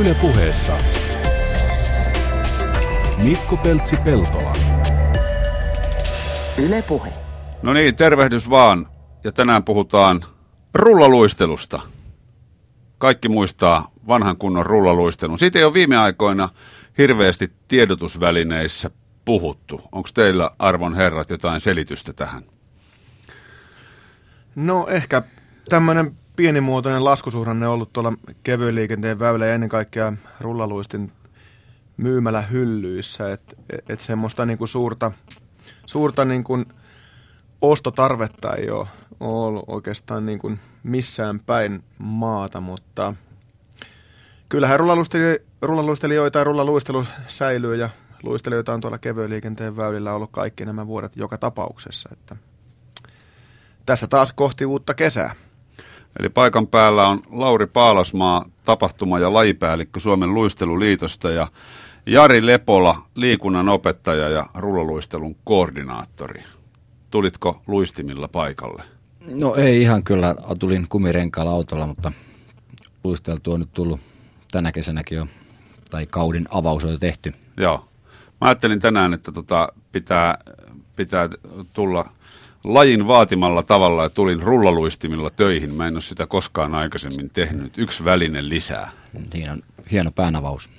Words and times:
Yle 0.00 0.14
puheessa 0.14 0.78
Mikko 3.22 3.56
Peltsi-Peltola. 3.56 4.52
Yle 6.58 6.82
Puhe. 6.82 7.12
No 7.62 7.72
niin, 7.72 7.96
tervehdys 7.96 8.50
vaan. 8.50 8.86
Ja 9.24 9.32
tänään 9.32 9.64
puhutaan 9.64 10.24
rullaluistelusta. 10.74 11.80
Kaikki 12.98 13.28
muistaa 13.28 13.90
vanhan 14.06 14.36
kunnon 14.36 14.66
rullaluistelun. 14.66 15.38
Siitä 15.38 15.58
ei 15.58 15.64
ole 15.64 15.74
viime 15.74 15.96
aikoina 15.96 16.48
hirveästi 16.98 17.52
tiedotusvälineissä 17.68 18.90
puhuttu. 19.24 19.80
Onko 19.92 20.08
teillä, 20.14 20.50
arvon 20.58 20.94
herrat, 20.94 21.30
jotain 21.30 21.60
selitystä 21.60 22.12
tähän? 22.12 22.42
No 24.54 24.86
ehkä 24.86 25.22
tämmöinen 25.68 26.16
pienimuotoinen 26.40 27.04
laskusuhdanne 27.04 27.68
ollut 27.68 27.92
tuolla 27.92 28.12
kevyen 28.42 28.74
liikenteen 28.74 29.18
väylä 29.18 29.46
ja 29.46 29.54
ennen 29.54 29.68
kaikkea 29.68 30.12
rullaluistin 30.40 31.12
myymällä 31.96 32.42
hyllyissä, 32.42 33.32
että 33.32 33.56
et 33.88 34.00
semmoista 34.00 34.46
niinku 34.46 34.66
suurta, 34.66 35.12
suurta 35.86 36.24
niinku 36.24 36.64
ostotarvetta 37.62 38.54
ei 38.54 38.70
ole 38.70 38.86
ollut 39.20 39.64
oikeastaan 39.66 40.26
niinku 40.26 40.52
missään 40.82 41.40
päin 41.40 41.84
maata, 41.98 42.60
mutta 42.60 43.14
kyllähän 44.48 44.80
rullaluistelijoita 45.62 46.38
ja 46.38 46.44
rullaluistelu 46.44 47.04
säilyy 47.26 47.76
ja 47.76 47.90
luistelijoita 48.22 48.74
on 48.74 48.80
tuolla 48.80 48.98
kevyen 48.98 49.30
liikenteen 49.30 49.76
väylillä 49.76 50.14
ollut 50.14 50.30
kaikki 50.32 50.64
nämä 50.64 50.86
vuodet 50.86 51.16
joka 51.16 51.38
tapauksessa, 51.38 52.08
että 52.12 52.36
tässä 53.86 54.06
taas 54.06 54.32
kohti 54.32 54.66
uutta 54.66 54.94
kesää. 54.94 55.34
Eli 56.18 56.28
paikan 56.28 56.66
päällä 56.66 57.08
on 57.08 57.22
Lauri 57.30 57.66
Paalasmaa, 57.66 58.44
tapahtuma- 58.64 59.18
ja 59.18 59.32
lajipäällikkö 59.32 60.00
Suomen 60.00 60.34
luisteluliitosta 60.34 61.30
ja 61.30 61.46
Jari 62.06 62.46
Lepola, 62.46 62.96
liikunnan 63.14 63.68
opettaja 63.68 64.28
ja 64.28 64.46
rullaluistelun 64.54 65.36
koordinaattori. 65.44 66.42
Tulitko 67.10 67.62
luistimilla 67.66 68.28
paikalle? 68.28 68.82
No 69.34 69.54
ei 69.54 69.82
ihan 69.82 70.02
kyllä, 70.02 70.34
tulin 70.58 70.86
kumirenkaalla 70.88 71.52
autolla, 71.52 71.86
mutta 71.86 72.12
luisteltu 73.04 73.52
on 73.52 73.60
nyt 73.60 73.72
tullut 73.72 74.00
tänä 74.52 74.72
kesänäkin 74.72 75.18
jo, 75.18 75.26
tai 75.90 76.06
kauden 76.06 76.48
avaus 76.50 76.84
on 76.84 76.90
jo 76.90 76.98
tehty. 76.98 77.34
Joo. 77.56 77.84
Mä 78.40 78.48
ajattelin 78.48 78.80
tänään, 78.80 79.14
että 79.14 79.32
tota 79.32 79.72
pitää, 79.92 80.38
pitää 80.96 81.28
tulla 81.74 82.10
lajin 82.64 83.06
vaatimalla 83.06 83.62
tavalla 83.62 84.02
ja 84.02 84.10
tulin 84.10 84.42
rullaluistimilla 84.42 85.30
töihin. 85.30 85.74
Mä 85.74 85.88
en 85.88 85.94
ole 85.94 86.00
sitä 86.00 86.26
koskaan 86.26 86.74
aikaisemmin 86.74 87.30
tehnyt. 87.30 87.78
Yksi 87.78 88.04
väline 88.04 88.48
lisää. 88.48 88.90
Siinä 89.32 89.52
on 89.52 89.62
hieno 89.90 90.10
päänavaus. 90.10 90.70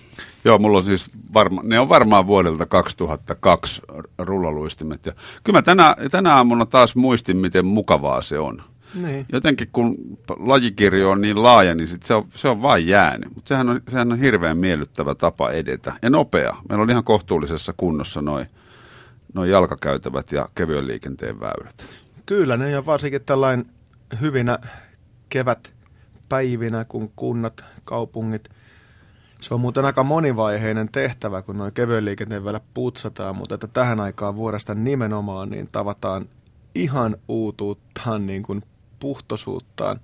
Joo, 0.45 0.57
mulla 0.57 0.77
on 0.77 0.83
siis 0.83 1.09
varma, 1.33 1.61
ne 1.63 1.79
on 1.79 1.89
varmaan 1.89 2.27
vuodelta 2.27 2.65
2002 2.65 3.81
rullaluistimet. 4.17 5.05
Ja 5.05 5.13
kyllä 5.43 5.57
mä 5.57 5.61
tänä, 5.61 5.95
tänä 6.11 6.35
aamuna 6.35 6.65
taas 6.65 6.95
muistin, 6.95 7.37
miten 7.37 7.65
mukavaa 7.65 8.21
se 8.21 8.39
on. 8.39 8.63
Niin. 8.95 9.25
Jotenkin 9.31 9.69
kun 9.71 9.95
lajikirjo 10.39 11.09
on 11.09 11.21
niin 11.21 11.43
laaja, 11.43 11.75
niin 11.75 11.87
sit 11.87 12.03
se, 12.03 12.13
on, 12.13 12.27
se 12.35 12.47
on 12.47 12.61
vain 12.61 12.87
jäänyt. 12.87 13.35
Mutta 13.35 13.49
sehän 13.49 13.69
on, 13.69 13.81
sehän 13.87 14.11
on 14.11 14.19
hirveän 14.19 14.57
miellyttävä 14.57 15.15
tapa 15.15 15.49
edetä 15.49 15.93
ja 16.01 16.09
nopea. 16.09 16.57
Meillä 16.69 16.83
on 16.83 16.89
ihan 16.89 17.03
kohtuullisessa 17.03 17.73
kunnossa 17.77 18.21
noin 18.21 18.47
noi 19.33 19.49
jalkakäytävät 19.49 20.31
ja 20.31 20.49
kevyen 20.55 20.87
liikenteen 20.87 21.39
väylät. 21.39 21.99
Kyllä, 22.25 22.57
ne 22.57 22.69
ja 22.69 22.85
varsinkin 22.85 23.25
tällainen 23.25 23.65
hyvinä 24.21 24.59
kevätpäivinä, 25.29 26.85
kun 26.85 27.11
kunnat, 27.15 27.65
kaupungit– 27.85 28.49
se 29.41 29.53
on 29.53 29.61
muuten 29.61 29.85
aika 29.85 30.03
monivaiheinen 30.03 30.91
tehtävä, 30.91 31.41
kun 31.41 31.57
noin 31.57 31.73
kevyen 31.73 32.05
liikenteen 32.05 32.43
vielä 32.43 32.61
putsataan, 32.73 33.35
mutta 33.35 33.55
että 33.55 33.67
tähän 33.67 33.99
aikaan 33.99 34.35
vuodesta 34.35 34.75
nimenomaan 34.75 35.49
niin 35.49 35.67
tavataan 35.71 36.25
ihan 36.75 37.17
uutuuttaan, 37.27 38.25
niin 38.25 38.43
kuin 38.43 38.61
puhtosuuttaan, 38.99 39.99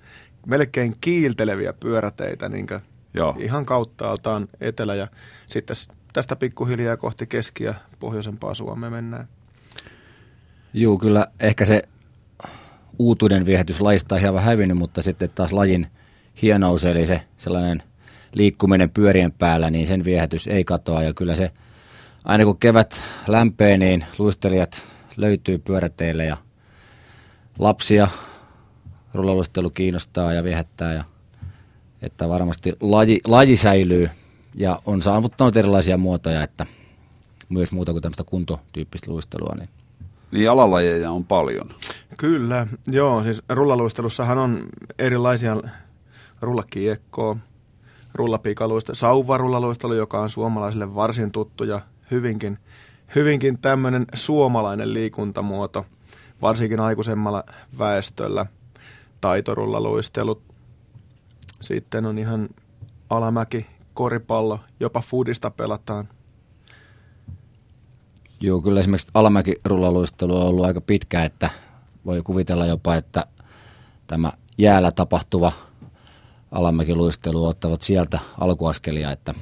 melkein 0.45 0.95
kiilteleviä 1.01 1.73
pyöräteitä 1.73 2.49
niin 2.49 2.67
Joo. 3.13 3.35
ihan 3.39 3.65
kauttaaltaan 3.65 4.47
etelä 4.61 4.95
ja 4.95 5.07
sitten 5.47 5.75
tästä 6.17 6.35
pikkuhiljaa 6.35 6.97
kohti 6.97 7.27
keski- 7.27 7.63
ja 7.63 7.73
pohjoisempaa 7.99 8.53
Suomea 8.53 8.89
mennään. 8.89 9.27
Joo, 10.73 10.97
kyllä 10.97 11.27
ehkä 11.39 11.65
se 11.65 11.81
uutuuden 12.99 13.45
viehätys 13.45 13.81
laista 13.81 14.15
on 14.15 14.21
hieman 14.21 14.43
hävinnyt, 14.43 14.77
mutta 14.77 15.01
sitten 15.01 15.29
taas 15.35 15.53
lajin 15.53 15.87
hienous, 16.41 16.85
eli 16.85 17.05
se 17.05 17.21
sellainen– 17.37 17.83
liikkuminen 18.33 18.89
pyörien 18.89 19.31
päällä, 19.31 19.69
niin 19.69 19.87
sen 19.87 20.05
viehätys 20.05 20.47
ei 20.47 20.63
katoa. 20.63 21.03
Ja 21.03 21.13
kyllä 21.13 21.35
se, 21.35 21.51
aina 22.25 22.43
kun 22.43 22.57
kevät 22.57 23.01
lämpee, 23.27 23.77
niin 23.77 24.05
luistelijat 24.17 24.87
löytyy 25.17 25.57
pyöräteille 25.57 26.25
ja 26.25 26.37
lapsia 27.59 28.07
rullaluistelu 29.13 29.69
kiinnostaa 29.69 30.33
ja 30.33 30.43
viehättää. 30.43 30.93
Ja, 30.93 31.03
että 32.01 32.29
varmasti 32.29 32.73
laji, 32.81 33.19
laji 33.25 33.55
säilyy 33.55 34.09
ja 34.57 34.81
on 34.85 35.01
saavuttanut 35.01 35.57
erilaisia 35.57 35.97
muotoja, 35.97 36.43
että 36.43 36.65
myös 37.49 37.71
muuta 37.71 37.91
kuin 37.91 38.01
tämmöistä 38.01 38.23
kuntotyyppistä 38.23 39.11
luistelua. 39.11 39.55
Niin. 39.55 39.69
Niin 40.31 40.49
alalajeja 40.49 41.11
on 41.11 41.25
paljon. 41.25 41.69
Kyllä, 42.17 42.67
joo. 42.87 43.23
Siis 43.23 43.41
rullaluistelussahan 43.49 44.37
on 44.37 44.63
erilaisia 44.99 45.57
rullakiekkoa, 46.41 47.37
rullapikaluista, 48.13 48.95
sauvarullaluistelu, 48.95 49.93
joka 49.93 50.19
on 50.19 50.29
suomalaisille 50.29 50.95
varsin 50.95 51.31
tuttu 51.31 51.63
ja 51.63 51.81
hyvinkin, 52.11 52.57
hyvinkin 53.15 53.57
tämmöinen 53.59 54.05
suomalainen 54.13 54.93
liikuntamuoto, 54.93 55.85
varsinkin 56.41 56.79
aikuisemmalla 56.79 57.43
väestöllä. 57.79 58.45
Taitorullaluistelut, 59.21 60.41
sitten 61.59 62.05
on 62.05 62.17
ihan 62.17 62.49
alamäki, 63.09 63.65
koripallo, 63.97 64.59
jopa 64.79 65.01
foodista 65.01 65.51
pelataan. 65.51 66.09
Joo, 68.41 68.61
kyllä 68.61 68.79
esimerkiksi 68.79 69.07
alamäki-rullaluistelu 69.13 70.37
on 70.37 70.47
ollut 70.47 70.65
aika 70.65 70.81
pitkä, 70.81 71.23
että 71.23 71.49
voi 72.05 72.21
kuvitella 72.21 72.65
jopa, 72.65 72.95
että 72.95 73.25
tämä 74.07 74.31
jäällä 74.57 74.91
tapahtuva– 74.91 75.51
alamäkiluistelu 76.51 77.45
ottavat 77.45 77.81
sieltä 77.81 78.19
alkuaskelia. 78.39 79.11
Että 79.11 79.33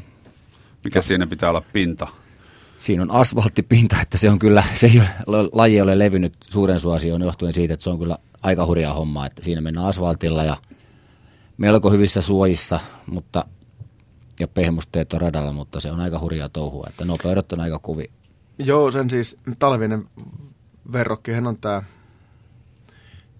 Mikä 0.83 1.01
siinä 1.01 1.27
pitää 1.27 1.49
olla 1.49 1.63
pinta? 1.73 2.07
Siinä 2.77 3.03
on 3.03 3.11
asfalttipinta, 3.11 4.01
että 4.01 4.17
se 4.17 4.29
on 4.29 4.39
kyllä, 4.39 4.63
se 4.75 4.87
ei 4.87 5.01
ole, 5.27 5.49
laji 5.51 5.75
ei 5.75 5.81
ole 5.81 5.99
levinnyt 5.99 6.33
suuren 6.49 6.79
suosioon 6.79 7.21
johtuen 7.21 7.53
siitä, 7.53 7.73
että 7.73 7.83
se 7.83 7.89
on 7.89 7.99
kyllä 7.99 8.17
aika 8.43 8.65
hurjaa 8.65 8.93
hommaa, 8.93 9.25
että 9.25 9.43
siinä 9.43 9.61
mennään 9.61 9.87
asfaltilla 9.87 10.43
ja 10.43 10.57
melko 11.57 11.91
hyvissä 11.91 12.21
suojissa, 12.21 12.79
mutta 13.07 13.45
ja 14.39 14.47
pehmusteet 14.47 15.13
on 15.13 15.21
radalla, 15.21 15.53
mutta 15.53 15.79
se 15.79 15.91
on 15.91 15.99
aika 15.99 16.19
hurjaa 16.19 16.49
touhua, 16.49 16.85
että 16.89 17.05
nopeudet 17.05 17.51
on 17.51 17.59
aika 17.59 17.79
kuvi. 17.79 18.11
Joo, 18.59 18.91
sen 18.91 19.09
siis 19.09 19.37
talvinen 19.59 20.09
verrokkihan 20.91 21.47
on 21.47 21.57
tämä 21.57 21.83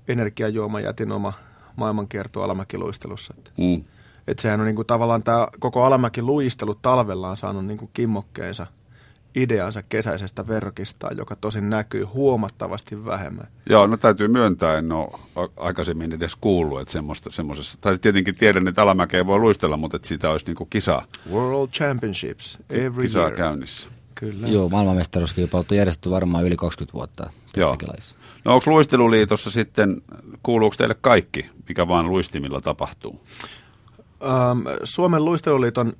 energiajuomajätin 0.08 1.12
oma 1.12 1.34
maailmankierto 1.76 2.44
alamäkiluistelussa. 2.44 3.34
Että, 3.38 3.52
mm. 3.58 3.84
et 4.28 4.40
sehän 4.40 4.60
on 4.60 4.66
niinku 4.66 4.84
tavallaan 4.84 5.24
tämä 5.24 5.48
koko 5.60 5.84
alamäkiluistelu 5.84 6.76
talvella 6.76 7.30
on 7.30 7.38
saanut 7.38 7.66
niinku 7.66 7.90
kimmokkeensa 7.94 8.68
ideansa 9.36 9.84
kesäisestä 9.84 10.48
verkista, 10.48 11.10
joka 11.18 11.36
tosin 11.36 11.70
näkyy 11.70 12.04
huomattavasti 12.04 13.06
vähemmän. 13.06 13.48
Joo, 13.70 13.88
no 13.88 13.98
täytyy 13.98 14.28
myöntää, 14.28 14.78
en 14.78 14.92
ole 14.92 15.10
aikaisemmin 15.58 16.14
edes 16.14 16.36
kuullut, 16.36 16.82
että 16.82 16.94
semmoisessa, 17.30 17.78
tai 17.82 17.98
tietenkin 17.98 18.38
tiedän, 18.38 18.68
että 18.68 18.82
alamäkeä 18.82 19.26
voi 19.26 19.40
luistella, 19.40 19.78
mutta 19.78 19.96
että 19.96 20.08
siitä 20.08 20.30
olisi 20.30 20.46
niinku 20.46 20.66
kisa. 20.66 21.02
World 21.32 21.70
Championships 21.70 22.60
every 22.70 23.02
Kisaa 23.02 23.24
year. 23.24 23.36
käynnissä. 23.36 23.90
Kyllä. 24.16 24.48
Joo, 24.48 24.70
maailmanmestaruuskilpailut 24.70 25.72
on 25.72 25.78
järjestetty 25.78 26.10
varmaan 26.10 26.46
yli 26.46 26.56
20 26.56 26.94
vuotta 26.94 27.30
tässäkin 27.54 27.88
laissa. 27.88 28.16
No 28.46 28.54
onko 28.54 28.72
luisteluliitossa 28.72 29.52
sitten, 29.52 30.02
kuuluuko 30.44 30.76
teille 30.78 30.96
kaikki, 31.02 31.50
mikä 31.70 31.88
vaan 31.88 32.10
luistimilla 32.10 32.62
tapahtuu? 32.62 33.22
Ähm, 34.24 34.60
Suomen 34.84 35.26
luisteluliiton 35.26 35.94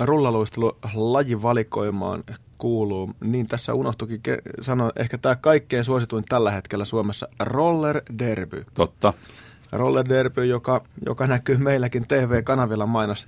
rullaluistelu 0.00 0.76
lajivalikoimaan 0.94 2.24
kuuluu, 2.58 3.10
niin 3.20 3.48
tässä 3.48 3.74
unohtukin 3.74 4.20
ke- 4.28 4.62
sanoa, 4.62 4.90
ehkä 4.96 5.18
tämä 5.18 5.36
kaikkein 5.36 5.84
suosituin 5.84 6.24
tällä 6.28 6.50
hetkellä 6.50 6.84
Suomessa, 6.84 7.28
roller 7.40 8.02
derby. 8.18 8.64
Totta. 8.74 9.12
Roller 9.72 10.08
derby, 10.08 10.44
joka, 10.44 10.84
joka 11.06 11.26
näkyy 11.26 11.56
meilläkin 11.56 12.06
TV-kanavilla 12.08 12.86
mainos, 12.86 13.26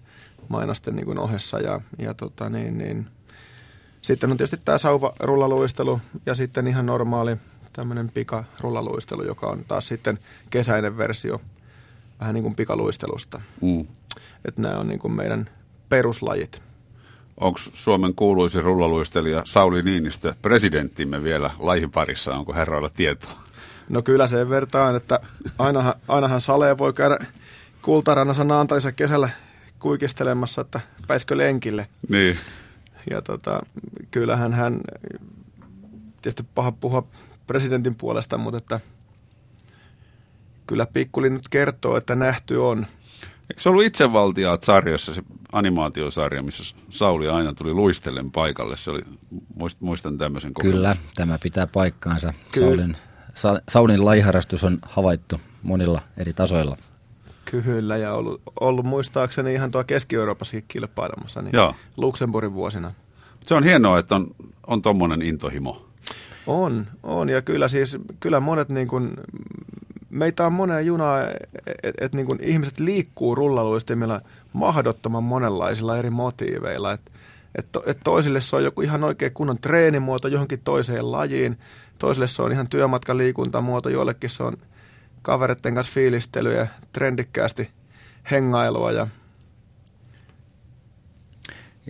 mainosten 0.48 0.96
niin 0.96 1.06
kuin 1.06 1.18
ohessa 1.18 1.60
ja, 1.60 1.80
ja 1.98 2.14
tota 2.14 2.50
niin, 2.50 2.78
niin, 2.78 3.06
sitten 4.02 4.30
on 4.30 4.36
tietysti 4.36 4.60
tämä 4.64 4.78
sauva-rullaluistelu 4.78 6.00
ja 6.26 6.34
sitten 6.34 6.66
ihan 6.66 6.86
normaali 6.86 7.36
tämmöinen 7.72 8.10
pikarullaluistelu, 8.14 9.24
joka 9.24 9.46
on 9.46 9.64
taas 9.68 9.88
sitten 9.88 10.18
kesäinen 10.50 10.96
versio 10.96 11.40
vähän 12.20 12.34
niin 12.34 12.42
kuin 12.42 12.54
pikaluistelusta. 12.54 13.40
Mm. 13.60 13.86
Että 14.44 14.62
nämä 14.62 14.78
on 14.78 14.88
niin 14.88 14.98
kuin 14.98 15.12
meidän 15.12 15.50
peruslajit. 15.88 16.62
Onko 17.40 17.58
Suomen 17.72 18.14
kuuluisin 18.14 18.62
rullaluistelija 18.62 19.42
Sauli 19.44 19.82
Niinistö 19.82 20.34
presidenttimme 20.42 21.24
vielä 21.24 21.50
lajin 21.58 21.90
parissa? 21.90 22.34
Onko 22.34 22.54
herroilla 22.54 22.88
tietoa? 22.88 23.32
No 23.88 24.02
kyllä 24.02 24.26
sen 24.26 24.48
vertaan, 24.48 24.96
että 24.96 25.20
ainahan, 25.58 25.94
ainahan 26.08 26.40
Sale 26.40 26.78
voi 26.78 26.92
käydä 26.92 27.18
kultarannassa 27.82 28.44
Naantalissa 28.44 28.92
kesällä 28.92 29.28
kuikistelemassa, 29.78 30.60
että 30.60 30.80
pääskö 31.06 31.36
lenkille. 31.36 31.88
Niin. 32.08 32.38
Ja 33.10 33.22
tota, 33.22 33.62
kyllähän 34.10 34.52
hän, 34.52 34.80
tietysti 36.22 36.44
paha 36.54 36.72
puhua 36.72 37.06
presidentin 37.46 37.94
puolesta, 37.94 38.38
mutta 38.38 38.58
että 38.58 38.80
kyllä 40.66 40.86
Pikkuli 40.86 41.30
nyt 41.30 41.48
kertoo, 41.48 41.96
että 41.96 42.14
nähty 42.14 42.56
on. 42.56 42.86
Eikö 43.50 43.62
se 43.62 43.68
ollut 43.68 43.84
itsevaltiaat 43.84 44.64
sarjassa, 44.64 45.14
se 45.14 45.22
animaatiosarja, 45.56 46.42
missä 46.42 46.74
Sauli 46.90 47.28
aina 47.28 47.54
tuli 47.54 47.72
luistellen 47.72 48.30
paikalle? 48.30 48.76
Se 48.76 48.90
oli, 48.90 49.02
muistan 49.80 50.18
tämmöisen 50.18 50.54
kokemuksen. 50.54 50.78
Kyllä, 50.78 50.96
tämä 51.14 51.38
pitää 51.42 51.66
paikkaansa. 51.66 52.32
Kyllä. 52.52 52.66
Saulin, 52.66 52.96
Sa, 53.34 53.60
Saulin 53.68 54.04
laiharastus 54.04 54.64
on 54.64 54.78
havaittu 54.82 55.40
monilla 55.62 56.00
eri 56.16 56.32
tasoilla. 56.32 56.76
Kyllä, 57.44 57.96
ja 57.96 58.14
ollut, 58.14 58.42
ollut 58.60 58.86
muistaakseni 58.86 59.54
ihan 59.54 59.70
tuo 59.70 59.84
Keski-Euroopassakin 59.84 60.64
kilpailemassa, 60.68 61.42
niin 61.42 61.52
Joo. 61.52 61.74
Luxemburgin 61.96 62.54
vuosina. 62.54 62.92
Se 63.46 63.54
on 63.54 63.64
hienoa, 63.64 63.98
että 63.98 64.14
on, 64.14 64.26
on 64.66 64.82
tuommoinen 64.82 65.22
intohimo. 65.22 65.86
On, 66.46 66.86
on, 67.02 67.28
ja 67.28 67.42
kyllä 67.42 67.68
siis, 67.68 67.98
kyllä 68.20 68.40
monet 68.40 68.68
niin 68.68 68.88
kuin, 68.88 69.12
meitä 70.10 70.46
on 70.46 70.52
monen 70.52 70.86
junaa, 70.86 71.22
että 71.82 72.04
et, 72.04 72.14
niin 72.14 72.26
kuin 72.26 72.38
ihmiset 72.42 72.80
liikkuu 72.80 73.34
rullaluistimilla 73.34 74.20
mahdottoman 74.52 75.24
monenlaisilla 75.24 75.98
eri 75.98 76.10
motiiveilla. 76.10 76.92
Että 76.92 77.10
et, 77.54 77.68
et 77.86 77.98
toisille 78.04 78.40
se 78.40 78.56
on 78.56 78.64
joku 78.64 78.80
ihan 78.80 79.04
oikein 79.04 79.32
kunnon 79.32 79.58
treenimuoto 79.58 80.28
johonkin 80.28 80.60
toiseen 80.64 81.12
lajiin, 81.12 81.58
toisille 81.98 82.26
se 82.26 82.42
on 82.42 82.52
ihan 82.52 82.68
työmatkaliikuntamuoto, 82.68 83.88
joillekin 83.88 84.30
se 84.30 84.42
on 84.42 84.56
kavereiden 85.22 85.74
kanssa 85.74 85.92
fiilistelyä, 85.92 86.66
trendikkäästi 86.92 87.70
hengailua 88.30 88.92
ja 88.92 89.06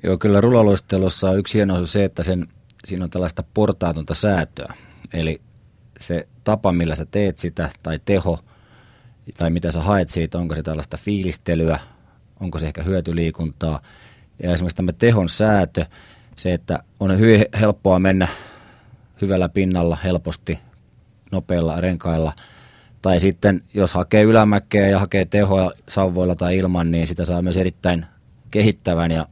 Joo, 0.03 0.19
kyllä 0.19 0.41
rullaluistelussa 0.41 1.31
on 1.31 1.39
yksi 1.39 1.55
hieno 1.55 1.85
se, 1.85 2.05
että 2.05 2.23
sen, 2.23 2.47
siinä 2.85 3.05
on 3.05 3.11
tällaista 3.11 3.45
portaatonta 3.55 4.15
säätöä. 4.15 4.75
Eli 5.13 5.41
se 6.01 6.29
tapa, 6.45 6.73
millä 6.73 6.95
sä 6.95 7.07
teet 7.07 7.39
sitä, 7.39 7.71
tai 7.83 8.01
teho, 8.05 8.39
tai 9.37 9.51
mitä 9.51 9.73
sä 9.73 9.83
haet 9.83 10.09
siitä, 10.09 10.39
onko 10.39 10.55
se 10.55 10.63
tällaista 10.63 10.97
fiilistelyä, 10.97 11.79
onko 12.41 12.59
se 12.59 12.67
ehkä 12.67 12.83
hyötyliikuntaa. 12.83 13.81
Ja 14.43 14.53
esimerkiksi 14.53 14.77
tämä 14.77 14.93
tehon 14.93 15.29
säätö, 15.29 15.87
se, 16.35 16.53
että 16.53 16.79
on 17.01 17.19
hyvin 17.19 17.45
helppoa 17.61 17.99
mennä 17.99 18.29
hyvällä 19.21 19.49
pinnalla 19.49 19.99
helposti, 20.05 20.59
nopeilla 21.33 21.81
renkailla. 21.81 22.33
Tai 23.03 23.21
sitten, 23.21 23.63
jos 23.75 23.95
hakee 23.95 24.23
ylämäkeä 24.23 24.89
ja 24.89 24.99
hakee 24.99 25.25
tehoa 25.25 25.73
sauvoilla 25.89 26.35
tai 26.35 26.57
ilman, 26.57 26.91
niin 26.91 27.07
sitä 27.07 27.25
saa 27.25 27.43
myös 27.43 27.57
erittäin 27.57 28.07
kehittävän 28.51 29.11
ja 29.11 29.27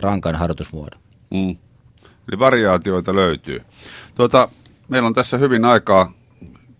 rankan 0.00 0.36
harjoitusmuodon. 0.36 1.00
Mm. 1.30 1.56
Eli 2.28 2.38
variaatioita 2.38 3.14
löytyy. 3.14 3.62
Tuota, 4.14 4.48
meillä 4.88 5.06
on 5.06 5.14
tässä 5.14 5.38
hyvin 5.38 5.64
aikaa 5.64 6.12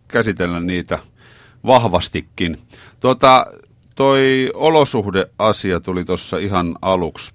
käsitellä 0.09 0.61
niitä 0.61 0.99
vahvastikin. 1.67 2.59
Tuota, 3.01 3.47
toi 4.01 4.51
olosuhdeasia 4.55 5.81
tuli 5.81 6.05
tuossa 6.05 6.39
ihan 6.39 6.77
aluksi 6.83 7.35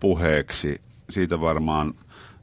puheeksi. 0.00 0.80
Siitä 1.10 1.40
varmaan 1.40 1.94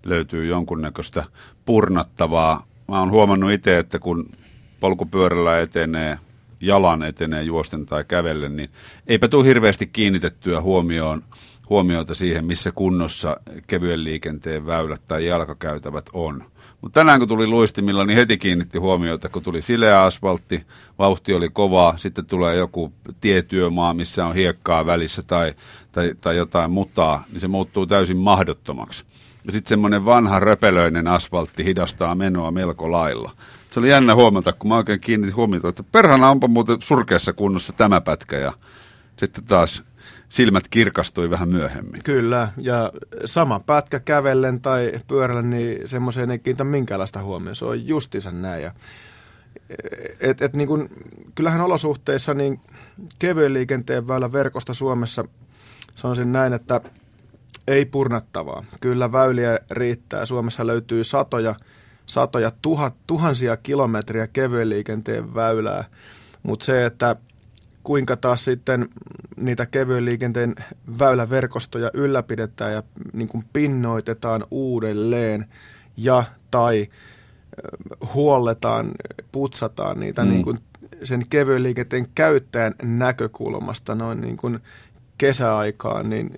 löytyy 0.06 0.46
jonkunnäköistä 0.46 1.24
purnattavaa. 1.66 2.66
Mä 2.88 3.00
oon 3.00 3.12
huomannut 3.12 3.52
itse, 3.52 3.78
että 3.78 4.00
kun 4.00 4.30
polkupyörällä 4.80 5.60
etenee, 5.60 6.20
jalan 6.62 7.04
etenee 7.04 7.44
juosten 7.44 7.86
tai 7.86 8.04
kävellen, 8.08 8.56
niin 8.56 8.70
eipä 9.08 9.28
tule 9.28 9.46
hirveästi 9.46 9.88
kiinnitettyä 9.88 10.62
huomioon, 10.62 11.24
huomiota 11.70 12.16
siihen, 12.16 12.46
missä 12.46 12.72
kunnossa 12.72 13.38
kevyen 13.68 14.04
liikenteen 14.04 14.66
väylät 14.66 15.02
tai 15.08 15.26
jalkakäytävät 15.26 16.06
on. 16.14 16.44
Mutta 16.82 17.00
tänään 17.00 17.20
kun 17.20 17.28
tuli 17.28 17.48
luistimilla, 17.48 18.06
niin 18.06 18.18
heti 18.18 18.38
kiinnitti 18.38 18.78
huomiota, 18.78 19.30
kun 19.30 19.44
tuli 19.44 19.62
sileä 19.62 20.04
asfaltti, 20.04 20.66
vauhti 21.00 21.34
oli 21.34 21.50
kovaa, 21.50 21.98
sitten 21.98 22.26
tulee 22.26 22.56
joku 22.56 22.94
tietyömaa, 23.22 23.94
missä 23.94 24.26
on 24.26 24.36
hiekkaa 24.36 24.86
välissä 24.86 25.24
tai, 25.24 25.54
tai, 25.92 26.14
tai 26.22 26.38
jotain 26.38 26.72
mutaa, 26.72 27.24
niin 27.32 27.42
se 27.42 27.48
muuttuu 27.48 27.86
täysin 27.86 28.18
mahdottomaksi. 28.18 29.06
Ja 29.46 29.52
sitten 29.52 29.70
semmoinen 29.70 30.06
vanha 30.06 30.40
röpelöinen 30.40 31.08
asfaltti 31.08 31.66
hidastaa 31.66 32.16
menoa 32.16 32.52
melko 32.52 32.92
lailla. 32.92 33.32
Se 33.72 33.80
oli 33.80 33.90
jännä 33.90 34.16
huomata, 34.16 34.54
kun 34.54 34.70
mä 34.70 34.78
oikein 34.78 35.02
kiinnitin 35.02 35.36
huomiota, 35.36 35.68
että 35.68 35.84
perhana 35.92 36.30
onpa 36.30 36.48
muuten 36.48 36.78
surkeassa 36.80 37.34
kunnossa 37.34 37.74
tämä 37.74 38.02
pätkä 38.02 38.38
ja 38.38 38.54
sitten 39.16 39.44
taas 39.44 39.84
silmät 40.32 40.68
kirkastui 40.68 41.30
vähän 41.30 41.50
myöhemmin. 41.50 42.04
Kyllä, 42.04 42.52
ja 42.58 42.92
sama 43.26 43.60
pätkä 43.60 44.00
kävellen 44.00 44.62
tai 44.62 44.92
pyörällä, 45.08 45.42
niin 45.42 45.88
semmoiseen 45.88 46.32
ei 46.32 46.40
kiinnitä 46.40 46.64
minkäänlaista 46.64 47.24
huomioon. 47.24 47.56
Se 47.56 47.66
on 47.66 47.88
justiinsa 47.88 48.32
näin. 48.32 48.64
Ja, 48.64 48.72
et, 50.20 50.42
et 50.42 50.56
niin 50.56 50.68
kun, 50.68 50.90
kyllähän 51.36 51.62
olosuhteissa 51.62 52.34
niin 52.34 52.60
kevyen 53.20 53.54
liikenteen 53.54 54.08
väylä 54.08 54.32
verkosta 54.32 54.74
Suomessa 54.74 55.26
sanoisin 55.96 56.32
näin, 56.32 56.54
että 56.54 56.82
ei 57.68 57.86
purnattavaa. 57.86 58.64
Kyllä 58.82 59.12
väyliä 59.12 59.60
riittää. 59.72 60.26
Suomessa 60.26 60.68
löytyy 60.68 61.04
satoja, 61.04 61.56
satoja 62.06 62.52
tuhat, 62.62 62.96
tuhansia 63.08 63.58
kilometriä 63.58 64.28
kevyen 64.28 64.70
liikenteen 64.70 65.36
väylää, 65.36 65.84
mutta 66.44 66.66
se, 66.66 66.86
että 66.86 67.16
kuinka 67.84 68.18
taas 68.18 68.46
sitten 68.46 68.90
niitä 69.38 69.66
kevyen 69.66 70.06
liikenteen 70.06 70.56
väyläverkostoja 71.00 71.92
ylläpidetään 71.94 72.74
ja 72.74 72.84
niin 73.14 73.28
kuin 73.28 73.44
pinnoitetaan 73.54 74.44
uudelleen 74.52 75.46
ja 75.98 76.24
tai 76.52 76.88
huolletaan, 78.14 78.92
putsataan 79.32 80.00
niitä 80.00 80.24
mm. 80.24 80.30
niin 80.30 80.44
kuin 80.44 80.58
sen 81.04 81.26
kevyen 81.30 81.64
liikenteen 81.64 82.08
käyttäjän 82.16 82.76
näkökulmasta 82.84 83.96
noin 83.96 84.22
niin 84.22 84.38
kuin 84.38 84.60
kesäaikaan, 85.18 86.10
niin 86.10 86.32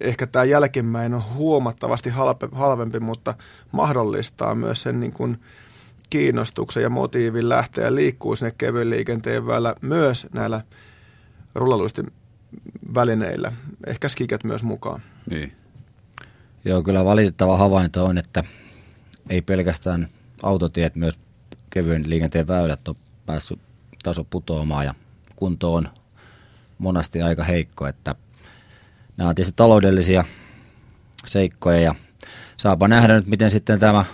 ehkä 0.00 0.26
tämä 0.26 0.44
jälkimmäinen 0.44 1.14
on 1.14 1.34
huomattavasti 1.34 2.10
halvempi, 2.52 3.00
mutta 3.00 3.34
mahdollistaa 3.72 4.54
myös 4.54 4.82
sen 4.82 5.00
niin 5.00 5.12
kuin 5.12 5.38
kiinnostuksen 6.10 6.82
ja 6.82 6.90
motiivin 6.90 7.48
lähteä 7.48 7.94
liikkuu 7.94 8.36
sinne 8.36 8.52
kevyen 8.58 8.90
liikenteen 8.90 9.46
vällä 9.46 9.74
myös 9.80 10.26
näillä 10.32 10.60
rullaluistin 11.54 12.12
välineillä. 12.94 13.52
Ehkä 13.86 14.08
skiket 14.08 14.44
myös 14.44 14.64
mukaan. 14.64 15.02
Niin. 15.30 15.52
Joo, 16.64 16.82
kyllä 16.82 17.04
valitettava 17.04 17.56
havainto 17.56 18.04
on, 18.04 18.18
että 18.18 18.44
ei 19.28 19.42
pelkästään 19.42 20.08
autotiet, 20.42 20.96
myös 20.96 21.20
kevyen 21.70 22.10
liikenteen 22.10 22.46
väylät 22.46 22.88
on 22.88 22.96
päässyt 23.26 23.58
taso 24.02 24.24
putoamaan 24.24 24.84
ja 24.84 24.94
kunto 25.36 25.74
on 25.74 25.88
monasti 26.78 27.22
aika 27.22 27.44
heikko, 27.44 27.86
että 27.86 28.14
nämä 29.16 29.28
on 29.28 29.34
tietysti 29.34 29.56
taloudellisia 29.56 30.24
seikkoja 31.26 31.80
ja 31.80 31.94
saapa 32.56 32.88
nähdä 32.88 33.14
nyt, 33.14 33.26
miten 33.26 33.50
sitten 33.50 33.80
tämä 33.80 34.04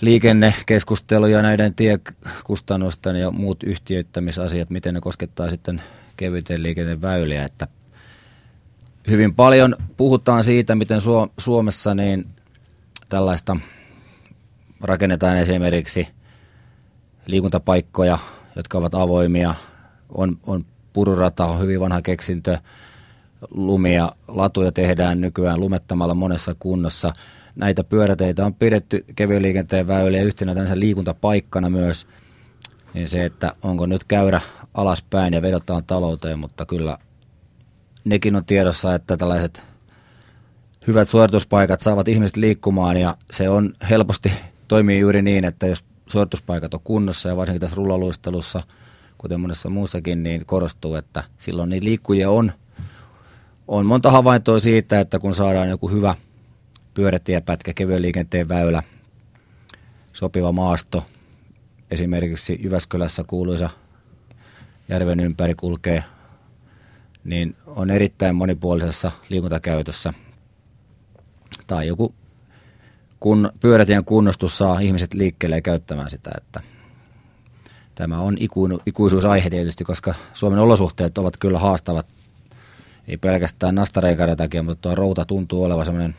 liikennekeskustelu 0.00 1.26
ja 1.26 1.42
näiden 1.42 1.74
tiekustannusten 1.74 3.16
ja 3.16 3.30
muut 3.30 3.62
yhtiöittämisasiat, 3.62 4.70
miten 4.70 4.94
ne 4.94 5.00
koskettaa 5.00 5.50
sitten 5.50 5.82
kevyten 6.16 6.62
liikenteen 6.62 7.02
väyliä, 7.02 7.44
että 7.44 7.68
hyvin 9.10 9.34
paljon 9.34 9.76
puhutaan 9.96 10.44
siitä, 10.44 10.74
miten 10.74 11.00
Suomessa 11.38 11.94
niin 11.94 12.26
tällaista 13.08 13.56
rakennetaan 14.80 15.36
esimerkiksi 15.36 16.08
liikuntapaikkoja, 17.26 18.18
jotka 18.56 18.78
ovat 18.78 18.94
avoimia, 18.94 19.54
on, 20.08 20.38
on 20.46 20.64
pururata, 20.92 21.46
on 21.46 21.60
hyvin 21.60 21.80
vanha 21.80 22.02
keksintö, 22.02 22.58
lumia, 23.50 24.12
latuja 24.28 24.72
tehdään 24.72 25.20
nykyään 25.20 25.60
lumettamalla 25.60 26.14
monessa 26.14 26.54
kunnossa– 26.58 27.12
näitä 27.56 27.84
pyöräteitä 27.84 28.46
on 28.46 28.54
pidetty 28.54 29.04
kevyen 29.16 29.42
liikenteen 29.42 29.88
väyliä 29.88 30.22
yhtenä 30.22 30.54
tämmöisen 30.54 30.80
liikuntapaikkana 30.80 31.70
myös, 31.70 32.06
niin 32.94 33.08
se, 33.08 33.24
että 33.24 33.52
onko 33.62 33.86
nyt 33.86 34.04
käyrä 34.04 34.40
alaspäin 34.74 35.34
ja 35.34 35.42
vedotaan 35.42 35.84
talouteen, 35.86 36.38
mutta 36.38 36.66
kyllä 36.66 36.98
nekin 38.04 38.36
on 38.36 38.44
tiedossa, 38.44 38.94
että 38.94 39.16
tällaiset 39.16 39.62
hyvät 40.86 41.08
suorituspaikat 41.08 41.80
saavat 41.80 42.08
ihmiset 42.08 42.36
liikkumaan 42.36 42.96
ja 42.96 43.16
se 43.30 43.48
on 43.48 43.72
helposti 43.90 44.32
toimii 44.68 45.00
juuri 45.00 45.22
niin, 45.22 45.44
että 45.44 45.66
jos 45.66 45.84
suorituspaikat 46.06 46.74
on 46.74 46.80
kunnossa 46.84 47.28
ja 47.28 47.36
varsinkin 47.36 47.60
tässä 47.60 47.76
rullaluistelussa, 47.76 48.62
kuten 49.18 49.40
monessa 49.40 49.70
muussakin, 49.70 50.22
niin 50.22 50.46
korostuu, 50.46 50.94
että 50.94 51.24
silloin 51.36 51.70
niitä 51.70 51.84
liikkujia 51.84 52.30
on, 52.30 52.52
on 53.68 53.86
monta 53.86 54.10
havaintoa 54.10 54.58
siitä, 54.58 55.00
että 55.00 55.18
kun 55.18 55.34
saadaan 55.34 55.68
joku 55.68 55.88
hyvä 55.88 56.14
pyörätiepätkä, 56.96 57.72
kevyen 57.74 58.02
liikenteen 58.02 58.48
väylä, 58.48 58.82
sopiva 60.12 60.52
maasto, 60.52 61.04
esimerkiksi 61.90 62.58
Jyväskylässä 62.62 63.24
kuuluisa 63.26 63.70
järven 64.88 65.20
ympäri 65.20 65.54
kulkee, 65.54 66.04
niin 67.24 67.56
on 67.66 67.90
erittäin 67.90 68.36
monipuolisessa 68.36 69.12
liikuntakäytössä. 69.28 70.12
Tai 71.66 71.86
joku 71.86 72.14
kun 73.20 73.52
pyörätien 73.60 74.04
kunnostus 74.04 74.58
saa 74.58 74.80
ihmiset 74.80 75.14
liikkeelle 75.14 75.56
ja 75.56 75.62
käyttämään 75.62 76.10
sitä, 76.10 76.30
että 76.36 76.60
tämä 77.94 78.18
on 78.18 78.36
ikuisuusaihe 78.86 79.50
tietysti, 79.50 79.84
koska 79.84 80.14
Suomen 80.32 80.58
olosuhteet 80.58 81.18
ovat 81.18 81.36
kyllä 81.36 81.58
haastavat, 81.58 82.06
ei 83.08 83.16
pelkästään 83.16 83.74
nastareikaiden 83.74 84.36
takia, 84.36 84.62
mutta 84.62 84.82
tuo 84.82 84.94
routa 84.94 85.24
tuntuu 85.24 85.64
olevan 85.64 85.84
sellainen, 85.84 86.14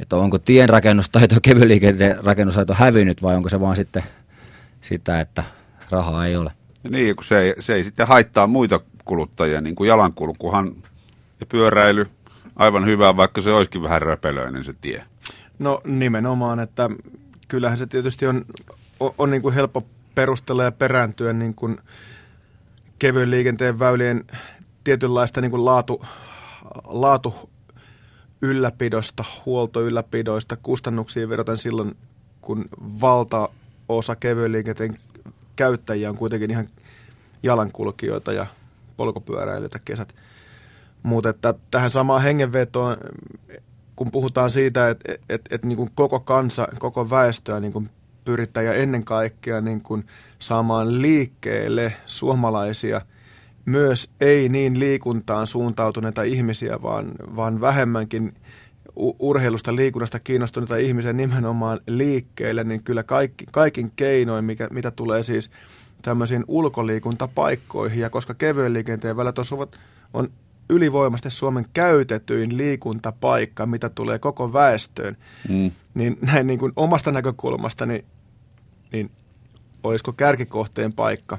että 0.00 0.16
onko 0.16 0.38
tien 0.38 0.68
rakennustaito, 0.68 1.34
kevyen 1.42 1.68
liikenteen 1.68 2.24
rakennustaito 2.24 2.74
hävinnyt 2.74 3.22
vai 3.22 3.36
onko 3.36 3.48
se 3.48 3.60
vaan 3.60 3.76
sitten 3.76 4.02
sitä, 4.80 5.20
että 5.20 5.44
rahaa 5.90 6.26
ei 6.26 6.36
ole. 6.36 6.52
Niin, 6.90 7.16
kun 7.16 7.24
se 7.24 7.38
ei, 7.38 7.54
se 7.58 7.74
ei 7.74 7.84
sitten 7.84 8.06
haittaa 8.06 8.46
muita 8.46 8.80
kuluttajia, 9.04 9.60
niin 9.60 9.74
kuin 9.74 9.88
jalankulkuhan 9.88 10.72
ja 11.40 11.46
pyöräily 11.46 12.06
aivan 12.56 12.86
hyvä, 12.86 13.16
vaikka 13.16 13.40
se 13.40 13.50
olisikin 13.50 13.82
vähän 13.82 14.02
röpelöinen 14.02 14.64
se 14.64 14.74
tie. 14.80 15.04
No 15.58 15.80
nimenomaan, 15.84 16.60
että 16.60 16.90
kyllähän 17.48 17.78
se 17.78 17.86
tietysti 17.86 18.26
on, 18.26 18.44
on, 19.00 19.10
on 19.18 19.30
niin 19.30 19.42
kuin 19.42 19.54
helppo 19.54 19.86
perustella 20.14 20.64
ja 20.64 20.72
perääntyä 20.72 21.32
niin 21.32 21.54
kuin 21.54 21.78
kevyen 22.98 23.30
liikenteen 23.30 23.78
väylien 23.78 24.24
tietynlaista 24.84 25.40
niin 25.40 25.50
kuin 25.50 25.64
laatu, 25.64 26.04
laatu 26.84 27.50
ylläpidosta, 28.42 29.24
huoltoylläpidoista, 29.46 30.56
kustannuksiin 30.56 31.28
vedoten 31.28 31.58
silloin, 31.58 31.96
kun 32.40 32.64
valtaosa 33.00 34.16
kevyen 34.16 34.52
liikenteen 34.52 34.98
käyttäjiä 35.56 36.10
on 36.10 36.16
kuitenkin 36.16 36.50
ihan 36.50 36.68
jalankulkijoita 37.42 38.32
ja 38.32 38.46
polkupyöräilijöitä 38.96 39.78
kesät. 39.84 40.14
Mutta 41.02 41.28
että 41.28 41.54
tähän 41.70 41.90
samaan 41.90 42.22
hengenvetoon, 42.22 42.96
kun 43.96 44.10
puhutaan 44.10 44.50
siitä, 44.50 44.88
että 44.88 45.12
et, 45.28 45.40
et, 45.50 45.64
niin 45.64 45.88
koko 45.94 46.20
kansa, 46.20 46.68
koko 46.78 47.10
väestöä 47.10 47.60
niin 47.60 47.90
pyritään 48.24 48.66
ja 48.66 48.74
ennen 48.74 49.04
kaikkea 49.04 49.60
niin 49.60 49.82
saamaan 50.38 51.02
liikkeelle 51.02 51.92
suomalaisia, 52.06 53.00
myös 53.68 54.10
ei 54.20 54.48
niin 54.48 54.78
liikuntaan 54.78 55.46
suuntautuneita 55.46 56.22
ihmisiä, 56.22 56.82
vaan, 56.82 57.12
vaan 57.36 57.60
vähemmänkin 57.60 58.34
urheilusta, 59.18 59.76
liikunnasta 59.76 60.18
kiinnostuneita 60.18 60.76
ihmisiä 60.76 61.12
nimenomaan 61.12 61.80
liikkeelle, 61.86 62.64
niin 62.64 62.84
kyllä 62.84 63.02
kaikki, 63.02 63.44
kaikin 63.52 63.92
keinoin, 63.96 64.44
mikä, 64.44 64.68
mitä 64.70 64.90
tulee 64.90 65.22
siis 65.22 65.50
tämmöisiin 66.02 66.44
ulkoliikuntapaikkoihin, 66.48 68.00
ja 68.00 68.10
koska 68.10 68.34
kevyen 68.34 68.72
liikenteen 68.72 69.16
väylät 69.16 69.36
on 70.14 70.28
ylivoimasti 70.70 71.30
Suomen 71.30 71.66
käytetyin 71.72 72.56
liikuntapaikka, 72.56 73.66
mitä 73.66 73.88
tulee 73.88 74.18
koko 74.18 74.52
väestöön, 74.52 75.16
mm. 75.48 75.70
niin 75.94 76.18
näin 76.20 76.46
niin 76.46 76.58
kuin 76.58 76.72
omasta 76.76 77.12
näkökulmasta, 77.12 77.86
niin, 77.86 78.04
niin 78.92 79.10
olisiko 79.82 80.12
kärkikohteen 80.12 80.92
paikka 80.92 81.38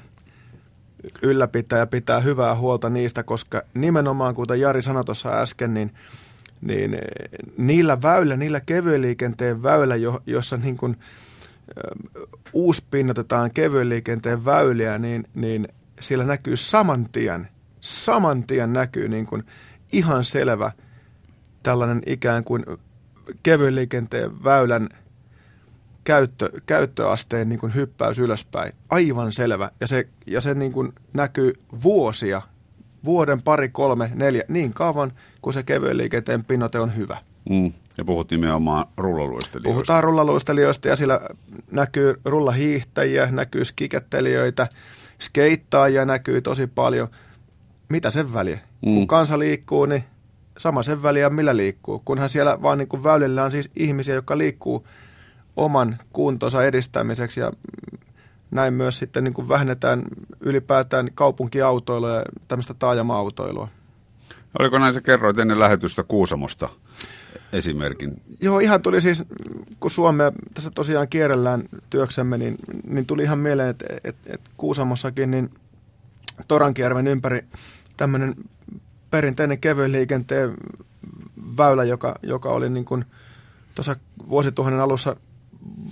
ylläpitää 1.21 1.79
ja 1.79 1.87
pitää 1.87 2.19
hyvää 2.19 2.55
huolta 2.55 2.89
niistä, 2.89 3.23
koska 3.23 3.61
nimenomaan, 3.73 4.35
kuten 4.35 4.59
Jari 4.59 4.81
sanoi 4.81 5.05
tuossa 5.05 5.29
äsken, 5.29 5.73
niin, 5.73 5.93
niin 6.61 6.97
niillä 7.57 8.01
väylä, 8.01 8.37
niillä 8.37 8.59
kevyen 8.59 9.01
liikenteen 9.01 9.63
väylä, 9.63 9.95
jo, 9.95 10.21
jossa 10.25 10.57
niin 10.57 10.77
kuin, 10.77 10.97
uuspinnotetaan 12.53 13.51
kevyen 13.51 13.89
liikenteen 13.89 14.45
väyliä, 14.45 14.99
niin, 14.99 15.27
niin 15.33 15.67
siellä 15.99 16.25
näkyy 16.25 16.55
saman 16.55 17.05
tien– 17.11 17.47
saman 17.79 18.43
tien 18.43 18.73
näkyy 18.73 19.09
niin 19.09 19.25
kuin 19.25 19.43
ihan 19.91 20.25
selvä 20.25 20.71
tällainen 21.63 22.01
ikään 22.05 22.43
kuin 22.43 22.65
kevyen 23.43 23.75
liikenteen 23.75 24.43
väylän 24.43 24.89
käyttö, 26.09 26.49
käyttöasteen 26.65 27.49
niin 27.49 27.59
kuin 27.59 27.75
hyppäys 27.75 28.19
ylöspäin. 28.19 28.73
Aivan 28.89 29.31
selvä. 29.31 29.71
Ja 29.79 29.87
se, 29.87 30.07
ja 30.27 30.41
se 30.41 30.53
niin 30.53 30.71
kuin 30.71 30.93
näkyy 31.13 31.53
vuosia, 31.83 32.41
vuoden, 33.05 33.41
pari, 33.41 33.69
kolme, 33.69 34.11
neljä, 34.15 34.43
niin 34.47 34.73
kauan 34.73 35.11
kuin 35.41 35.53
se 35.53 35.63
kevyen 35.63 35.97
liikenteen 35.97 36.45
pinnote 36.45 36.79
on 36.79 36.95
hyvä. 36.95 37.17
Mm. 37.49 37.73
Ja 37.97 38.05
puhut 38.05 38.31
nimenomaan 38.31 38.85
rullaluistelijoista. 38.97 39.73
Puhutaan 39.73 40.03
rullaluistelijoista 40.03 40.87
ja 40.87 40.95
sillä 40.95 41.19
näkyy 41.71 42.19
rullahiihtäjiä, 42.25 43.27
näkyy 43.31 43.65
skikettelijöitä, 43.65 44.67
skeittaajia 45.21 46.05
näkyy 46.05 46.41
tosi 46.41 46.67
paljon– 46.67 47.07
mitä 47.89 48.09
sen 48.09 48.33
väliä? 48.33 48.59
Mm. 48.85 48.95
Kun 48.95 49.07
kansa 49.07 49.39
liikkuu, 49.39 49.85
niin 49.85 50.03
sama 50.57 50.83
sen 50.83 51.03
väliä, 51.03 51.29
millä 51.29 51.57
liikkuu. 51.57 52.01
Kunhan 52.05 52.29
siellä 52.29 52.61
vaan 52.61 52.77
niin 52.77 52.87
kuin 52.87 53.03
väylillä 53.03 53.43
on 53.43 53.51
siis 53.51 53.71
ihmisiä, 53.75 54.15
jotka 54.15 54.37
liikkuu 54.37 54.87
oman 55.59 55.97
kuntonsa 56.13 56.63
edistämiseksi 56.63 57.39
ja 57.39 57.51
näin 58.51 58.73
myös 58.73 58.97
sitten 58.97 59.23
niin 59.23 59.33
kuin 59.33 59.49
vähennetään 59.49 60.03
ylipäätään 60.39 61.07
kaupunkiautoilua 61.15 62.15
ja 62.15 62.23
tämmöistä 62.47 62.73
taajama-autoilua. 62.73 63.67
Oliko 64.59 64.79
näin 64.79 64.93
sä 64.93 65.01
kerroit 65.01 65.39
ennen 65.39 65.59
lähetystä 65.59 66.03
Kuusamosta 66.03 66.69
esimerkin? 67.53 68.21
Joo, 68.41 68.59
ihan 68.59 68.81
tuli 68.81 69.01
siis, 69.01 69.23
kun 69.79 69.91
Suomea 69.91 70.31
tässä 70.53 70.71
tosiaan 70.71 71.07
kierrellään 71.07 71.63
työksemme, 71.89 72.37
niin, 72.37 72.55
niin 72.87 73.05
tuli 73.05 73.23
ihan 73.23 73.39
mieleen, 73.39 73.69
että, 73.69 73.85
että, 74.03 74.33
että 74.33 74.49
Kuusamossakin 74.57 75.31
niin 75.31 75.49
Torankierven 76.47 77.07
ympäri 77.07 77.45
tämmöinen 77.97 78.35
perinteinen 79.11 79.59
kevyen 79.59 79.91
liikenteen 79.91 80.53
väylä, 81.57 81.83
joka, 81.83 82.15
joka 82.23 82.49
oli 82.49 82.69
niin 82.69 82.85
kuin 82.85 83.05
tuossa 83.75 83.95
vuosituhannen 84.29 84.81
alussa 84.81 85.15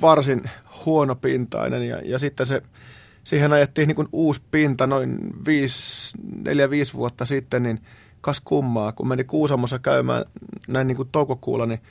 varsin 0.01 0.43
huonopintainen 0.85 1.87
ja, 1.87 2.01
ja 2.05 2.19
sitten 2.19 2.45
se, 2.45 2.61
siihen 3.23 3.53
ajettiin 3.53 3.87
niin 3.87 3.95
kuin 3.95 4.07
uusi 4.11 4.41
pinta 4.51 4.87
noin 4.87 5.19
4-5 6.93 6.93
vuotta 6.93 7.25
sitten, 7.25 7.63
niin 7.63 7.81
kas 8.21 8.41
kummaa, 8.41 8.91
kun 8.91 9.07
meni 9.07 9.23
Kuusamossa 9.23 9.79
käymään 9.79 10.25
näin 10.67 10.87
niin 10.87 10.95
kuin 10.95 11.09
toukokuulla, 11.11 11.65
niin 11.65 11.81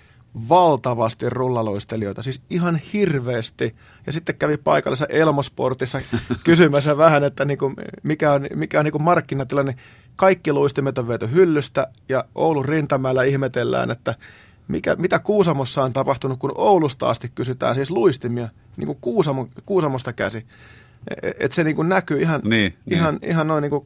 valtavasti 0.49 1.31
rullaloistelijoita, 1.31 2.23
siis 2.23 2.43
ihan 2.51 2.81
hirveästi. 2.93 3.75
Ja 4.07 4.13
sitten 4.13 4.35
kävi 4.35 4.57
paikallisessa 4.57 5.07
Elmosportissa 5.15 6.01
kysymässä 6.45 6.97
vähän, 6.97 7.25
että 7.25 7.45
niin 7.45 7.59
kuin, 7.59 7.75
mikä 8.03 8.33
on, 8.33 8.47
mikä 8.55 8.79
on 8.79 8.85
niin 8.85 8.93
kuin 8.93 9.03
markkinatilanne. 9.03 9.77
Kaikki 10.17 10.53
luistimet 10.53 10.99
on 10.99 11.09
viety 11.09 11.31
hyllystä 11.33 11.87
ja 12.09 12.25
Oulun 12.35 12.65
rintamäellä 12.65 13.23
ihmetellään, 13.25 13.91
että 13.91 14.15
mikä, 14.69 14.97
mitä 14.97 15.19
Kuusamossa 15.19 15.83
on 15.83 15.93
tapahtunut, 15.93 16.39
kun 16.39 16.53
Oulusta 16.55 17.11
asti 17.11 17.33
kysytään 17.35 17.75
siis 17.75 17.91
luistimia, 17.91 18.49
niin 18.77 18.87
kuin 18.87 18.99
Kuusamo, 19.01 19.49
Kuusamosta 19.67 20.13
käsi. 20.13 20.47
E, 21.23 21.31
et 21.41 21.53
se 21.53 21.65
niin 21.65 21.77
kuin 21.77 21.89
näkyy 21.89 22.21
ihan, 22.21 22.41
niin, 22.45 22.77
ihan, 22.91 23.19
niin. 23.23 23.31
ihan 23.31 23.47
noin 23.47 23.63
niin 23.63 23.71
kuin 23.71 23.85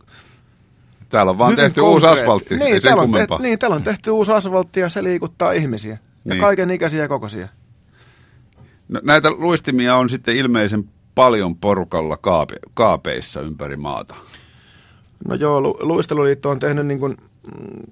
Täällä 1.10 1.30
on 1.30 1.38
vaan 1.38 1.56
tehty 1.56 1.80
uusi 1.80 2.06
asfaltti, 2.06 2.56
niin, 2.56 2.74
ei 2.74 2.80
täällä 2.80 3.02
on, 3.02 3.12
tehty, 3.12 3.34
niin, 3.40 3.58
täällä 3.58 3.76
on 3.76 3.82
tehty 3.82 4.10
uusi 4.10 4.32
asfaltti 4.32 4.80
ja 4.80 4.88
se 4.88 5.02
liikuttaa 5.02 5.52
ihmisiä. 5.52 5.90
Ja 5.90 5.98
niin. 6.24 6.40
kaiken 6.40 6.70
ikäisiä 6.70 7.08
kokoisia. 7.08 7.48
No, 8.88 9.00
näitä 9.04 9.30
luistimia 9.30 9.96
on 9.96 10.10
sitten 10.10 10.36
ilmeisen 10.36 10.84
paljon 11.14 11.56
porukalla 11.56 12.16
kaape, 12.16 12.56
kaapeissa 12.74 13.40
ympäri 13.40 13.76
maata. 13.76 14.14
No 15.28 15.34
joo, 15.34 15.60
Lu- 15.60 15.78
Luisteluliitto 15.80 16.50
on 16.50 16.58
tehnyt 16.58 16.86
niin 16.86 17.00
kuin 17.00 17.16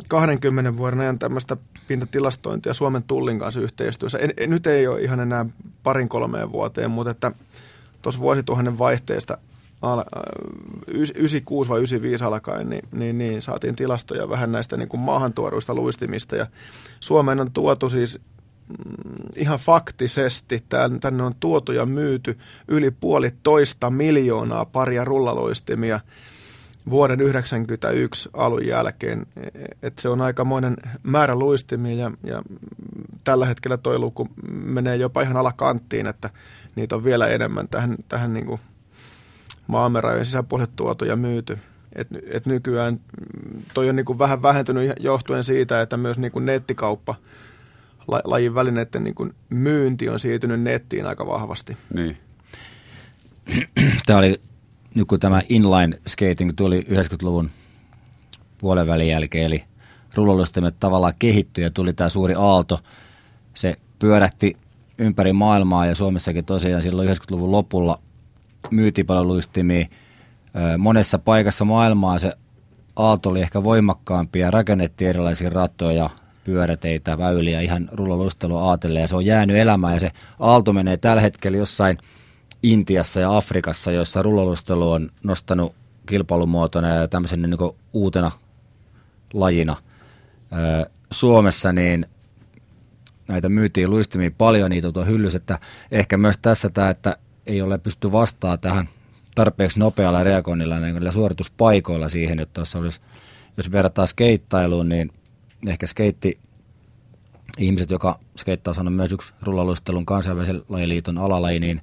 20 0.08 0.70
mm, 0.70 0.76
vuoden 0.78 1.00
ajan 1.00 1.18
tämmöistä 1.18 1.56
pintatilastointia 1.88 2.74
Suomen 2.74 3.02
Tullin 3.02 3.38
kanssa 3.38 3.60
yhteistyössä. 3.60 4.18
En, 4.18 4.32
en, 4.36 4.50
nyt 4.50 4.66
ei 4.66 4.86
ole 4.86 5.00
ihan 5.00 5.20
enää 5.20 5.46
parin 5.82 6.08
kolmeen 6.08 6.52
vuoteen, 6.52 6.90
mutta 6.90 7.10
että 7.10 7.32
tuossa 8.02 8.20
vuosituhannen 8.20 8.78
vaihteesta 8.78 9.38
96 10.86 11.70
vai 11.70 11.78
95 11.78 12.24
alkaen, 12.24 12.70
niin, 12.70 12.84
niin, 12.92 13.18
niin 13.18 13.42
saatiin 13.42 13.76
tilastoja 13.76 14.28
vähän 14.28 14.52
näistä 14.52 14.76
niin 14.76 14.88
kuin 14.88 15.00
maahantuoduista 15.00 15.74
luistimista. 15.74 16.36
Ja 16.36 16.46
Suomeen 17.00 17.40
on 17.40 17.52
tuotu 17.52 17.90
siis 17.90 18.20
mm, 18.68 19.28
ihan 19.36 19.58
faktisesti, 19.58 20.64
tänne 21.00 21.22
on 21.22 21.34
tuotu 21.40 21.72
ja 21.72 21.86
myyty 21.86 22.38
yli 22.68 22.90
puolitoista 22.90 23.90
miljoonaa 23.90 24.64
paria 24.64 25.04
rullaloistimia 25.04 26.00
vuoden 26.90 27.18
1991 27.18 28.28
alun 28.32 28.66
jälkeen. 28.66 29.26
Et 29.82 29.98
se 29.98 30.08
on 30.08 30.20
aikamoinen 30.20 30.76
määrä 31.02 31.34
luistimia 31.34 31.94
ja, 31.94 32.10
ja 32.24 32.42
tällä 33.24 33.46
hetkellä 33.46 33.76
tuo 33.76 33.98
luku 33.98 34.28
menee 34.52 34.96
jopa 34.96 35.22
ihan 35.22 35.36
alakanttiin, 35.36 36.06
että 36.06 36.30
niitä 36.76 36.96
on 36.96 37.04
vielä 37.04 37.28
enemmän 37.28 37.68
tähän, 37.68 37.96
tähän 38.08 38.34
niin 38.34 38.46
kuin 38.46 38.60
maamme 39.66 40.00
rajojen 40.00 40.24
sisäpuolelle 40.24 40.72
tuotu 40.76 41.04
ja 41.04 41.16
myyty. 41.16 41.58
Et, 41.92 42.08
et 42.30 42.46
nykyään 42.46 43.00
toi 43.74 43.88
on 43.88 43.96
niin 43.96 44.18
vähän 44.18 44.42
vähentynyt 44.42 44.92
johtuen 45.00 45.44
siitä, 45.44 45.80
että 45.80 45.96
myös 45.96 46.18
niin 46.18 46.32
nettikauppa, 46.40 47.14
lajin 48.24 48.54
välineiden 48.54 49.04
niin 49.04 49.34
myynti 49.48 50.08
on 50.08 50.18
siirtynyt 50.18 50.60
nettiin 50.60 51.06
aika 51.06 51.26
vahvasti. 51.26 51.76
Niin. 51.94 52.16
Tämä 54.06 54.18
oli, 54.18 54.40
nyt 54.94 55.08
kun 55.08 55.20
tämä 55.20 55.42
inline 55.48 56.00
skating 56.06 56.50
tuli 56.56 56.80
90-luvun 56.80 57.50
puolen 58.58 58.86
välin 58.86 59.08
jälkeen, 59.08 59.46
eli 59.46 59.64
rullaluistimet 60.14 60.74
tavallaan 60.80 61.12
kehittyi 61.18 61.64
ja 61.64 61.70
tuli 61.70 61.92
tämä 61.92 62.08
suuri 62.08 62.34
aalto. 62.38 62.80
Se 63.54 63.74
pyörähti 63.98 64.56
ympäri 64.98 65.32
maailmaa 65.32 65.86
ja 65.86 65.94
Suomessakin 65.94 66.44
tosiaan 66.44 66.82
silloin 66.82 67.08
90-luvun 67.08 67.52
lopulla 67.52 67.98
myytiin 68.70 69.06
paljon 69.06 69.26
luistimia. 69.26 69.86
Monessa 70.78 71.18
paikassa 71.18 71.64
maailmaa 71.64 72.18
se 72.18 72.32
aalto 72.96 73.28
oli 73.28 73.40
ehkä 73.40 73.64
voimakkaampi 73.64 74.38
ja 74.38 74.50
rakennettiin 74.50 75.10
erilaisia 75.10 75.50
ratoja, 75.50 76.10
pyöräteitä, 76.44 77.18
väyliä 77.18 77.60
ihan 77.60 77.88
rullaluistelua 77.92 78.62
aatelle 78.62 79.00
ja 79.00 79.08
se 79.08 79.16
on 79.16 79.26
jäänyt 79.26 79.56
elämään 79.56 79.94
ja 79.94 80.00
se 80.00 80.10
aalto 80.38 80.72
menee 80.72 80.96
tällä 80.96 81.22
hetkellä 81.22 81.58
jossain 81.58 81.98
Intiassa 82.62 83.20
ja 83.20 83.36
Afrikassa, 83.36 83.92
jossa 83.92 84.22
rullaluistelu 84.22 84.90
on 84.90 85.10
nostanut 85.22 85.74
kilpailumuotona 86.06 86.88
ja 86.88 87.08
tämmöisen 87.08 87.42
niin 87.42 87.56
uutena 87.92 88.30
lajina. 89.32 89.76
Suomessa 91.10 91.72
niin 91.72 92.06
näitä 93.28 93.48
myytiin 93.48 93.90
luistimia 93.90 94.30
paljon, 94.38 94.70
niitä 94.70 94.88
on 94.94 95.06
hyllys, 95.06 95.34
että 95.34 95.58
ehkä 95.90 96.16
myös 96.16 96.38
tässä 96.38 96.68
tämä, 96.68 96.90
että 96.90 97.16
ei 97.46 97.62
ole 97.62 97.78
pysty 97.78 98.12
vastaamaan 98.12 98.60
tähän 98.60 98.88
tarpeeksi 99.34 99.78
nopealla 99.78 100.24
reagoinnilla 100.24 100.80
niin 100.80 101.12
suorituspaikoilla 101.12 102.08
siihen, 102.08 102.40
että 102.40 102.54
tuossa 102.54 102.78
olisi, 102.78 103.00
jos 103.56 103.72
verrataan 103.72 104.08
skeittailuun, 104.08 104.88
niin 104.88 105.12
ehkä 105.66 105.86
skeitti 105.86 106.38
ihmiset, 107.58 107.90
joka 107.90 108.18
skeittaus 108.36 108.78
on 108.78 108.92
myös 108.92 109.12
yksi 109.12 109.34
rullaluistelun 109.42 110.06
kansainvälisen 110.06 110.62
lajiliiton 110.68 111.18
alalaji, 111.18 111.60
niin, 111.60 111.82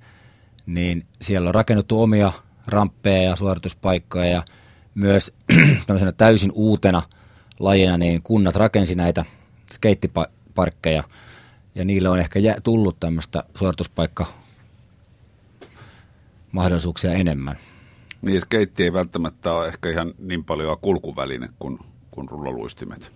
niin 0.66 1.04
siellä 1.22 1.48
on 1.48 1.56
rakennettu 1.56 2.02
omia 2.02 2.34
ramppeja 2.68 3.24
ja 3.24 3.36
suorituspaikkoja 3.36 4.26
ja 4.26 4.44
myös 4.96 5.34
tämmöisenä 5.88 6.12
täysin 6.12 6.52
uutena 6.56 7.02
lajina, 7.60 7.98
niin 7.98 8.22
kunnat 8.22 8.56
rakensi 8.56 8.96
näitä 8.96 9.26
skeittiparkkeja 9.74 11.04
ja 11.76 11.86
niille 11.86 12.10
on 12.10 12.20
ehkä 12.20 12.40
tullut 12.64 13.00
tämmöistä 13.00 13.44
suorituspaikka 13.56 14.26
mahdollisuuksia 16.52 17.14
enemmän. 17.14 17.58
Niin, 18.22 18.42
skeitti 18.42 18.84
ei 18.84 18.94
välttämättä 18.94 19.54
ole 19.54 19.68
ehkä 19.68 19.90
ihan 19.90 20.14
niin 20.20 20.44
paljon 20.44 20.78
kulkuväline 20.82 21.50
kuin, 21.60 21.80
kuin 22.12 22.30
rullaluistimet. 22.30 23.12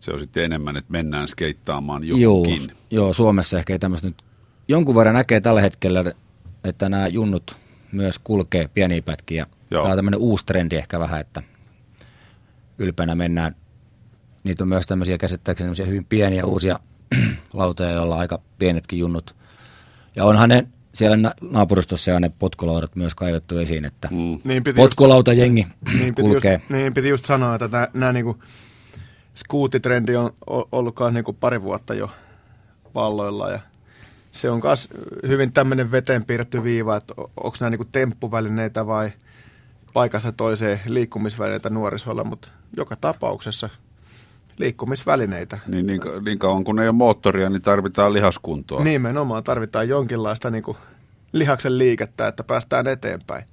Se 0.00 0.12
on 0.12 0.18
sitten 0.18 0.44
enemmän, 0.44 0.76
että 0.76 0.92
mennään 0.92 1.28
skeittaamaan 1.28 2.04
johonkin. 2.04 2.62
Joo, 2.62 2.76
joo 2.90 3.12
Suomessa 3.12 3.58
ehkä 3.58 3.72
ei 3.72 3.78
tämmöistä 3.78 4.08
nyt 4.08 4.22
jonkun 4.68 4.94
verran 4.94 5.14
näkee 5.14 5.40
tällä 5.40 5.60
hetkellä, 5.60 6.04
että 6.64 6.88
nämä 6.88 7.06
junnut 7.06 7.56
myös 7.92 8.18
kulkee 8.18 8.68
pieniä 8.74 9.02
pätkiä. 9.02 9.46
Joo. 9.70 9.82
Tämä 9.82 9.92
on 9.92 9.98
tämmöinen 9.98 10.20
uusi 10.20 10.46
trendi 10.46 10.76
ehkä 10.76 11.00
vähän, 11.00 11.20
että 11.20 11.42
ylpeänä 12.78 13.14
mennään. 13.14 13.56
Niitä 14.44 14.64
on 14.64 14.68
myös 14.68 14.86
tämmöisiä 14.86 15.18
käsittääkseni 15.18 15.86
hyvin 15.86 16.04
pieniä 16.04 16.44
uusia 16.44 16.78
lautoja, 17.52 17.90
joilla 17.90 18.14
on 18.14 18.20
aika 18.20 18.40
pienetkin 18.58 18.98
junnut. 18.98 19.34
Ja 20.16 20.24
onhan 20.24 20.48
ne 20.48 20.66
siellä 20.94 21.32
naapuristossa 21.50 22.16
on 22.16 22.22
ne 22.22 22.32
potkulaudat 22.38 22.96
myös 22.96 23.14
kaivettu 23.14 23.58
esiin, 23.58 23.84
että 23.84 24.08
mm. 24.10 24.40
niin 24.44 24.62
potkulautajengi 24.76 25.66
niin 25.98 26.14
kulkee. 26.14 26.52
Just, 26.52 26.70
niin 26.70 26.94
piti 26.94 27.08
just 27.08 27.24
sanoa, 27.24 27.54
että 27.54 27.68
nämä, 27.68 27.88
nämä 27.94 28.12
niin 28.12 28.34
skuutitrendi 29.34 30.16
on 30.16 30.30
ollut 30.72 30.96
niinku 31.12 31.32
pari 31.32 31.62
vuotta 31.62 31.94
jo 31.94 32.10
valloilla 32.94 33.50
ja 33.50 33.60
se 34.32 34.50
on 34.50 34.60
myös 34.64 34.88
hyvin 35.28 35.52
tämmöinen 35.52 35.90
veteen 35.90 36.24
piirretty 36.24 36.64
viiva, 36.64 36.96
että 36.96 37.14
onko 37.16 37.56
nämä 37.60 37.70
niinku 37.70 37.88
temppuvälineitä 37.92 38.86
vai 38.86 39.10
paikasta 39.92 40.32
toiseen 40.32 40.80
liikkumisvälineitä 40.86 41.70
nuorisolla, 41.70 42.24
mutta 42.24 42.48
joka 42.76 42.96
tapauksessa 42.96 43.68
liikkumisvälineitä. 44.58 45.58
Niin, 45.66 45.86
niin, 45.86 46.00
niin 46.24 46.38
kauan 46.38 46.64
kun 46.64 46.80
ei 46.80 46.88
ole 46.88 46.96
moottoria, 46.96 47.50
niin 47.50 47.62
tarvitaan 47.62 48.12
lihaskuntoa. 48.12 48.84
Nimenomaan 48.84 49.44
tarvitaan 49.44 49.88
jonkinlaista 49.88 50.50
niin 50.50 50.62
kuin 50.62 50.76
lihaksen 51.32 51.78
liikettä, 51.78 52.28
että 52.28 52.44
päästään 52.44 52.86
eteenpäin. 52.86 53.44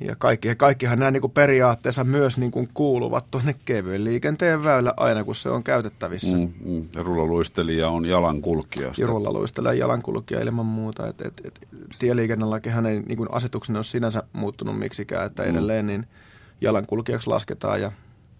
Ja 0.00 0.16
kaikki, 0.18 0.54
kaikkihan 0.54 0.98
nämä 0.98 1.10
niin 1.10 1.20
kuin 1.20 1.32
periaatteessa 1.32 2.04
myös 2.04 2.36
niin 2.38 2.50
kuin 2.50 2.68
kuuluvat 2.74 3.26
tuonne 3.30 3.54
kevyen 3.64 4.04
liikenteen 4.04 4.64
väylä 4.64 4.94
aina, 4.96 5.24
kun 5.24 5.34
se 5.34 5.48
on 5.48 5.64
käytettävissä. 5.64 6.36
Mm, 6.36 6.52
mm. 6.64 6.88
Ja 6.94 7.02
rullaluistelija 7.02 7.88
on 7.88 8.06
jalankulkija. 8.06 8.92
Ja 8.98 9.06
rullaluistelija 9.06 9.74
jalankulkija 9.74 10.40
ilman 10.40 10.66
muuta. 10.66 11.06
Et, 11.06 11.20
et, 11.20 11.40
et, 11.44 11.68
tieliikennelakihan 11.98 12.86
ei 12.86 13.00
niin 13.00 13.16
kuin 13.16 13.32
asetuksena 13.32 13.78
ole 13.78 13.84
sinänsä 13.84 14.22
muuttunut 14.32 14.78
miksikään, 14.78 15.26
että 15.26 15.42
mm. 15.42 15.50
edelleen 15.50 15.86
niin 15.86 16.06
jalankulkijaksi 16.60 17.30
lasketaan 17.30 17.80
ja 17.80 17.92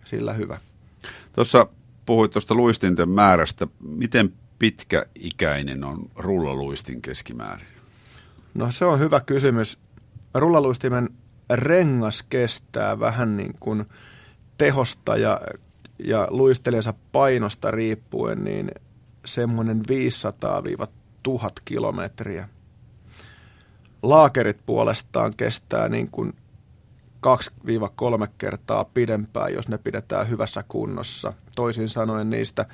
sillä 0.05 0.33
hyvä. 0.33 0.59
Tuossa 1.33 1.67
puhuit 2.07 2.31
tuosta 2.31 2.55
luistinten 2.55 3.09
määrästä. 3.09 3.67
Miten 3.81 4.33
pitkäikäinen 4.59 5.85
on 5.85 6.11
rullaluistin 6.17 7.03
keskimäärin? 7.03 7.67
No 8.55 8.71
se 8.71 8.85
on 8.85 8.99
hyvä 8.99 9.21
kysymys. 9.21 9.79
Rullaluistimen 10.35 11.09
rengas 11.51 12.23
kestää 12.23 13.01
vähän 13.01 13.37
niin 13.37 13.55
kuin 13.61 13.85
tehosta 14.59 15.17
ja, 15.17 15.41
ja 15.99 16.27
luistelijansa 16.31 16.95
painosta 17.13 17.71
riippuen 17.71 18.45
niin 18.45 18.71
semmoinen 19.25 19.83
500-1000 21.29 21.33
kilometriä. 21.65 22.49
Laakerit 24.03 24.59
puolestaan 24.67 25.37
kestää 25.37 25.89
niin 25.89 26.11
kuin 26.11 26.33
2-3 28.25 28.29
kertaa 28.39 28.85
pidempään, 28.85 29.53
jos 29.55 29.69
ne 29.69 29.79
pidetään 29.79 30.29
hyvässä 30.29 30.65
kunnossa. 30.69 31.33
Toisin 31.55 31.89
sanoen 31.89 32.31
niistä 32.31 32.67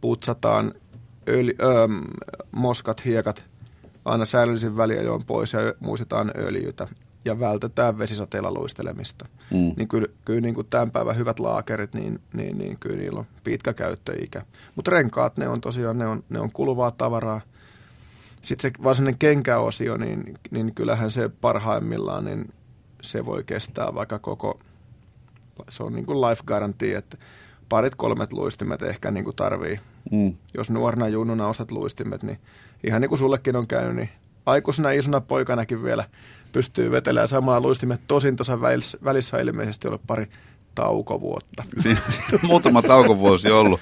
putsataan 0.00 0.74
öljy, 1.28 1.54
öö, 1.62 1.88
moskat, 2.52 3.04
hiekat 3.04 3.44
aina 4.04 4.24
säännöllisin 4.24 4.76
väliajoin 4.76 5.24
pois 5.24 5.52
ja 5.52 5.60
muistetaan 5.80 6.32
öljytä 6.36 6.88
ja 7.24 7.40
vältetään 7.40 7.98
vesisateella 7.98 8.54
luistelemista. 8.54 9.28
Mm. 9.50 9.72
Niin 9.76 9.88
kyllä, 9.88 10.08
kyllä 10.24 10.40
niin 10.40 10.54
kuin 10.54 10.66
tämän 10.70 10.90
päivän 10.90 11.16
hyvät 11.16 11.40
laakerit, 11.40 11.94
niin, 11.94 12.20
niin, 12.32 12.58
niin 12.58 12.78
kyllä 12.80 12.96
niillä 12.96 13.20
on 13.20 13.26
pitkä 13.44 13.72
käyttöikä. 13.74 14.42
Mutta 14.74 14.90
renkaat, 14.90 15.36
ne 15.36 15.48
on 15.48 15.60
tosiaan, 15.60 15.98
ne 15.98 16.06
on, 16.06 16.24
ne 16.28 16.40
on 16.40 16.52
kuluvaa 16.52 16.90
tavaraa. 16.90 17.40
Sitten 18.42 18.72
se 18.72 18.82
varsinainen 18.84 19.18
kenkäosio, 19.18 19.96
niin, 19.96 20.38
niin 20.50 20.74
kyllähän 20.74 21.10
se 21.10 21.28
parhaimmillaan, 21.28 22.24
niin 22.24 22.52
se 23.02 23.24
voi 23.24 23.44
kestää 23.44 23.94
vaikka 23.94 24.18
koko, 24.18 24.60
se 25.68 25.82
on 25.82 25.92
niin 25.92 26.06
kuin 26.06 26.20
life 26.20 26.42
guarantee, 26.46 26.96
että 26.96 27.16
parit 27.68 27.94
kolmet 27.94 28.32
luistimet 28.32 28.82
ehkä 28.82 29.10
niin 29.10 29.24
kuin 29.24 29.36
tarvii. 29.36 29.80
Mm. 30.10 30.34
Jos 30.54 30.70
nuorena 30.70 31.08
junnuna 31.08 31.48
osat 31.48 31.72
luistimet, 31.72 32.22
niin 32.22 32.38
ihan 32.84 33.00
niin 33.00 33.08
kuin 33.08 33.18
sullekin 33.18 33.56
on 33.56 33.66
käynyt, 33.66 33.96
niin 33.96 34.08
aikuisena 34.46 34.90
isona 34.90 35.20
poikanakin 35.20 35.82
vielä 35.82 36.04
pystyy 36.52 36.90
vetelemään 36.90 37.28
samaa 37.28 37.60
luistimet. 37.60 38.00
Tosin 38.06 38.36
tuossa 38.36 38.60
välissä, 38.60 38.98
välissä 39.04 39.38
ilmeisesti 39.38 39.88
ole 39.88 39.98
pari 40.06 40.26
taukovuotta. 40.74 41.64
On 42.32 42.38
muutama 42.48 42.82
taukovuosi 42.82 43.50
ollut, 43.50 43.80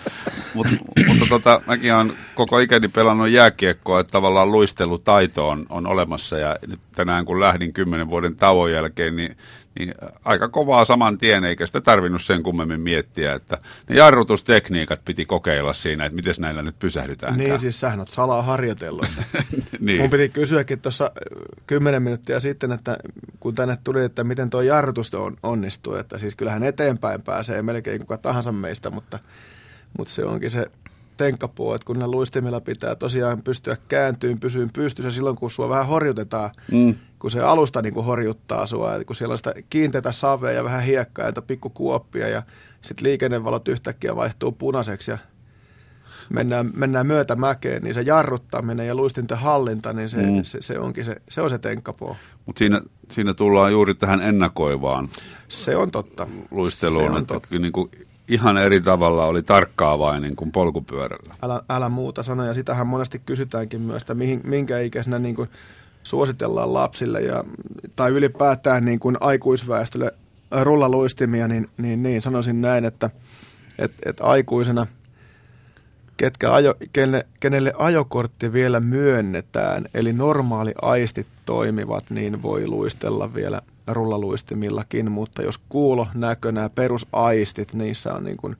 Mut, 0.54 0.66
mutta 1.06 1.26
tota, 1.28 1.60
mäkin 1.66 1.94
olen 1.94 2.12
koko 2.34 2.58
ikäni 2.58 2.88
pelannut 2.88 3.28
jääkiekkoa, 3.28 4.00
että 4.00 4.10
tavallaan 4.10 4.52
luistelutaito 4.52 5.48
on, 5.48 5.66
on 5.68 5.86
olemassa 5.86 6.38
ja 6.38 6.56
nyt 6.66 6.80
tänään 6.94 7.24
kun 7.24 7.40
lähdin 7.40 7.72
kymmenen 7.72 8.08
vuoden 8.08 8.36
tauon 8.36 8.72
jälkeen, 8.72 9.16
niin 9.16 9.36
niin 9.78 9.94
aika 10.24 10.48
kovaa 10.48 10.84
saman 10.84 11.18
tien, 11.18 11.44
eikä 11.44 11.66
sitä 11.66 11.80
tarvinnut 11.80 12.22
sen 12.22 12.42
kummemmin 12.42 12.80
miettiä, 12.80 13.34
että 13.34 13.58
ne 13.88 13.96
jarrutustekniikat 13.96 15.04
piti 15.04 15.24
kokeilla 15.24 15.72
siinä, 15.72 16.04
että 16.04 16.16
miten 16.16 16.34
näillä 16.38 16.62
nyt 16.62 16.78
pysähdytään. 16.78 17.36
Niin, 17.36 17.58
siis 17.58 17.80
sähän 17.80 17.98
oot 17.98 18.08
salaa 18.08 18.42
harjoitellut. 18.42 19.06
niin. 19.80 20.00
Mun 20.00 20.10
piti 20.10 20.28
kysyäkin 20.28 20.80
tuossa 20.80 21.10
kymmenen 21.66 22.02
minuuttia 22.02 22.40
sitten, 22.40 22.72
että 22.72 22.96
kun 23.40 23.54
tänne 23.54 23.78
tuli, 23.84 24.04
että 24.04 24.24
miten 24.24 24.50
tuo 24.50 24.62
jarrutus 24.62 25.14
on, 25.14 25.36
onnistuu, 25.42 25.94
että 25.94 26.18
siis 26.18 26.34
kyllähän 26.34 26.62
eteenpäin 26.62 27.22
pääsee 27.22 27.62
melkein 27.62 28.00
kuka 28.00 28.18
tahansa 28.18 28.52
meistä, 28.52 28.90
mutta, 28.90 29.18
mutta 29.98 30.14
se 30.14 30.24
onkin 30.24 30.50
se 30.50 30.66
tenkkapuu, 31.24 31.72
että 31.72 31.86
kun 31.86 31.98
ne 31.98 32.06
luistimilla 32.06 32.60
pitää 32.60 32.94
tosiaan 32.94 33.42
pystyä 33.42 33.76
kääntyyn, 33.88 34.40
pysyyn 34.40 34.70
pystyssä 34.72 35.10
silloin, 35.10 35.36
kun 35.36 35.50
sua 35.50 35.68
vähän 35.68 35.86
horjutetaan, 35.86 36.50
mm. 36.72 36.94
kun 37.18 37.30
se 37.30 37.40
alusta 37.40 37.82
niin 37.82 37.94
kuin 37.94 38.06
horjuttaa 38.06 38.66
sua, 38.66 38.94
että 38.94 39.04
kun 39.04 39.16
siellä 39.16 39.32
on 39.32 39.38
sitä 39.38 39.54
kiinteitä 39.70 40.12
savea 40.12 40.52
ja 40.52 40.64
vähän 40.64 40.82
hiekkaa 40.82 41.26
ja 41.36 41.42
pikku 41.42 41.70
kuoppia 41.70 42.28
ja 42.28 42.42
sitten 42.82 43.06
liikennevalot 43.06 43.68
yhtäkkiä 43.68 44.16
vaihtuu 44.16 44.52
punaiseksi 44.52 45.10
ja 45.10 45.18
mennään, 46.28 46.70
mennään 46.74 47.06
myötämäkeen, 47.06 47.82
niin 47.82 47.94
se 47.94 48.00
jarruttaminen 48.00 48.86
ja 48.86 48.94
luistinten 48.94 49.38
hallinta, 49.38 49.92
niin 49.92 50.08
se, 50.08 50.22
mm. 50.22 50.42
se, 50.42 50.60
se, 50.60 50.78
onkin 50.78 51.04
se, 51.04 51.16
se 51.28 51.42
on 51.42 51.50
se 51.50 51.58
tenkkapoo. 51.58 52.16
Mutta 52.46 52.58
siinä, 52.58 52.80
siinä 53.10 53.34
tullaan 53.34 53.72
juuri 53.72 53.94
tähän 53.94 54.20
ennakoivaan 54.20 55.08
se 55.48 55.76
on 55.76 55.90
totta. 55.90 56.26
luisteluun, 56.50 57.04
se 57.04 57.10
on 57.10 57.16
että 57.16 57.34
totta. 57.34 57.58
Niin 57.58 57.72
kuin 57.72 57.90
ihan 58.30 58.58
eri 58.58 58.80
tavalla 58.80 59.24
oli 59.24 59.42
tarkkaavainen 59.42 60.36
kuin 60.36 60.52
polkupyörällä. 60.52 61.34
Älä, 61.42 61.62
älä 61.68 61.88
muuta 61.88 62.22
sanoa, 62.22 62.46
ja 62.46 62.54
sitähän 62.54 62.86
monesti 62.86 63.22
kysytäänkin 63.26 63.80
myös, 63.80 64.02
että 64.02 64.14
mihin, 64.14 64.40
minkä 64.44 64.78
ikäisenä 64.78 65.18
niin 65.18 65.34
kuin 65.34 65.50
suositellaan 66.02 66.74
lapsille 66.74 67.20
ja, 67.20 67.44
tai 67.96 68.10
ylipäätään 68.10 68.84
niin 68.84 68.98
kuin 68.98 69.16
aikuisväestölle 69.20 70.14
rullaluistimia, 70.62 71.48
niin, 71.48 71.70
niin, 71.78 72.02
niin 72.02 72.22
sanoisin 72.22 72.60
näin, 72.60 72.84
että 72.84 73.10
et, 73.78 73.92
et 74.06 74.16
aikuisena, 74.20 74.86
ketkä 76.16 76.52
ajo, 76.52 76.74
kenelle, 76.92 77.26
kenelle 77.40 77.72
ajokortti 77.78 78.52
vielä 78.52 78.80
myönnetään, 78.80 79.84
eli 79.94 80.12
normaali 80.12 80.74
aistit 80.82 81.26
toimivat, 81.44 82.10
niin 82.10 82.42
voi 82.42 82.66
luistella 82.66 83.34
vielä 83.34 83.62
rullaluistimillakin, 83.94 85.12
mutta 85.12 85.42
jos 85.42 85.58
kuulo, 85.68 86.06
näkö, 86.14 86.52
nämä 86.52 86.68
perusaistit, 86.68 87.74
niissä 87.74 88.14
on 88.14 88.24
niin 88.24 88.36
kuin 88.36 88.56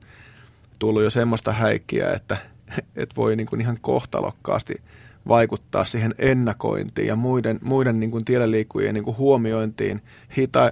tullut 0.79 1.03
jo 1.03 1.09
semmoista 1.09 1.51
häikkiä, 1.51 2.13
että, 2.13 2.37
että 2.95 3.15
voi 3.15 3.35
niin 3.35 3.47
kuin 3.47 3.61
ihan 3.61 3.77
kohtalokkaasti 3.81 4.81
vaikuttaa 5.27 5.85
siihen 5.85 6.15
ennakointiin 6.17 7.07
ja 7.07 7.15
muiden, 7.15 7.59
muiden 7.63 7.99
niin 7.99 8.11
kuin 8.11 8.25
tielläliikkujien 8.25 8.93
niin 8.93 9.03
kuin 9.03 9.17
huomiointiin, 9.17 10.01
hita, 10.37 10.71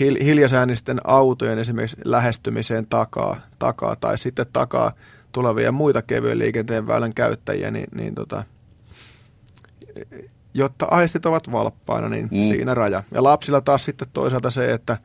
hil, 0.00 0.16
hiljasäänisten 0.24 1.00
autojen 1.04 1.58
esimerkiksi 1.58 1.96
lähestymiseen 2.04 2.86
takaa, 2.86 3.40
takaa 3.58 3.96
tai 3.96 4.18
sitten 4.18 4.46
takaa 4.52 4.92
tulevia 5.32 5.72
muita 5.72 6.02
kevyen 6.02 6.38
liikenteen 6.38 6.86
väylän 6.86 7.14
käyttäjiä, 7.14 7.70
niin, 7.70 7.88
niin 7.94 8.14
tota, 8.14 8.44
jotta 10.54 10.86
aistit 10.90 11.26
ovat 11.26 11.52
valppaina, 11.52 12.08
niin 12.08 12.28
mm. 12.32 12.44
siinä 12.44 12.74
raja. 12.74 13.02
Ja 13.10 13.22
lapsilla 13.22 13.60
taas 13.60 13.84
sitten 13.84 14.08
toisaalta 14.12 14.50
se, 14.50 14.72
että 14.72 14.98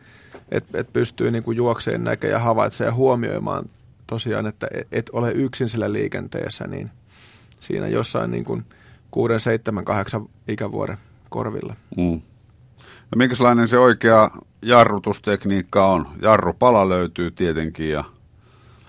et, 0.51 0.75
et 0.75 0.93
pystyy 0.93 1.31
niin 1.31 1.43
kuin 1.43 1.57
juokseen 1.57 2.03
näkemään 2.03 2.33
ja 2.33 2.39
havaitsemaan 2.39 2.91
ja 2.91 2.95
huomioimaan 2.95 3.69
tosiaan, 4.07 4.47
että 4.47 4.67
et, 4.73 4.87
et 4.91 5.09
ole 5.13 5.31
yksin 5.31 5.69
sillä 5.69 5.93
liikenteessä, 5.93 6.67
niin 6.67 6.91
siinä 7.59 7.87
jossain 7.87 8.31
niin 8.31 8.43
kuin 8.43 8.65
6, 9.11 9.39
7, 9.39 9.85
8 9.85 10.25
ikävuoden 10.47 10.97
korvilla. 11.29 11.75
Mm. 11.97 12.21
No 13.11 13.15
minkälainen 13.15 13.67
se 13.67 13.77
oikea 13.77 14.31
jarrutustekniikka 14.61 15.91
on? 15.91 16.07
Jarrupala 16.21 16.89
löytyy 16.89 17.31
tietenkin 17.31 17.89
ja 17.89 18.03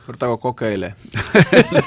Ruvetaanko 0.09 0.38
kokeilemaan? 0.38 0.97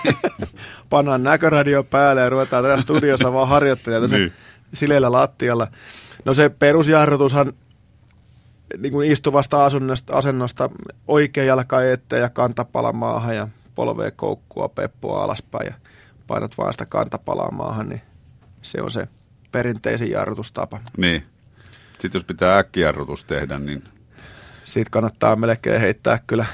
Pannaan 0.89 1.23
näköradio 1.23 1.83
päälle 1.83 2.21
ja 2.21 2.29
ruvetaan 2.29 2.63
tässä 2.63 2.83
studiossa 2.83 3.33
vaan 3.33 3.47
harjoittelemaan 3.47 4.09
niin. 4.11 4.33
Sileillä 4.73 5.11
lattialla. 5.11 5.67
No 6.25 6.33
se 6.33 6.49
perusjarrutushan 6.49 7.53
niin 8.77 8.91
kuin 8.91 9.11
istuvasta 9.11 9.65
asennosta, 9.65 10.13
asennosta 10.13 10.69
oikea 11.07 11.43
jalka 11.43 11.83
eteen 11.83 12.21
ja 12.21 12.29
kantapala 12.29 12.93
maahan 12.93 13.35
ja 13.35 13.47
polvea 13.75 14.11
koukkua, 14.11 14.69
peppua 14.69 15.23
alaspäin 15.23 15.65
ja 15.67 15.73
painat 16.27 16.57
vaan 16.57 16.73
sitä 16.73 16.85
kantapalaa 16.85 17.51
maahan, 17.51 17.89
niin 17.89 18.01
se 18.61 18.81
on 18.81 18.91
se 18.91 19.07
perinteisin 19.51 20.11
jarrutustapa. 20.11 20.79
Niin. 20.97 21.23
Sitten 21.99 22.19
jos 22.19 22.25
pitää 22.25 22.57
äkkijarrutus 22.57 23.23
tehdä, 23.23 23.59
niin... 23.59 23.83
Sitten 24.63 24.91
kannattaa 24.91 25.35
melkein 25.35 25.81
heittää 25.81 26.19
kyllä. 26.27 26.45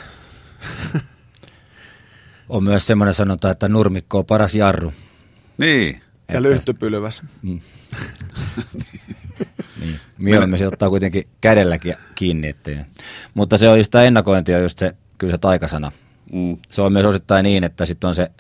on 2.50 2.64
myös 2.64 2.88
semmoinen 2.88 3.14
sanonta, 3.14 3.52
että 3.52 3.70
nurmikko 3.70 4.18
on 4.18 4.26
paras 4.26 4.56
jarru. 4.56 4.94
Niin. 5.58 6.02
Ja 6.34 6.42
lyhtypylväs. 6.42 7.24
Mm. 7.42 7.60
niin. 9.80 10.00
Mieluummin 10.18 10.60
se 10.60 10.68
ottaa 10.68 10.90
kuitenkin 10.90 11.24
kädelläkin 11.42 11.96
kiinni. 12.16 12.48
Ettei. 12.48 12.78
Mutta 13.34 13.58
se 13.58 13.70
on 13.70 13.78
just 13.78 13.92
tämä 13.92 14.04
ennakointi 14.04 14.54
on 14.54 14.62
just 14.62 14.80
se, 14.80 14.96
kyllä 15.18 15.32
se 15.32 15.38
taikasana. 15.38 15.92
Mm. 16.34 16.58
Se 16.70 16.82
on 16.82 16.94
myös 16.94 17.06
osittain 17.06 17.44
niin, 17.44 17.64
että 17.64 17.86
sitten 17.86 18.08
on 18.08 18.16
se 18.16 18.32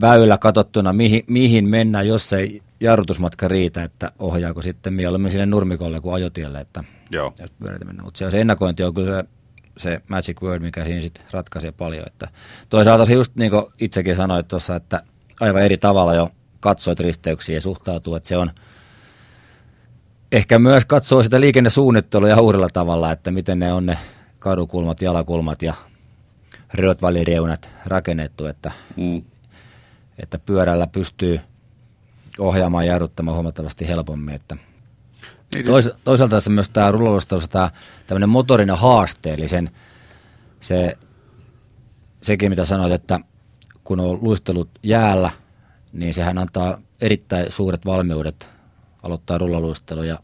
väylä 0.00 0.38
katsottuna, 0.38 0.92
mihin, 0.92 1.24
mihin 1.26 1.68
mennään, 1.68 2.08
jos 2.08 2.32
ei 2.32 2.62
jarrutusmatka 2.80 3.48
riitä, 3.48 3.82
että 3.82 4.12
ohjaako 4.18 4.62
sitten 4.62 4.92
mieluummin 4.92 5.30
sinne 5.30 5.46
nurmikolle 5.46 6.00
kuin 6.00 6.14
ajotielle, 6.14 6.60
että 6.60 6.84
Joo. 7.10 7.34
Mutta 8.02 8.18
se, 8.18 8.30
se 8.30 8.40
ennakointi 8.40 8.82
on 8.82 8.94
kyllä 8.94 9.22
se, 9.22 9.28
se 9.76 10.00
magic 10.08 10.42
word, 10.42 10.62
mikä 10.62 10.84
siinä 10.84 11.00
sitten 11.00 11.24
ratkaisee 11.32 11.72
paljon. 11.72 12.04
Että 12.06 12.28
toisaalta 12.68 13.04
se 13.04 13.12
just 13.12 13.36
niin 13.36 13.50
kuin 13.50 13.64
itsekin 13.80 14.16
sanoit 14.16 14.48
tuossa, 14.48 14.76
että 14.76 15.02
aivan 15.40 15.62
eri 15.62 15.78
tavalla 15.78 16.14
jo 16.14 16.30
katsoit 16.60 17.00
risteyksiä 17.00 17.56
ja 17.56 17.60
suhtautuu, 17.60 18.14
että 18.14 18.28
se 18.28 18.36
on 18.36 18.50
ehkä 20.32 20.58
myös 20.58 20.84
katsoo 20.84 21.22
sitä 21.22 21.40
liikennesuunnittelua 21.40 22.28
ja 22.28 22.40
uudella 22.40 22.68
tavalla, 22.72 23.12
että 23.12 23.30
miten 23.30 23.58
ne 23.58 23.72
on 23.72 23.86
ne 23.86 23.98
kadukulmat, 24.38 25.02
jalakulmat 25.02 25.62
ja 25.62 25.74
röötvalireunat 26.74 27.68
rakennettu, 27.86 28.46
että 28.46 28.72
mm 28.96 29.22
että 30.18 30.38
pyörällä 30.38 30.86
pystyy 30.86 31.40
ohjaamaan 32.38 32.86
ja 32.86 32.92
jarruttamaan 32.92 33.34
huomattavasti 33.34 33.88
helpommin. 33.88 34.34
Että 34.34 34.56
niin 35.54 35.66
Tois, 35.66 35.90
toisaalta 36.04 36.36
tässä 36.36 36.50
myös 36.50 36.68
tämä 36.68 36.90
rullaluistelussa 36.90 37.50
tämä 37.50 37.70
tämmöinen 38.06 38.28
motorinen 38.28 38.76
haaste, 38.76 39.34
eli 39.34 39.48
sen, 39.48 39.70
se, 40.60 40.98
sekin 42.22 42.50
mitä 42.50 42.64
sanoit, 42.64 42.92
että 42.92 43.20
kun 43.84 44.00
on 44.00 44.18
luistelut 44.22 44.70
jäällä, 44.82 45.30
niin 45.98 46.14
sehän 46.14 46.38
antaa 46.38 46.78
erittäin 47.00 47.52
suuret 47.52 47.86
valmiudet 47.86 48.50
aloittaa 49.02 49.38
rullaluistelu 49.38 50.02
ja 50.02 50.18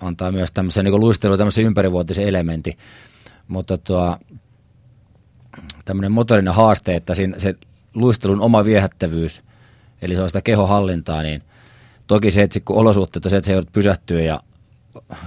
antaa 0.00 0.32
myös 0.32 0.52
tämmöisen 0.52 0.84
niin 0.84 1.00
luistelu 1.00 1.36
tämmöisen 1.36 1.64
ympärivuotisen 1.64 2.28
elementin. 2.28 2.78
Mutta 3.48 3.78
tuo, 3.78 4.18
tämmöinen 5.84 6.12
motorinen 6.12 6.54
haaste, 6.54 6.96
että 6.96 7.14
siinä, 7.14 7.38
se 7.38 7.54
luistelun 7.94 8.40
oma 8.40 8.64
viehättävyys, 8.64 9.42
eli 10.02 10.14
se 10.14 10.22
on 10.22 10.28
sitä 10.28 10.40
kehohallintaa, 10.40 11.22
niin 11.22 11.42
toki 12.06 12.30
se, 12.30 12.42
että 12.42 12.60
kun 12.60 12.76
olosuhteet 12.76 13.24
on 13.24 13.30
se, 13.30 13.36
että 13.36 13.46
se 13.46 13.52
joudut 13.52 13.72
pysähtyä 13.72 14.20
ja 14.20 14.40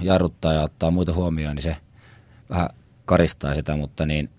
jarruttaa 0.00 0.52
ja 0.52 0.60
ottaa 0.60 0.90
muita 0.90 1.12
huomioon, 1.12 1.54
niin 1.56 1.62
se 1.62 1.76
vähän 2.50 2.68
karistaa 3.04 3.54
sitä, 3.54 3.76
mutta 3.76 4.06
niin 4.06 4.30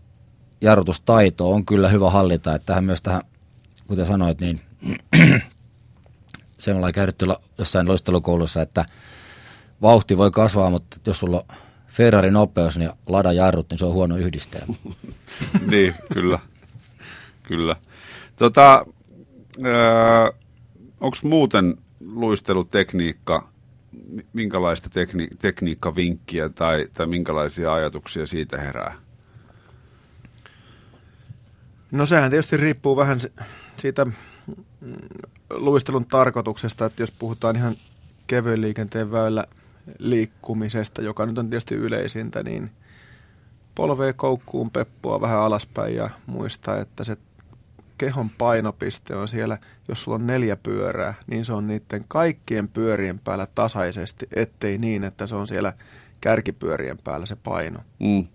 jarrutustaito 0.62 1.52
on 1.52 1.66
kyllä 1.66 1.90
hyvä 1.90 2.10
hallita, 2.10 2.56
että 2.56 2.66
tähän 2.66 2.84
myös 2.84 3.02
tähän, 3.02 3.22
kuten 3.88 4.06
sanoit, 4.06 4.42
niin 4.42 4.62
sen 6.58 6.76
ollaan 6.76 6.94
käytetty 6.94 7.26
jossain 7.58 7.88
loistelukoulussa, 7.88 8.62
että 8.62 8.86
vauhti 9.82 10.18
voi 10.18 10.32
kasvaa, 10.32 10.70
mutta 10.70 10.98
jos 11.06 11.20
sulla 11.20 11.38
on 11.50 11.56
Ferrari 11.88 12.32
nopeus 12.32 12.78
ja 12.78 12.94
lada 13.08 13.32
jarrut, 13.32 13.70
niin 13.70 13.78
se 13.78 13.86
on 13.86 13.94
huono 13.94 14.18
yhdistelmä. 14.18 14.74
niin, 15.72 15.96
kyllä. 16.14 16.40
Kyllä. 17.44 17.76
Tota, 18.36 18.86
öö, 19.66 20.32
onko 21.00 21.18
muuten 21.24 21.78
luistelutekniikka, 22.00 23.50
minkälaista 24.34 24.90
tekni, 24.90 25.28
tekniikkavinkkiä 25.40 26.50
tai, 26.50 26.88
tai 26.94 27.08
minkälaisia 27.08 27.74
ajatuksia 27.74 28.26
siitä 28.26 28.58
herää? 28.58 28.94
No 31.92 32.06
sehän 32.06 32.30
tietysti 32.30 32.58
riippuu 32.58 32.96
vähän 32.96 33.20
siitä 33.78 34.08
luistelun 35.50 36.06
tarkoituksesta, 36.06 36.86
että 36.86 37.02
jos 37.04 37.12
puhutaan 37.12 37.56
ihan 37.56 37.74
kevyen 38.28 38.62
liikenteen 38.62 39.12
väylä 39.12 39.46
liikkumisesta, 40.00 41.02
joka 41.02 41.26
nyt 41.26 41.38
on 41.38 41.50
tietysti 41.50 41.76
yleisintä, 41.76 42.44
niin 42.44 42.72
polvee 43.76 44.14
koukkuun 44.14 44.72
peppua 44.72 45.22
vähän 45.22 45.40
alaspäin 45.40 45.96
ja 45.96 46.10
muistaa, 46.26 46.78
että 46.78 47.04
se 47.04 47.18
kehon 47.98 48.30
painopiste 48.30 49.16
on 49.16 49.28
siellä, 49.28 49.58
jos 49.88 50.04
sulla 50.04 50.16
on 50.16 50.28
neljä 50.28 50.56
pyörää, 50.56 51.14
niin 51.28 51.46
se 51.46 51.54
on 51.54 51.68
niiden 51.68 52.06
kaikkien 52.08 52.68
pyörien 52.68 53.20
päällä 53.20 53.48
tasaisesti, 53.56 54.28
ettei 54.36 54.78
niin, 54.78 55.04
että 55.04 55.28
se 55.28 55.36
on 55.36 55.48
siellä 55.48 55.74
kärkipyörien 56.22 56.98
päällä 57.04 57.26
se 57.26 57.36
paino. 57.36 57.80
Mm. 58.00 58.28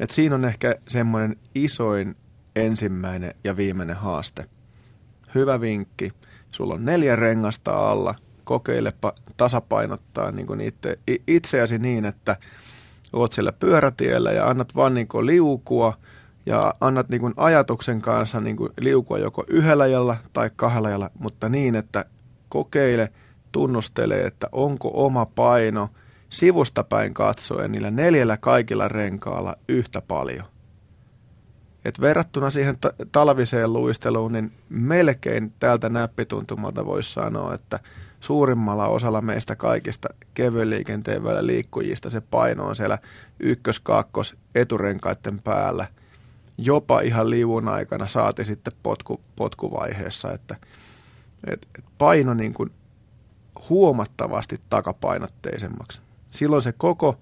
Et 0.00 0.10
siinä 0.10 0.34
on 0.34 0.44
ehkä 0.44 0.74
semmoinen 0.88 1.36
isoin 1.54 2.16
ensimmäinen 2.56 3.34
ja 3.44 3.56
viimeinen 3.56 3.96
haaste. 3.96 4.46
Hyvä 5.34 5.60
vinkki. 5.60 6.12
Sulla 6.52 6.74
on 6.74 6.84
neljä 6.84 7.16
rengasta 7.16 7.90
alla. 7.90 8.14
Kokeilepa 8.44 9.12
tasapainottaa 9.36 10.30
niin 10.30 10.60
itse, 10.60 10.98
itseäsi 11.26 11.78
niin, 11.78 12.04
että 12.04 12.36
oot 13.12 13.32
siellä 13.32 13.52
pyörätiellä 13.52 14.32
ja 14.32 14.48
annat 14.48 14.74
vaan 14.74 14.94
niin 14.94 15.08
liukua– 15.26 15.94
ja 16.46 16.74
annat 16.80 17.08
niin 17.08 17.20
kuin 17.20 17.34
ajatuksen 17.36 18.02
kanssa 18.02 18.40
niin 18.40 18.56
kuin 18.56 18.72
liukua 18.80 19.18
joko 19.18 19.44
yhdellä 19.48 19.86
jalla 19.86 20.16
tai 20.32 20.50
kahdella 20.56 20.90
jalla, 20.90 21.10
mutta 21.18 21.48
niin, 21.48 21.74
että 21.74 22.04
kokeile, 22.48 23.12
tunnustele, 23.52 24.20
että 24.20 24.48
onko 24.52 24.90
oma 24.94 25.26
paino 25.26 25.88
sivusta 26.28 26.84
päin 26.84 27.14
katsoen 27.14 27.72
niillä 27.72 27.90
neljällä 27.90 28.36
kaikilla 28.36 28.88
renkaalla 28.88 29.56
yhtä 29.68 30.00
paljon. 30.00 30.44
Et 31.84 32.00
verrattuna 32.00 32.50
siihen 32.50 32.78
ta- 32.78 32.92
talviseen 33.12 33.72
luisteluun, 33.72 34.32
niin 34.32 34.52
melkein 34.68 35.52
tältä 35.58 35.88
näppituntumalta 35.88 36.86
voisi 36.86 37.12
sanoa, 37.12 37.54
että 37.54 37.80
suurimmalla 38.20 38.88
osalla 38.88 39.20
meistä 39.20 39.56
kaikista 39.56 40.08
kevyen 40.34 40.70
liikenteen 40.70 41.24
välillä 41.24 41.46
liikkujista 41.46 42.10
se 42.10 42.20
paino 42.20 42.64
on 42.64 42.76
siellä 42.76 42.98
ykkös, 43.40 43.80
kakkos, 43.80 44.36
eturenkaiden 44.54 45.40
päällä. 45.44 45.86
Jopa 46.58 47.00
ihan 47.00 47.30
liivun 47.30 47.68
aikana 47.68 48.06
saati 48.06 48.44
sitten 48.44 48.72
potku, 48.82 49.20
potkuvaiheessa, 49.36 50.32
että 50.32 50.56
et, 51.46 51.68
et 51.78 51.84
paino 51.98 52.34
niin 52.34 52.54
kuin 52.54 52.70
huomattavasti 53.68 54.60
takapainotteisemmaksi. 54.68 56.00
Silloin 56.30 56.62
se 56.62 56.72
koko 56.72 57.18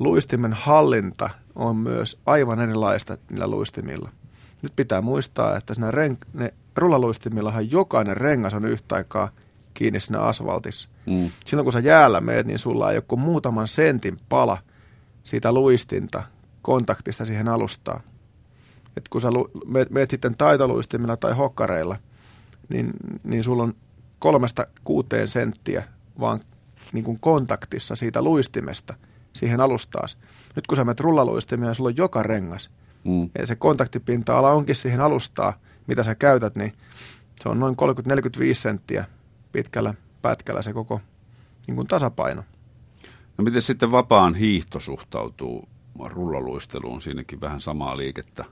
luistimen 0.00 0.52
hallinta 0.52 1.30
on 1.54 1.76
myös 1.76 2.18
aivan 2.26 2.60
erilaista 2.60 3.18
niillä 3.30 3.46
luistimilla. 3.46 4.10
Nyt 4.62 4.72
pitää 4.76 5.00
muistaa, 5.00 5.56
että 5.56 5.74
siinä 5.74 5.90
ren- 5.90 6.28
ne 6.32 6.54
rullaluistimillahan 6.76 7.70
jokainen 7.70 8.16
rengas 8.16 8.54
on 8.54 8.64
yhtä 8.64 8.94
aikaa 8.94 9.30
kiinni 9.74 10.00
siinä 10.00 10.20
asfaltissa. 10.20 10.88
Mm. 11.06 11.30
Silloin 11.46 11.64
kun 11.64 11.72
sä 11.72 11.78
jäällä 11.78 12.20
meet, 12.20 12.46
niin 12.46 12.58
sulla 12.58 12.92
ei 12.92 12.98
ole 13.10 13.20
muutaman 13.20 13.68
sentin 13.68 14.16
pala 14.28 14.58
siitä 15.22 15.52
luistinta 15.52 16.22
kontaktista 16.62 17.24
siihen 17.24 17.48
alustaan. 17.48 18.00
Et 18.96 19.08
kun 19.08 19.20
sä 19.20 19.30
lu- 19.30 19.50
meet, 19.66 19.90
meet 19.90 20.10
sitten 20.10 20.36
taitoluistimilla 20.36 21.16
tai 21.16 21.34
hokkareilla, 21.34 21.96
niin, 22.68 22.90
niin 23.24 23.44
sulla 23.44 23.62
on 23.62 23.74
kolmesta 24.18 24.66
kuuteen 24.84 25.28
senttiä 25.28 25.84
vaan 26.20 26.40
niin 26.92 27.04
kuin 27.04 27.20
kontaktissa 27.20 27.96
siitä 27.96 28.22
luistimesta 28.22 28.94
siihen 29.36 29.60
alustaan. 29.60 30.08
Nyt 30.56 30.66
kun 30.66 30.76
sä 30.76 30.84
menet 30.84 31.00
rullaluistimia 31.00 31.68
ja 31.68 31.74
sulla 31.74 31.88
on 31.88 31.96
joka 31.96 32.22
rengas, 32.22 32.70
mm. 33.04 33.30
ja 33.38 33.46
se 33.46 33.56
kontaktipinta-ala 33.56 34.52
onkin 34.52 34.74
siihen 34.74 35.00
alustaa, 35.00 35.58
mitä 35.86 36.02
sä 36.02 36.14
käytät, 36.14 36.56
niin 36.56 36.72
se 37.42 37.48
on 37.48 37.60
noin 37.60 37.76
30-45 38.52 38.54
senttiä 38.54 39.04
pitkällä 39.52 39.94
pätkällä 40.22 40.62
se 40.62 40.72
koko 40.72 41.00
niin 41.66 41.76
kuin 41.76 41.88
tasapaino. 41.88 42.44
No 43.38 43.44
miten 43.44 43.62
sitten 43.62 43.92
vapaan 43.92 44.34
hiihto 44.34 44.80
suhtautuu 44.80 45.68
rullaluisteluun? 45.98 47.02
Siinäkin 47.02 47.40
vähän 47.40 47.60
samaa 47.60 47.96
liikettä. 47.96 48.44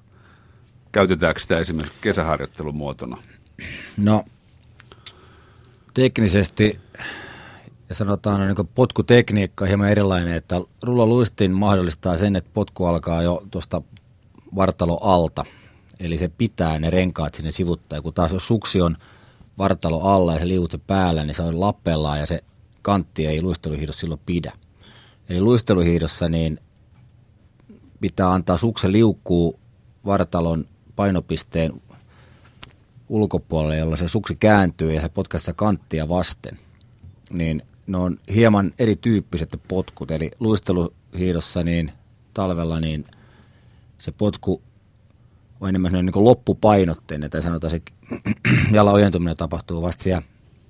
Käytetäänkö 0.93 1.41
sitä 1.41 1.59
esimerkiksi 1.59 1.99
kesäharjoittelumuotona? 2.01 3.19
No 3.97 4.25
teknisesti 5.95 6.81
sanotaan 7.95 8.41
niin 8.41 8.69
potkutekniikka 8.75 9.67
hieman 9.67 9.89
erilainen, 9.89 10.35
että 10.35 10.61
rullaluistin 10.83 11.53
mahdollistaa 11.53 12.17
sen, 12.17 12.37
että 12.37 12.51
potku 12.55 12.85
alkaa 12.85 13.23
jo 13.23 13.43
tuosta 13.51 13.83
vartalo 14.57 14.99
alta. 15.03 15.45
Eli 16.01 16.19
se 16.19 16.29
pitää 16.29 16.79
ne 16.79 16.91
renkaat 16.91 17.35
sinne 17.35 17.51
sivuttaa. 17.51 18.03
kun 18.03 18.15
taas 18.15 18.33
jos 18.33 18.47
suksi 18.47 18.81
on 18.81 18.97
vartalo 19.59 20.01
alla 20.01 20.33
ja 20.33 20.39
se 20.39 20.49
liuut 20.49 20.71
se 20.71 20.79
päällä, 20.79 21.25
niin 21.25 21.35
se 21.35 21.43
on 21.43 21.61
lappellaan 21.61 22.19
ja 22.19 22.27
se 22.27 22.45
kantti 22.83 23.27
ei 23.27 23.43
luisteluhiidossa 23.43 24.01
silloin 24.01 24.21
pidä. 24.27 24.53
Eli 25.29 25.41
luisteluhiidossa 25.41 26.29
niin 26.29 26.61
pitää 28.01 28.33
antaa 28.33 28.57
suksen 28.57 28.93
liukkuu 28.93 29.59
vartalon 30.07 30.65
painopisteen 30.97 31.73
ulkopuolelle, 33.09 33.77
jolla 33.77 33.97
se 33.97 34.09
suksi 34.09 34.37
kääntyy 34.37 34.93
ja 34.93 35.01
se 35.01 35.09
potkaisee 35.09 35.55
kanttia 35.57 36.09
vasten. 36.09 36.59
Niin 37.31 37.63
ne 37.87 37.99
on 37.99 38.17
hieman 38.35 38.73
erityyppiset 38.79 39.61
potkut. 39.69 40.11
Eli 40.11 40.31
luisteluhiidossa 40.41 41.63
niin 41.63 41.93
talvella 42.35 42.81
niin 42.81 43.05
se 43.99 44.13
potku 44.13 44.63
on 45.61 45.69
enemmän 45.69 45.93
niin 45.93 46.25
loppupainotteinen, 46.25 47.31
tai 47.31 47.43
sanotaan 47.43 47.71
se 47.71 47.83
jalan 48.73 48.95
ojentuminen 48.95 49.37
tapahtuu 49.37 49.83
vasta 49.83 50.03
siellä 50.03 50.23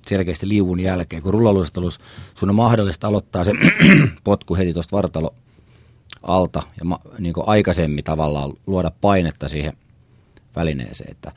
selkeästi 0.07 0.48
liuvun 0.48 0.81
jälkeen. 0.81 1.22
Kun 1.22 1.33
rullaluistelus, 1.33 2.00
sun 2.35 2.48
on 2.48 2.55
mahdollista 2.55 3.09
aloittaa 3.09 3.44
se 3.44 3.53
potku 4.24 4.57
heti 4.57 4.72
tuosta 4.72 4.96
vartalo 4.96 5.35
alta 6.22 6.62
ja 6.79 6.85
ma, 6.85 7.00
niin 7.18 7.35
aikaisemmin 7.46 8.05
tavallaan 8.05 8.53
luoda 8.66 8.90
painetta 9.00 9.48
siihen 9.48 9.72
välineeseen. 10.57 11.11
Että, 11.11 11.33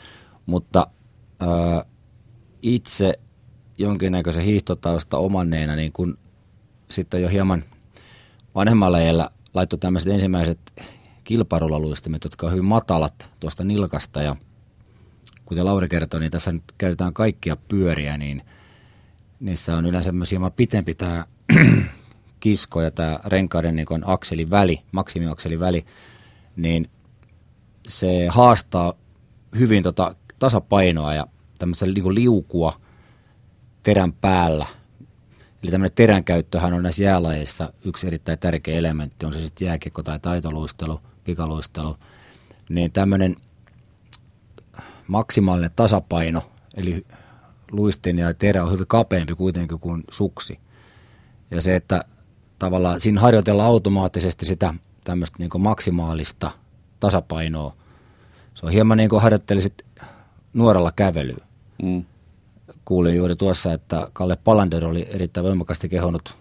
mutta 0.46 0.88
ää, 1.40 1.86
itse 2.62 3.20
jonkinnäköisen 3.78 4.44
hiihtotausta 4.44 5.18
omanneena, 5.18 5.76
niin 5.76 5.92
kun 5.92 6.18
sitten 6.90 7.22
jo 7.22 7.30
hieman 7.30 7.63
vanhemmalla 8.56 9.00
iällä 9.00 9.30
laittoi 9.54 9.80
tämmöiset 9.80 10.13
ensimmäiset 10.13 10.60
kilparullaluistimet, 11.24 12.24
jotka 12.24 12.46
on 12.46 12.52
hyvin 12.52 12.66
matalat 12.66 13.30
tuosta 13.40 13.63
nilkasta. 13.63 14.22
Ja 14.22 14.36
kuten 15.46 15.66
Lauri 15.66 15.88
kertoi, 15.88 16.20
niin 16.20 16.32
tässä 16.32 16.52
nyt 16.52 16.63
käytetään 16.78 17.13
kaikkia 17.13 17.58
pyöriä, 17.68 18.18
niin 18.18 18.42
niissä 19.40 19.78
on 19.78 19.86
yleensä 19.86 20.12
myös 20.12 20.32
hieman 20.32 20.52
pitempi 20.52 20.96
tämä 20.96 21.26
kisko 22.40 22.82
ja 22.82 22.92
tämä 22.92 23.20
renkaiden 23.26 23.76
niin 23.76 23.88
akselin 24.06 24.50
väli, 24.50 24.82
maksimiakselin 24.92 25.60
väli, 25.60 25.86
niin 26.56 26.90
se 27.88 28.28
haastaa 28.28 28.94
hyvin 29.60 29.84
tota 29.84 30.16
tasapainoa 30.40 31.13
ja 31.13 31.28
tämmöistä 31.60 31.86
niin 31.86 32.16
liukua– 32.16 32.74
terän 33.88 34.13
päällä. 34.13 34.65
Eli 35.63 35.71
tämmöinen 35.71 35.95
terän 35.95 36.23
käyttöhän 36.23 36.73
on 36.73 36.84
näissä 36.84 37.04
jäälajeissa 37.04 37.73
yksi 37.86 38.08
erittäin 38.08 38.39
tärkeä 38.39 38.78
elementti, 38.78 39.26
on 39.26 39.34
se 39.34 39.39
sitten 39.39 39.65
jääkiekko 39.65 40.04
tai 40.04 40.19
taitoluistelu, 40.19 41.02
pikaluistelu. 41.23 41.97
Niin 42.69 42.91
tämmöinen 42.91 43.36
maksimaalinen 45.08 45.71
tasapaino, 45.76 46.43
eli 46.76 47.06
luistin 47.71 48.19
ja 48.19 48.34
terä 48.34 48.63
on 48.63 48.71
hyvin 48.71 48.88
kapeampi 48.88 49.36
kuitenkin 49.36 49.80
kuin 49.80 50.04
suksi. 50.12 50.60
Ja 51.52 51.62
se, 51.62 51.76
että 51.76 52.04
tavallaan 52.60 53.00
siinä 53.00 53.21
harjoitellaan 53.21 53.69
automaattisesti 53.69 54.45
sitä 54.45 54.73
tämmöistä 55.04 55.38
niin 55.39 55.62
maksimaalista 55.62 56.52
tasapainoa. 57.00 57.76
Se 58.54 58.65
on 58.65 58.71
hieman 58.71 58.97
niin 58.97 59.10
kuin 59.10 59.21
harjoittelisit 59.21 59.86
nuorella 60.54 60.91
kävelyä. 60.91 61.45
Mm 61.84 62.06
kuulin 62.88 63.15
juuri 63.15 63.36
tuossa, 63.36 63.73
että 63.73 64.08
Kalle 64.13 64.38
Palander 64.43 64.86
oli 64.86 65.08
erittäin 65.10 65.45
voimakkaasti 65.45 65.89
kehonnut 65.89 66.36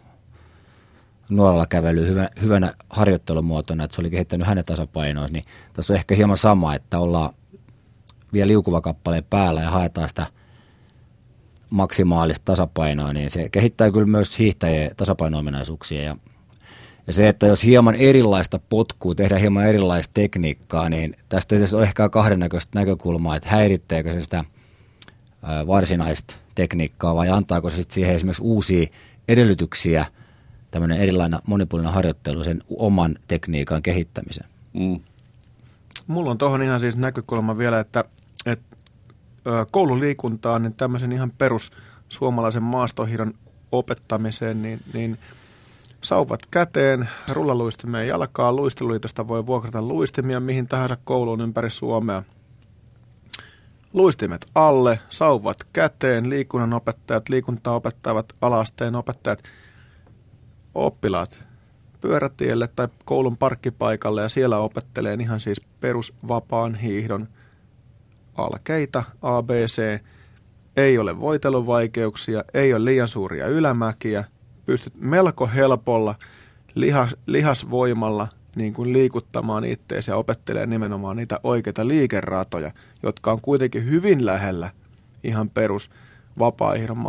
nuoralla 1.31 1.67
kävely 1.67 2.09
hyvä, 2.09 2.31
hyvänä 2.43 2.75
harjoittelumuotona, 2.91 3.85
että 3.85 3.95
se 3.95 4.01
oli 4.01 4.11
kehittänyt 4.11 4.47
hänen 4.47 4.65
tasapainoa, 4.65 5.27
niin 5.31 5.45
tässä 5.73 5.93
on 5.93 5.99
ehkä 5.99 6.15
hieman 6.15 6.37
sama, 6.37 6.75
että 6.75 6.99
ollaan 6.99 7.35
vielä 8.33 8.49
liukuva 8.49 8.81
kappaleen 8.81 9.25
päällä 9.25 9.61
ja 9.61 9.71
haetaan 9.71 10.09
sitä 10.09 10.27
maksimaalista 11.71 12.45
tasapainoa, 12.45 13.13
niin 13.13 13.31
se 13.31 13.49
kehittää 13.49 13.91
kyllä 13.91 14.07
myös 14.07 14.39
hiihtäjien 14.39 14.91
tasapaino-ominaisuuksia. 14.97 16.03
Ja 16.03 16.17
ja 17.07 17.13
se, 17.13 17.29
että 17.29 17.47
jos 17.47 17.65
hieman 17.65 17.95
erilaista 17.95 18.61
potkua, 18.69 19.15
tehdään 19.15 19.41
hieman 19.41 19.67
erilaista 19.67 20.15
tekniikkaa, 20.15 20.89
niin 20.89 21.17
tästä 21.29 21.57
on 21.73 21.83
ehkä 21.83 22.09
kahden 22.09 22.39
näköistä 22.39 22.79
näkökulmaa, 22.79 23.37
että 23.37 23.49
häiritteekö 23.49 24.13
se 24.13 24.21
sitä– 24.21 24.45
varsinaista 25.67 26.35
tekniikkaa 26.55 27.15
vai 27.15 27.29
antaako 27.29 27.71
se 27.71 27.83
siihen 27.89 28.15
esimerkiksi 28.15 28.43
uusia 28.43 28.87
edellytyksiä, 29.29 30.07
tämmöinen 30.71 30.99
erilainen 30.99 31.41
monipuolinen 31.47 31.93
harjoittelu 31.93 32.45
sen 32.45 32.63
oman 32.77 33.17
tekniikan 33.29 33.83
kehittämisen? 33.83 34.45
Mm. 34.73 35.01
Mulla 36.07 36.31
on 36.31 36.39
tuohon 36.39 36.63
ihan 36.63 36.81
siis 36.81 36.97
näkökulma 36.97 37.59
vielä, 37.59 37.81
että, 37.81 38.05
että 38.47 38.77
koululiikuntaan, 39.71 40.63
niin 40.63 40.75
tämmöisen 40.75 41.13
ihan 41.13 41.31
perus 41.39 41.73
suomalaisen 42.09 42.63
maastohiron 42.63 43.35
opettamiseen, 43.73 44.63
niin, 44.63 44.81
niin 44.95 45.19
sauvat 46.01 46.47
käteen, 46.51 47.09
rullaluistimeen 47.29 48.09
jalkaa, 48.09 48.53
luisteluliitosta 48.53 49.29
voi 49.29 49.47
vuokrata 49.47 49.83
luistimia 49.83 50.41
mihin 50.41 50.69
tahansa 50.69 50.97
kouluun 51.05 51.41
ympäri 51.41 51.71
Suomea– 51.71 52.23
luistimet 53.93 54.47
alle, 54.55 54.99
sauvat 55.11 55.57
käteen, 55.73 56.31
liikunnan 56.31 56.73
opettajat, 56.73 57.29
liikuntaa 57.29 57.75
opettavat 57.75 58.33
alasteen 58.41 58.95
opettajat, 58.95 59.43
oppilaat 60.75 61.47
pyörätielle 62.01 62.69
tai 62.77 62.89
koulun 63.05 63.37
parkkipaikalle 63.37 64.23
ja 64.23 64.29
siellä 64.29 64.59
opettelee 64.59 65.15
ihan 65.21 65.41
siis 65.41 65.61
perusvapaan 65.81 66.75
hiihdon 66.75 67.29
alkeita, 68.35 69.05
ABC, 69.23 70.01
ei 70.77 70.99
ole 70.99 71.21
voiteluvaikeuksia, 71.21 72.45
ei 72.55 72.75
ole 72.75 72.85
liian 72.85 73.09
suuria 73.09 73.47
ylämäkiä, 73.47 74.25
pystyt 74.67 74.93
melko 74.97 75.47
helpolla 75.55 76.15
lihas, 76.75 77.17
lihasvoimalla 77.27 78.29
niin 78.57 78.75
kuin 78.75 78.93
liikuttamaan 78.93 79.65
itseäsi 79.65 80.11
ja 80.11 80.17
opettelee 80.17 80.67
nimenomaan 80.67 81.17
niitä 81.17 81.41
oikeita 81.43 81.89
liikeratoja, 81.89 82.71
jotka 83.03 83.33
on 83.33 83.41
kuitenkin 83.41 83.91
hyvin 83.91 84.27
lähellä 84.27 84.71
ihan 85.25 85.51
perus 85.51 85.91
vapaa-ihdon. 86.39 87.05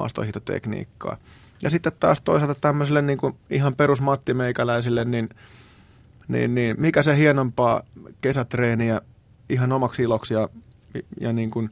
Ja 1.61 1.69
sitten 1.69 1.91
taas 1.99 2.21
toisaalta 2.21 2.59
tämmöiselle 2.61 3.01
niin 3.01 3.17
kuin 3.17 3.35
ihan 3.49 3.75
perus 3.75 4.01
mattimeikäläisille, 4.01 5.05
niin, 5.05 5.29
niin, 6.27 6.55
niin 6.55 6.75
mikä 6.79 7.03
se 7.03 7.17
hienompaa 7.17 7.83
kesätreeniä 8.21 9.01
ihan 9.49 9.71
omaksi 9.71 10.03
iloksi 10.03 10.33
ja, 10.33 10.49
ja 11.19 11.33
niin 11.33 11.51
kuin 11.51 11.69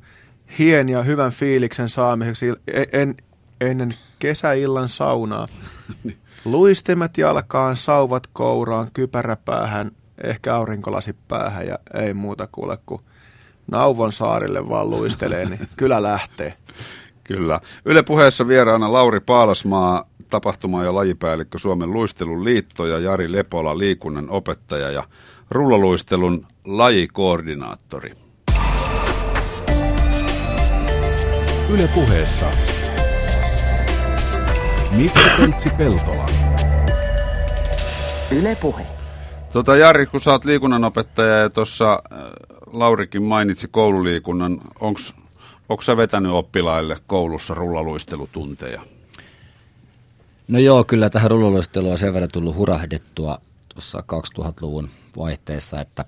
hien 0.60 0.90
ja 0.90 1.04
hyvän 1.04 1.32
fiiliksen 1.32 1.90
saamiseksi 1.90 2.46
en, 2.94 3.16
ennen 3.62 3.96
kesäillan 4.20 4.90
saunaa. 4.90 5.48
Luistimet 6.46 7.18
jalkaan, 7.18 7.76
sauvat 7.76 8.28
kouraan, 8.34 8.88
kypärä 8.94 9.36
päähän, 9.36 9.92
ehkä 10.24 10.56
aurinkolasi 10.56 11.16
päähän 11.28 11.68
ja 11.68 11.80
ei 11.94 12.14
muuta 12.14 12.48
kuule 12.52 12.78
kuin 12.86 13.02
Nauvon 13.72 14.12
saarille 14.12 14.70
vaan 14.70 14.90
luistelee, 14.90 15.46
niin 15.46 15.60
kyllä 15.78 16.04
lähtee. 16.04 16.54
Kyllä. 17.24 17.60
Yle 17.86 18.04
puheessa 18.04 18.48
vieraana 18.48 18.92
Lauri 18.92 19.20
Paalasmaa, 19.20 20.10
tapahtuma- 20.30 20.84
ja 20.84 20.96
lajipäällikkö 20.96 21.60
Suomen 21.60 21.94
luistelun 21.94 22.44
liitto 22.44 22.86
ja 22.86 23.00
Jari 23.00 23.32
Lepola, 23.32 23.78
liikunnan 23.78 24.30
opettaja 24.30 24.92
ja 24.92 25.04
rullaluistelun 25.50 26.46
lajikoordinaattori. 26.66 28.12
Yle 31.70 31.88
puheessa 31.96 32.46
Mikko 34.92 35.20
Peltsi-Peltola. 35.38 36.25
Yle 38.36 38.56
Puhe. 38.56 38.86
Tota 39.54 39.76
Jari, 39.76 40.06
kun 40.06 40.22
sä 40.22 40.32
oot 40.32 40.46
liikunnanopettaja 40.46 41.38
ja 41.38 41.50
tuossa 41.50 41.94
äh, 41.94 42.20
Laurikin 42.74 43.24
mainitsi 43.24 43.68
koululiikunnan, 43.68 44.60
onko 45.70 45.82
sä 45.82 45.98
vetänyt 45.98 46.32
oppilaille 46.32 46.98
koulussa 47.08 47.54
rullaluistelutunteja? 47.54 48.82
No 50.48 50.60
joo, 50.60 50.84
kyllä 50.84 51.10
tähän 51.10 51.32
rullaluisteluun 51.32 51.92
on 51.92 51.98
sen 51.98 52.14
verran 52.14 52.32
tullut 52.32 52.56
hurahdettua 52.56 53.38
tuossa 53.74 54.04
2000-luvun 54.40 54.90
vaihteessa, 55.18 55.82
että 55.82 56.06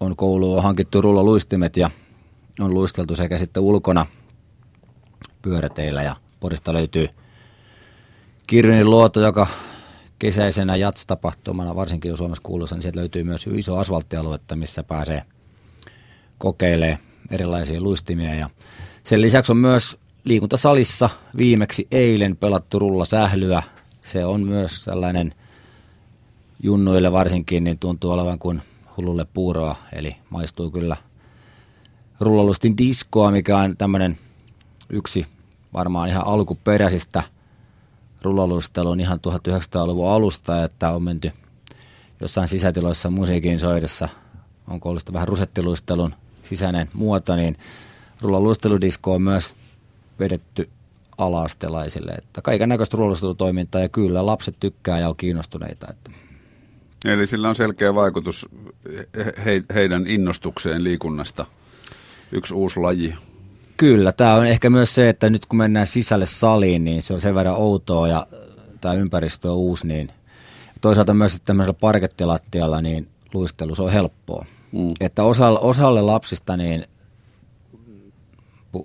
on 0.00 0.16
kouluun 0.16 0.62
hankittu 0.62 1.02
rullaluistimet 1.02 1.76
ja 1.76 1.90
on 2.60 2.74
luisteltu 2.74 3.16
sekä 3.16 3.38
sitten 3.38 3.62
ulkona 3.62 4.06
pyöräteillä 5.42 6.02
ja 6.02 6.16
Porista 6.40 6.72
löytyy 6.72 7.08
Kirjunin 8.46 8.90
luoto, 8.90 9.20
joka 9.20 9.46
kesäisenä 10.18 10.76
jats-tapahtumana, 10.76 11.74
varsinkin 11.74 12.08
jo 12.08 12.16
Suomessa 12.16 12.42
kuuluisa, 12.42 12.74
niin 12.74 12.82
sieltä 12.82 12.98
löytyy 12.98 13.24
myös 13.24 13.46
iso 13.46 13.76
asfalttialuetta, 13.76 14.56
missä 14.56 14.82
pääsee 14.82 15.22
kokeilemaan 16.38 16.98
erilaisia 17.30 17.80
luistimia. 17.80 18.34
Ja 18.34 18.50
sen 19.04 19.20
lisäksi 19.20 19.52
on 19.52 19.56
myös 19.56 19.98
liikuntasalissa 20.24 21.10
viimeksi 21.36 21.86
eilen 21.90 22.36
pelattu 22.36 22.78
rulla 22.78 23.04
sählyä. 23.04 23.62
Se 24.00 24.24
on 24.24 24.40
myös 24.40 24.84
sellainen 24.84 25.34
junnuille 26.62 27.12
varsinkin, 27.12 27.64
niin 27.64 27.78
tuntuu 27.78 28.10
olevan 28.10 28.38
kuin 28.38 28.62
hullulle 28.96 29.26
puuroa, 29.34 29.76
eli 29.92 30.16
maistuu 30.30 30.70
kyllä 30.70 30.96
rullalustin 32.20 32.78
diskoa, 32.78 33.30
mikä 33.30 33.58
on 33.58 33.76
tämmöinen 33.76 34.18
yksi 34.90 35.26
varmaan 35.74 36.08
ihan 36.08 36.26
alkuperäisistä– 36.26 37.22
rullaluistelun 38.22 39.00
ihan 39.00 39.20
1900-luvun 39.28 40.10
alusta, 40.10 40.64
että 40.64 40.90
on 40.90 41.02
menty 41.02 41.32
jossain 42.20 42.48
sisätiloissa 42.48 43.10
musiikin 43.10 43.60
soidessa, 43.60 44.08
on 44.68 44.80
ollut 44.84 45.12
vähän 45.12 45.28
rusettiluistelun 45.28 46.14
sisäinen 46.42 46.88
muoto, 46.92 47.36
niin 47.36 47.56
rullaluisteludisko 48.20 49.14
on 49.14 49.22
myös 49.22 49.56
vedetty 50.18 50.70
alastelaisille. 51.18 52.12
Että 52.12 52.42
kaiken 52.42 52.68
näköistä 52.68 52.96
rullaluistelutoimintaa 52.96 53.80
ja 53.80 53.88
kyllä 53.88 54.26
lapset 54.26 54.56
tykkää 54.60 54.98
ja 54.98 55.08
on 55.08 55.16
kiinnostuneita. 55.16 55.86
Että. 55.90 56.10
Eli 57.04 57.26
sillä 57.26 57.48
on 57.48 57.54
selkeä 57.54 57.94
vaikutus 57.94 58.48
he, 59.44 59.62
heidän 59.74 60.06
innostukseen 60.06 60.84
liikunnasta. 60.84 61.46
Yksi 62.32 62.54
uusi 62.54 62.80
laji 62.80 63.14
Kyllä, 63.78 64.12
tämä 64.12 64.34
on 64.34 64.46
ehkä 64.46 64.70
myös 64.70 64.94
se, 64.94 65.08
että 65.08 65.30
nyt 65.30 65.46
kun 65.46 65.58
mennään 65.58 65.86
sisälle 65.86 66.26
saliin, 66.26 66.84
niin 66.84 67.02
se 67.02 67.14
on 67.14 67.20
sen 67.20 67.34
verran 67.34 67.56
outoa 67.56 68.08
ja 68.08 68.26
tämä 68.80 68.94
ympäristö 68.94 69.50
on 69.50 69.56
uusi, 69.56 69.86
niin 69.86 70.08
toisaalta 70.80 71.14
myös 71.14 71.38
tämmöisellä 71.44 71.78
parkettilattialla 71.80 72.82
niin 72.82 73.08
luistelu 73.34 73.74
se 73.74 73.82
on 73.82 73.92
helppoa. 73.92 74.44
Mm. 74.72 74.92
Että 75.00 75.22
osalle, 75.22 75.58
osalle 75.58 76.02
lapsista 76.02 76.56
niin 76.56 76.86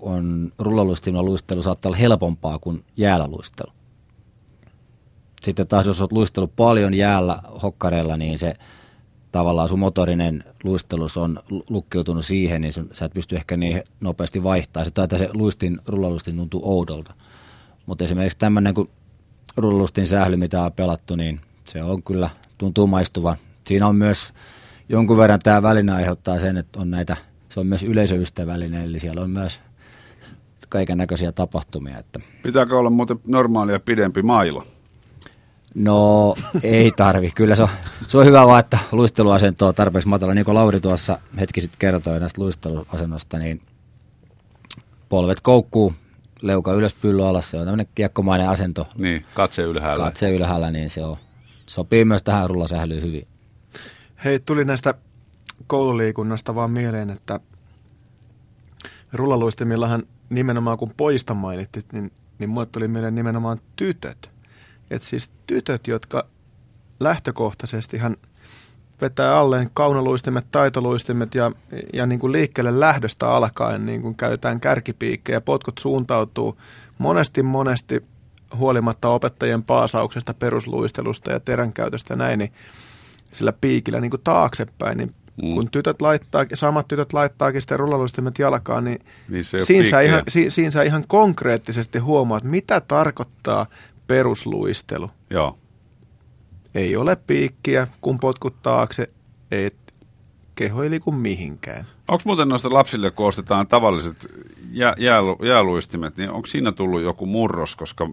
on 0.00 0.52
rullaluistimella 0.58 1.24
luistelu 1.24 1.62
saattaa 1.62 1.90
olla 1.90 1.98
helpompaa 1.98 2.58
kuin 2.58 2.84
jäällä 2.96 3.28
luistelu. 3.28 3.72
Sitten 5.42 5.68
taas 5.68 5.86
jos 5.86 6.00
olet 6.00 6.12
luistellut 6.12 6.56
paljon 6.56 6.94
jäällä 6.94 7.38
hokkareilla, 7.62 8.16
niin 8.16 8.38
se 8.38 8.54
tavallaan 9.34 9.68
sun 9.68 9.78
motorinen 9.78 10.44
luistelus 10.64 11.16
on 11.16 11.38
lukkiutunut 11.68 12.24
siihen, 12.24 12.60
niin 12.60 12.72
sun, 12.72 12.88
sä 12.92 13.04
et 13.04 13.12
pysty 13.12 13.36
ehkä 13.36 13.56
niin 13.56 13.82
nopeasti 14.00 14.42
vaihtaa. 14.42 14.84
Sitten 14.84 15.04
että 15.04 15.18
se 15.18 15.28
luistin, 15.32 15.78
rullalustin 15.86 16.36
tuntuu 16.36 16.60
oudolta. 16.64 17.14
Mutta 17.86 18.04
esimerkiksi 18.04 18.38
tämmöinen 18.38 18.74
kuin 18.74 18.90
rullalustin 19.56 20.06
sähly, 20.06 20.36
mitä 20.36 20.62
on 20.62 20.72
pelattu, 20.72 21.16
niin 21.16 21.40
se 21.68 21.82
on 21.82 22.02
kyllä, 22.02 22.30
tuntuu 22.58 22.86
maistuvan. 22.86 23.36
Siinä 23.66 23.86
on 23.86 23.96
myös 23.96 24.32
jonkun 24.88 25.16
verran 25.16 25.40
tämä 25.42 25.62
väline 25.62 25.92
aiheuttaa 25.92 26.38
sen, 26.38 26.56
että 26.56 26.80
on 26.80 26.90
näitä, 26.90 27.16
se 27.48 27.60
on 27.60 27.66
myös 27.66 27.82
yleisöystävällinen, 27.82 28.84
eli 28.84 28.98
siellä 28.98 29.22
on 29.22 29.30
myös 29.30 29.60
kaiken 30.68 30.98
näköisiä 30.98 31.32
tapahtumia. 31.32 31.98
Että. 31.98 32.20
Pitääkö 32.42 32.78
olla 32.78 32.90
muuten 32.90 33.20
normaalia 33.26 33.80
pidempi 33.80 34.22
maila? 34.22 34.66
No 35.74 36.34
ei 36.62 36.92
tarvi. 36.96 37.30
Kyllä 37.30 37.54
se 37.54 37.62
on, 37.62 37.68
se 38.08 38.18
on 38.18 38.26
hyvä 38.26 38.46
vaan, 38.46 38.60
että 38.60 38.78
luisteluasento 38.92 39.66
on 39.66 39.74
tarpeeksi 39.74 40.08
matala. 40.08 40.34
Niin 40.34 40.44
kuin 40.44 40.54
Lauri 40.54 40.80
tuossa 40.80 41.18
hetki 41.40 41.60
sitten 41.60 41.78
kertoi 41.78 42.20
näistä 42.20 42.40
luisteluasennosta, 42.40 43.38
niin 43.38 43.62
polvet 45.08 45.40
koukkuu, 45.40 45.94
leuka 46.42 46.72
ylös, 46.72 46.94
pylly 46.94 47.26
alas. 47.26 47.50
Se 47.50 47.56
on 47.56 47.64
tämmöinen 47.64 47.86
kiekkomainen 47.94 48.48
asento. 48.48 48.88
Niin, 48.96 49.24
katse 49.34 49.62
ylhäällä. 49.62 50.04
Katse 50.04 50.30
ylhäällä, 50.30 50.70
niin 50.70 50.90
se 50.90 51.04
on, 51.04 51.16
sopii 51.66 52.04
myös 52.04 52.22
tähän 52.22 52.50
rullasählyyn 52.50 53.02
hyvin. 53.02 53.26
Hei, 54.24 54.40
tuli 54.40 54.64
näistä 54.64 54.94
koululiikunnasta 55.66 56.54
vaan 56.54 56.70
mieleen, 56.70 57.10
että 57.10 57.40
rullaluistimillahan 59.12 60.02
nimenomaan 60.30 60.78
kun 60.78 60.92
poista 60.96 61.34
mainittit, 61.34 61.92
niin, 61.92 62.12
niin 62.38 62.50
mulle 62.50 62.66
tuli 62.66 62.88
mieleen 62.88 63.14
nimenomaan 63.14 63.60
tytöt. 63.76 64.33
Että 64.90 65.08
siis 65.08 65.30
tytöt, 65.46 65.86
jotka 65.86 66.26
lähtökohtaisesti 67.00 67.96
ihan 67.96 68.16
vetää 69.00 69.38
alleen 69.38 69.70
kaunoluistimet, 69.74 70.46
taitoluistimet 70.50 71.34
ja, 71.34 71.52
ja 71.92 72.06
niin 72.06 72.20
kuin 72.20 72.32
liikkeelle 72.32 72.80
lähdöstä 72.80 73.28
alkaen 73.28 73.86
niin 73.86 74.02
kuin 74.02 74.14
käytetään 74.14 74.60
kärkipiikkejä, 74.60 75.40
potkut 75.40 75.78
suuntautuu 75.78 76.58
monesti 76.98 77.42
monesti 77.42 78.04
huolimatta 78.56 79.08
opettajien 79.08 79.62
paasauksesta, 79.62 80.34
perusluistelusta 80.34 81.32
ja 81.32 81.40
teränkäytöstä 81.40 82.12
ja 82.12 82.16
näin, 82.16 82.38
niin 82.38 82.52
sillä 83.32 83.52
piikillä 83.52 84.00
niin 84.00 84.10
kuin 84.10 84.22
taaksepäin, 84.24 84.98
niin 84.98 85.10
mm. 85.42 85.54
kun 85.54 85.70
tytöt 85.70 86.02
laittaa, 86.02 86.44
samat 86.54 86.88
tytöt 86.88 87.12
laittaakin 87.12 87.60
sitten 87.60 87.78
rullaluistimet 87.78 88.38
jalkaan, 88.38 88.84
niin, 88.84 89.04
niin 89.28 89.44
siinä, 89.44 89.90
sä 89.90 90.00
ihan, 90.00 90.22
si, 90.28 90.50
siinä 90.50 90.70
sä 90.70 90.82
ihan 90.82 91.04
konkreettisesti 91.08 91.98
huomaat, 91.98 92.44
mitä 92.44 92.80
tarkoittaa 92.80 93.66
perusluistelu. 94.06 95.10
Joo. 95.30 95.58
Ei 96.74 96.96
ole 96.96 97.16
piikkiä, 97.16 97.86
kun 98.00 98.18
potkut 98.18 98.62
taakse, 98.62 99.10
et 99.50 99.94
keho 100.54 100.82
ei 100.82 100.90
liiku 100.90 101.12
mihinkään. 101.12 101.86
Onko 102.08 102.22
muuten 102.24 102.48
noista 102.48 102.72
lapsille, 102.72 103.10
kun 103.10 103.26
ostetaan 103.26 103.66
tavalliset 103.66 104.26
jää, 104.72 104.94
jää, 104.98 105.20
jääluistimet, 105.42 106.16
niin 106.16 106.30
onko 106.30 106.46
siinä 106.46 106.72
tullut 106.72 107.02
joku 107.02 107.26
murros, 107.26 107.76
koska 107.76 108.08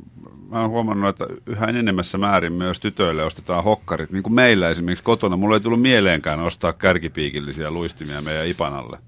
mä 0.50 0.62
oon 0.62 0.70
huomannut, 0.70 1.10
että 1.10 1.26
yhä 1.46 1.66
enemmässä 1.66 2.18
määrin 2.18 2.54
myös 2.54 2.80
tytöille 2.80 3.24
ostetaan 3.24 3.64
hokkarit, 3.64 4.12
niin 4.12 4.24
kuin 4.24 4.34
meillä 4.34 4.70
esimerkiksi 4.70 5.04
kotona. 5.04 5.38
Mulla 5.38 5.56
ei 5.56 5.62
tullut 5.62 5.82
mieleenkään 5.82 6.40
ostaa 6.40 6.74
kärkipiikillisiä 6.74 7.72
luistimia 7.72 8.22
meidän 8.22 8.48
Ipanalle 8.48 9.00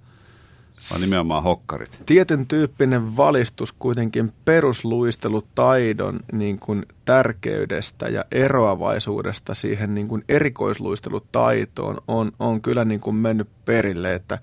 vaan 0.91 1.01
nimenomaan 1.01 1.43
hokkarit. 1.43 2.03
Tietyn 2.05 2.47
tyyppinen 2.47 3.17
valistus 3.17 3.73
kuitenkin 3.73 4.33
perusluistelutaidon 4.45 6.19
niin 6.31 6.59
kuin 6.59 6.85
tärkeydestä 7.05 8.07
ja 8.07 8.25
eroavaisuudesta 8.31 9.53
siihen 9.53 9.95
niin 9.95 10.07
kuin 10.07 10.23
erikoisluistelutaitoon 10.29 11.97
on, 12.07 12.31
on 12.39 12.61
kyllä 12.61 12.85
niin 12.85 12.99
kuin 12.99 13.15
mennyt 13.15 13.49
perille, 13.65 14.13
että 14.13 14.39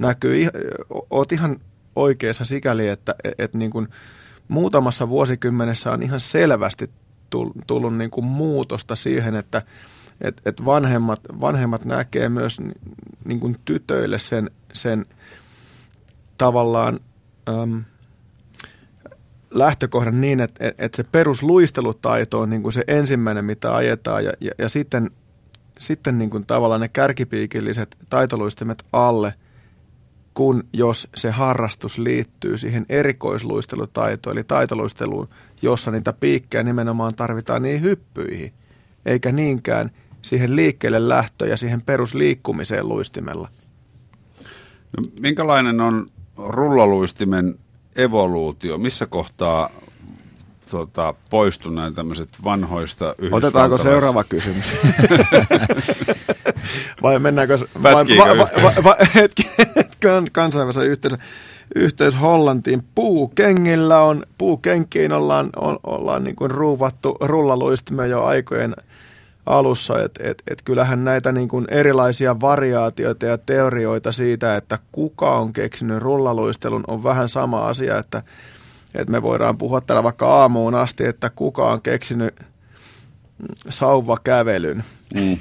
näkyy, 0.00 0.48
oot 1.10 1.32
ihan 1.32 1.60
oikeassa 1.96 2.44
sikäli, 2.44 2.88
että 2.88 3.14
et 3.38 3.54
niin 3.54 3.70
kuin 3.70 3.88
muutamassa 4.48 5.08
vuosikymmenessä 5.08 5.92
on 5.92 6.02
ihan 6.02 6.20
selvästi 6.20 6.90
tullut 7.66 7.96
niin 7.96 8.10
kuin 8.10 8.24
muutosta 8.24 8.96
siihen, 8.96 9.34
että 9.34 9.62
et, 10.20 10.42
et 10.44 10.64
vanhemmat, 10.64 11.20
vanhemmat 11.40 11.84
näkee 11.84 12.28
myös 12.28 12.58
niin 13.24 13.40
kuin 13.40 13.56
tytöille 13.64 14.18
sen, 14.18 14.50
sen– 14.72 15.04
tavallaan 16.38 16.98
äm, 17.48 17.84
lähtökohdan 19.50 20.20
niin, 20.20 20.40
että, 20.40 20.72
että 20.78 20.96
se 20.96 21.04
perusluistelutaito 21.12 22.40
on 22.40 22.50
niin 22.50 22.62
kuin 22.62 22.72
se 22.72 22.84
ensimmäinen, 22.86 23.44
mitä 23.44 23.76
ajetaan 23.76 24.24
ja, 24.24 24.32
ja, 24.40 24.52
ja 24.58 24.68
sitten, 24.68 25.10
sitten 25.78 26.18
niin 26.18 26.30
kuin 26.30 26.46
tavallaan 26.46 26.80
ne 26.80 26.88
kärkipiikilliset 26.88 27.96
taitoluistimet 28.08 28.84
alle 28.92 29.34
kun 30.34 30.64
jos 30.72 31.08
se 31.14 31.30
harrastus 31.30 31.98
liittyy 31.98 32.58
siihen 32.58 32.86
erikoisluistelutaitoon, 32.88 34.36
eli 34.36 34.44
taitoluisteluun, 34.44 35.28
jossa 35.62 35.90
niitä 35.90 36.12
piikkejä 36.12 36.62
nimenomaan 36.62 37.14
tarvitaan 37.14 37.62
niin 37.62 37.82
hyppyihin, 37.82 38.52
eikä 39.06 39.32
niinkään 39.32 39.90
siihen 40.22 40.56
liikkeelle 40.56 41.08
lähtö 41.08 41.46
ja 41.46 41.56
siihen 41.56 41.82
perusliikkumiseen 41.82 42.88
luistimella. 42.88 43.48
No, 44.96 45.06
minkälainen 45.20 45.80
on 45.80 46.10
rullaluistimen 46.36 47.58
evoluutio? 47.96 48.78
Missä 48.78 49.06
kohtaa 49.06 49.70
tota, 50.70 51.14
poistuneet 51.30 51.94
tämmöiset 51.94 52.28
vanhoista 52.44 53.14
Otetaanko 53.30 53.78
seuraava 53.78 54.24
kysymys? 54.24 54.74
vai 57.02 57.18
mennäänkö... 57.18 57.58
Vai, 57.82 57.94
vai, 57.94 58.84
vai, 58.84 58.96
hetki, 59.14 59.50
kansainvälisen 60.32 60.86
yhteys, 60.86 61.14
yhteys 61.74 62.20
Hollantiin. 62.20 62.82
Puukengillä 62.94 64.02
on, 64.02 64.26
puukenkiin 64.38 65.12
ollaan, 65.12 65.50
on, 65.56 65.78
ollaan 65.84 66.24
niin 66.24 66.36
kuin 66.36 66.50
ruuvattu 66.50 67.16
rullaluistimme 67.20 68.08
jo 68.08 68.24
aikojen 68.24 68.74
alussa, 69.46 70.02
että 70.02 70.30
et, 70.30 70.42
et 70.50 70.62
kyllähän 70.62 71.04
näitä 71.04 71.32
niin 71.32 71.48
kuin 71.48 71.66
erilaisia 71.70 72.40
variaatioita 72.40 73.26
ja 73.26 73.38
teorioita 73.38 74.12
siitä, 74.12 74.56
että 74.56 74.78
kuka 74.92 75.38
on 75.38 75.52
keksinyt 75.52 75.98
rullaluistelun, 75.98 76.84
on 76.86 77.04
vähän 77.04 77.28
sama 77.28 77.66
asia, 77.66 77.98
että 77.98 78.22
että 78.94 79.12
me 79.12 79.22
voidaan 79.22 79.58
puhua 79.58 79.80
täällä 79.80 80.02
vaikka 80.02 80.40
aamuun 80.40 80.74
asti, 80.74 81.06
että 81.06 81.30
kuka 81.30 81.72
on 81.72 81.82
keksinyt 81.82 82.34
sauvakävelyn. 83.68 84.84
Mm. 85.14 85.38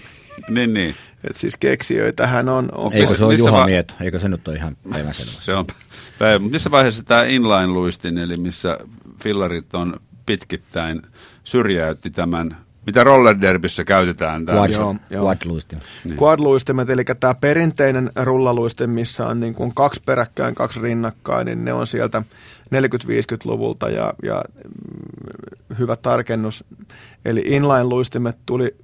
niin, 0.49 0.73
niin. 0.73 0.95
Et 1.29 1.37
siis 1.37 1.57
keksijöitähän 1.57 2.49
on. 2.49 2.69
on 2.75 2.93
Eikö 2.93 3.15
se 3.15 3.25
ole 3.25 3.33
Juha 3.33 3.51
va- 3.51 3.65
Mieto? 3.65 3.93
Eikö 4.01 4.19
se 4.19 4.29
nyt 4.29 4.47
ole 4.47 4.55
ihan 4.55 4.77
päiväselvä? 4.91 5.31
se 5.31 5.53
on 5.53 5.65
päivä. 6.19 6.39
Mutta 6.39 6.53
missä 6.53 6.71
vaiheessa 6.71 7.03
tämä 7.03 7.23
inline-luistin, 7.23 8.17
eli 8.17 8.37
missä 8.37 8.77
fillarit 9.23 9.73
on 9.73 9.99
pitkittäin, 10.25 11.01
syrjäytti 11.43 12.09
tämän 12.09 12.57
mitä 12.85 13.03
roller 13.03 13.41
derbissä 13.41 13.83
käytetään? 13.83 14.45
Quad, 14.45 14.69
joo, 14.69 14.95
joo. 15.09 15.25
Quad-luistin. 15.25 15.79
Niin. 16.03 16.17
Quad-luistimet, 16.17 16.89
eli 16.89 17.03
tämä 17.19 17.35
perinteinen 17.41 18.11
rullaluistin, 18.15 18.89
missä 18.89 19.27
on 19.27 19.39
niin 19.39 19.53
kuin 19.53 19.75
kaksi 19.75 20.01
peräkkäin, 20.05 20.55
kaksi 20.55 20.81
rinnakkain, 20.81 21.45
niin 21.45 21.65
ne 21.65 21.73
on 21.73 21.87
sieltä 21.87 22.23
40-50-luvulta 22.75 23.89
ja, 23.89 24.13
ja 24.23 24.43
mm, 24.63 25.77
hyvä 25.79 25.95
tarkennus. 25.95 26.63
Eli 27.25 27.43
inline-luistimet 27.45 28.37
tuli 28.45 28.75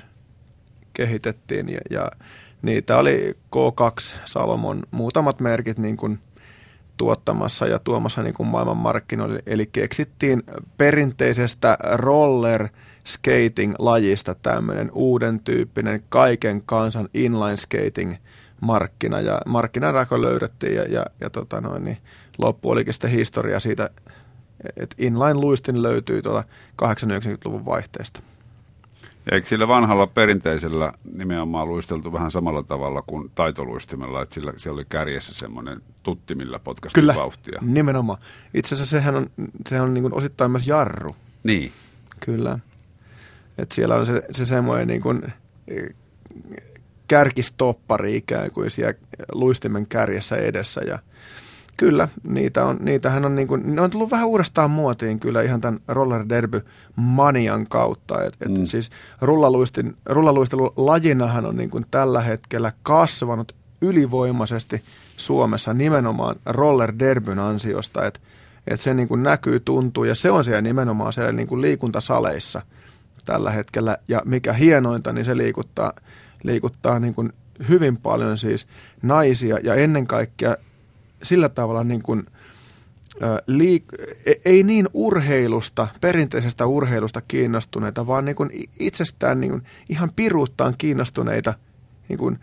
90-91 0.00 0.04
kehitettiin 0.92 1.68
ja, 1.68 1.80
ja 1.90 2.10
niitä 2.62 2.98
oli 2.98 3.36
K2, 3.56 4.16
Salomon, 4.24 4.82
muutamat 4.90 5.40
merkit 5.40 5.78
niin 5.78 5.96
kuin 5.96 6.18
tuottamassa 6.98 7.66
ja 7.66 7.78
tuomassa 7.78 8.22
niin 8.22 8.34
kuin 8.34 8.48
maailmanmarkkinoille. 8.48 9.42
Eli 9.46 9.66
keksittiin 9.66 10.42
perinteisestä 10.76 11.78
roller 11.92 12.68
skating-lajista 13.06 14.34
tämmöinen 14.42 14.90
uuden 14.92 15.40
tyyppinen 15.40 16.02
kaiken 16.08 16.62
kansan 16.62 17.08
inline 17.14 17.56
skating– 17.56 18.14
markkina 18.60 19.20
ja 19.20 19.40
markkinarako 19.46 20.22
löydettiin 20.22 20.74
ja, 20.74 20.84
ja, 20.84 21.06
ja 21.20 21.30
tota 21.30 21.60
noin, 21.60 21.84
niin 21.84 21.98
loppu 22.38 22.70
olikin 22.70 22.92
sitten 22.92 23.10
historia 23.10 23.60
siitä, 23.60 23.90
että 24.76 24.96
inline-luistin 24.98 25.82
löytyy 25.82 26.22
tuolla 26.22 26.44
80-90-luvun 26.82 27.64
vaihteesta. 27.64 28.20
Eikö 29.32 29.46
sillä 29.46 29.68
vanhalla 29.68 30.06
perinteisellä 30.06 30.92
nimenomaan 31.14 31.68
luisteltu 31.68 32.12
vähän 32.12 32.30
samalla 32.30 32.62
tavalla 32.62 33.02
kuin 33.02 33.30
taitoluistimella, 33.34 34.22
että 34.22 34.34
sillä, 34.34 34.52
siellä 34.56 34.76
oli 34.76 34.86
kärjessä 34.88 35.34
semmoinen 35.34 35.82
tutti, 36.02 36.34
millä 36.34 36.58
potkasti 36.58 37.00
Kyllä, 37.00 37.14
vauhtia? 37.14 37.58
nimenomaan. 37.62 38.18
Itse 38.54 38.74
asiassa 38.74 38.96
sehän 38.96 39.16
on, 39.16 39.30
se 39.68 39.80
on 39.80 39.94
niin 39.94 40.02
kuin 40.02 40.14
osittain 40.14 40.50
myös 40.50 40.66
jarru. 40.66 41.16
Niin. 41.44 41.72
Kyllä. 42.20 42.58
että 43.58 43.74
siellä 43.74 43.94
on 43.94 44.06
se, 44.06 44.22
se 44.30 44.44
semmoinen 44.44 44.86
niin 44.86 45.02
kuin 45.02 45.32
kärkistoppari 47.08 48.16
ikään 48.16 48.50
kuin 48.50 48.70
siellä 48.70 48.94
luistimen 49.32 49.86
kärjessä 49.86 50.36
edessä 50.36 50.80
ja 50.80 50.98
Kyllä, 51.78 52.08
niitä 52.22 52.64
on, 52.64 52.76
niitähän 52.80 53.24
on, 53.24 53.34
niin 53.34 53.48
kuin, 53.48 53.74
ne 53.74 53.80
on 53.80 53.90
tullut 53.90 54.10
vähän 54.10 54.28
uudestaan 54.28 54.70
muotiin 54.70 55.20
kyllä 55.20 55.42
ihan 55.42 55.60
tämän 55.60 55.80
roller 55.88 56.28
derby 56.28 56.64
manian 56.96 57.66
kautta. 57.68 58.24
Et, 58.24 58.36
et 58.40 58.58
mm. 58.58 58.64
Siis 58.64 58.90
rullaluistin, 59.20 59.96
rullaluistelu 60.06 60.72
lajinahan 60.76 61.46
on 61.46 61.56
niin 61.56 61.70
kuin 61.70 61.86
tällä 61.90 62.20
hetkellä 62.20 62.72
kasvanut 62.82 63.54
ylivoimaisesti 63.80 64.82
Suomessa 65.16 65.74
nimenomaan 65.74 66.36
roller 66.46 66.92
derbyn 66.98 67.38
ansiosta, 67.38 68.06
että 68.06 68.20
et 68.66 68.80
se 68.80 68.94
niin 68.94 69.08
kuin 69.08 69.22
näkyy, 69.22 69.60
tuntuu 69.60 70.04
ja 70.04 70.14
se 70.14 70.30
on 70.30 70.44
siellä 70.44 70.62
nimenomaan 70.62 71.12
siellä 71.12 71.32
niin 71.32 71.48
kuin 71.48 71.60
liikuntasaleissa 71.60 72.62
tällä 73.24 73.50
hetkellä. 73.50 73.96
Ja 74.08 74.22
mikä 74.24 74.52
hienointa, 74.52 75.12
niin 75.12 75.24
se 75.24 75.36
liikuttaa– 75.36 75.92
liikuttaa 76.42 76.98
niin 76.98 77.14
kuin 77.14 77.32
hyvin 77.68 77.96
paljon 77.96 78.38
siis 78.38 78.66
naisia 79.02 79.58
ja 79.62 79.74
ennen 79.74 80.06
kaikkea 80.06 80.56
sillä 81.22 81.48
tavalla 81.48 81.84
niin 81.84 82.02
kuin, 82.02 82.26
liik- 83.50 84.04
e, 84.26 84.32
ei 84.44 84.62
niin 84.62 84.88
urheilusta, 84.92 85.88
perinteisestä 86.00 86.66
urheilusta 86.66 87.20
kiinnostuneita, 87.20 88.06
vaan 88.06 88.24
niin 88.24 88.36
kuin 88.36 88.50
itsestään 88.78 89.40
niin 89.40 89.50
kuin 89.50 89.62
ihan 89.88 90.10
piruuttaan 90.16 90.74
kiinnostuneita 90.78 91.54
niin 92.08 92.18
kuin 92.18 92.38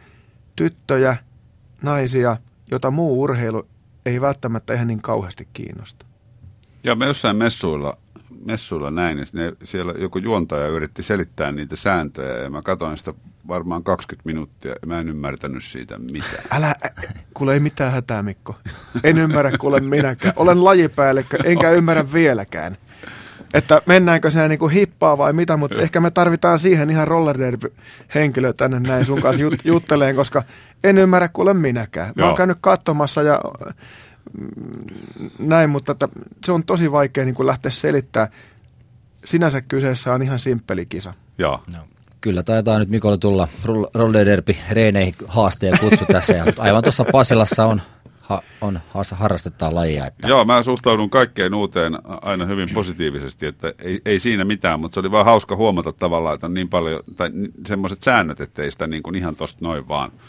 tyttöjä, 0.55 1.17
naisia, 1.81 2.37
jota 2.71 2.91
muu 2.91 3.21
urheilu 3.21 3.67
ei 4.05 4.21
välttämättä 4.21 4.73
ihan 4.73 4.87
niin 4.87 5.01
kauheasti 5.01 5.47
kiinnosta. 5.53 6.05
Ja 6.83 6.95
me 6.95 7.05
jossain 7.05 7.37
messuilla 7.37 7.97
messuilla 8.45 8.91
näin, 8.91 9.17
niin 9.17 9.55
siellä 9.63 9.93
joku 9.97 10.17
juontaja 10.17 10.67
yritti 10.67 11.03
selittää 11.03 11.51
niitä 11.51 11.75
sääntöjä 11.75 12.37
ja 12.37 12.49
mä 12.49 12.61
katsoin 12.61 12.97
sitä 12.97 13.13
varmaan 13.47 13.83
20 13.83 14.29
minuuttia 14.29 14.71
ja 14.71 14.87
mä 14.87 14.99
en 14.99 15.09
ymmärtänyt 15.09 15.63
siitä 15.63 15.97
mitään. 15.97 16.43
Älä, 16.51 16.75
kuule 17.33 17.53
ei 17.53 17.59
mitään 17.59 17.91
hätää 17.91 18.23
Mikko. 18.23 18.55
En 19.03 19.17
ymmärrä 19.17 19.51
kuule 19.57 19.79
minäkään. 19.79 20.33
Olen 20.35 20.63
lajipäällikkö, 20.63 21.37
enkä 21.43 21.71
ymmärrä 21.71 22.13
vieläkään. 22.13 22.77
Että 23.53 23.81
mennäänkö 23.85 24.31
se 24.31 24.47
niin 24.47 24.59
kuin 24.59 24.71
hippaa 24.73 25.17
vai 25.17 25.33
mitä, 25.33 25.57
mutta 25.57 25.81
ehkä 25.81 25.99
me 25.99 26.11
tarvitaan 26.11 26.59
siihen 26.59 26.89
ihan 26.89 27.07
roller 27.07 27.37
henkilö 28.15 28.53
tänne 28.53 28.79
näin 28.79 29.05
sun 29.05 29.21
kanssa 29.21 29.43
jut- 29.43 29.61
jutteleen, 29.63 30.15
koska 30.15 30.43
en 30.83 30.97
ymmärrä 30.97 31.29
kuule 31.33 31.53
minäkään. 31.53 32.13
Mä 32.15 32.25
oon 32.25 32.35
käynyt 32.35 32.57
katsomassa 32.61 33.21
ja 33.23 33.41
Mm, 34.39 35.29
näin, 35.39 35.69
mutta 35.69 35.91
että 35.91 36.07
se 36.45 36.51
on 36.51 36.63
tosi 36.63 36.91
vaikea 36.91 37.25
niin 37.25 37.35
kuin 37.35 37.47
lähteä 37.47 37.71
selittämään. 37.71 38.31
Sinänsä 39.25 39.61
kyseessä 39.61 40.13
on 40.13 40.21
ihan 40.23 40.39
simppeli 40.39 40.85
kisa. 40.85 41.13
Joo. 41.37 41.63
No. 41.73 41.79
Kyllä 42.21 42.43
taitaa 42.43 42.79
nyt 42.79 42.89
Mikolle 42.89 43.17
tulla 43.17 43.47
Roller 43.95 44.25
Derby 44.25 44.55
reeneihin 44.71 45.15
haaste 45.27 45.67
ja 45.67 45.77
kutsu 45.77 46.05
tässä. 46.05 46.33
Ja 46.33 46.45
aivan 46.59 46.83
tuossa 46.83 47.05
Pasilassa 47.11 47.65
on, 47.65 47.81
ha, 48.19 48.41
on 48.61 48.79
harrastetaan 49.11 49.75
lajia. 49.75 50.05
Että... 50.07 50.27
Joo, 50.27 50.45
mä 50.45 50.63
suhtaudun 50.63 51.09
kaikkeen 51.09 51.53
uuteen 51.53 51.97
aina 52.05 52.45
hyvin 52.45 52.69
positiivisesti, 52.73 53.45
että 53.45 53.73
ei, 53.79 54.01
ei 54.05 54.19
siinä 54.19 54.45
mitään, 54.45 54.79
mutta 54.79 54.93
se 54.93 54.99
oli 54.99 55.11
vaan 55.11 55.25
hauska 55.25 55.55
huomata 55.55 55.93
tavallaan, 55.93 56.33
että 56.33 56.47
on 56.47 56.53
niin 56.53 56.69
paljon, 56.69 57.03
tai 57.15 57.31
semmoiset 57.67 58.03
säännöt, 58.03 58.41
ettei 58.41 58.71
sitä 58.71 58.87
niin 58.87 59.03
kuin 59.03 59.15
ihan 59.15 59.35
tosta 59.35 59.65
noin 59.65 59.87
vaan– 59.87 60.11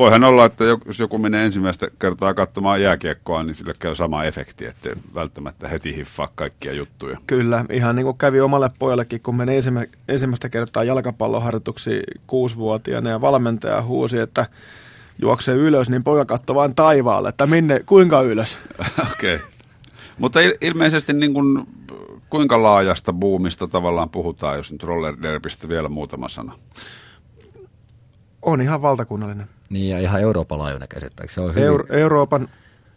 voihan 0.00 0.24
olla, 0.24 0.44
että 0.44 0.64
jos 0.64 0.98
joku 0.98 1.18
menee 1.18 1.44
ensimmäistä 1.44 1.88
kertaa 1.98 2.34
katsomaan 2.34 2.82
jääkiekkoa, 2.82 3.42
niin 3.42 3.54
sille 3.54 3.72
käy 3.78 3.94
sama 3.94 4.24
efekti, 4.24 4.66
että 4.66 4.90
välttämättä 5.14 5.68
heti 5.68 5.96
hiffaa 5.96 6.28
kaikkia 6.34 6.72
juttuja. 6.72 7.18
Kyllä, 7.26 7.64
ihan 7.72 7.96
niin 7.96 8.04
kuin 8.04 8.18
kävi 8.18 8.40
omalle 8.40 8.70
pojallekin, 8.78 9.20
kun 9.20 9.36
meni 9.36 9.52
ensimmäistä 10.08 10.48
kertaa 10.48 10.84
jalkapalloharjoituksi 10.84 12.02
kuusivuotiaana 12.26 13.10
ja 13.10 13.20
valmentaja 13.20 13.82
huusi, 13.82 14.18
että 14.18 14.46
juoksee 15.22 15.54
ylös, 15.54 15.90
niin 15.90 16.04
poika 16.04 16.24
katsoi 16.24 16.56
vain 16.56 16.74
taivaalle, 16.74 17.28
että 17.28 17.46
minne, 17.46 17.80
kuinka 17.86 18.22
ylös. 18.22 18.58
Okei. 19.12 19.34
Okay. 19.34 19.48
Mutta 20.18 20.40
il- 20.40 20.58
ilmeisesti 20.60 21.12
niin 21.12 21.34
kuin, 21.34 21.66
kuinka 22.30 22.62
laajasta 22.62 23.12
buumista 23.12 23.68
tavallaan 23.68 24.10
puhutaan, 24.10 24.56
jos 24.56 24.72
nyt 24.72 24.82
roller 24.82 25.16
vielä 25.68 25.88
muutama 25.88 26.28
sana? 26.28 26.52
On 28.42 28.60
ihan 28.60 28.82
valtakunnallinen. 28.82 29.59
Niin 29.70 29.90
ja 29.90 29.98
ihan 29.98 30.20
Euroopan 30.20 30.58
laajuinen 30.58 30.88
käsittääkö 30.88 31.32
se 31.32 31.40
on 31.40 31.50
hyvin... 31.50 31.64
Euro- 31.64 31.86
Euroopan, 31.90 32.48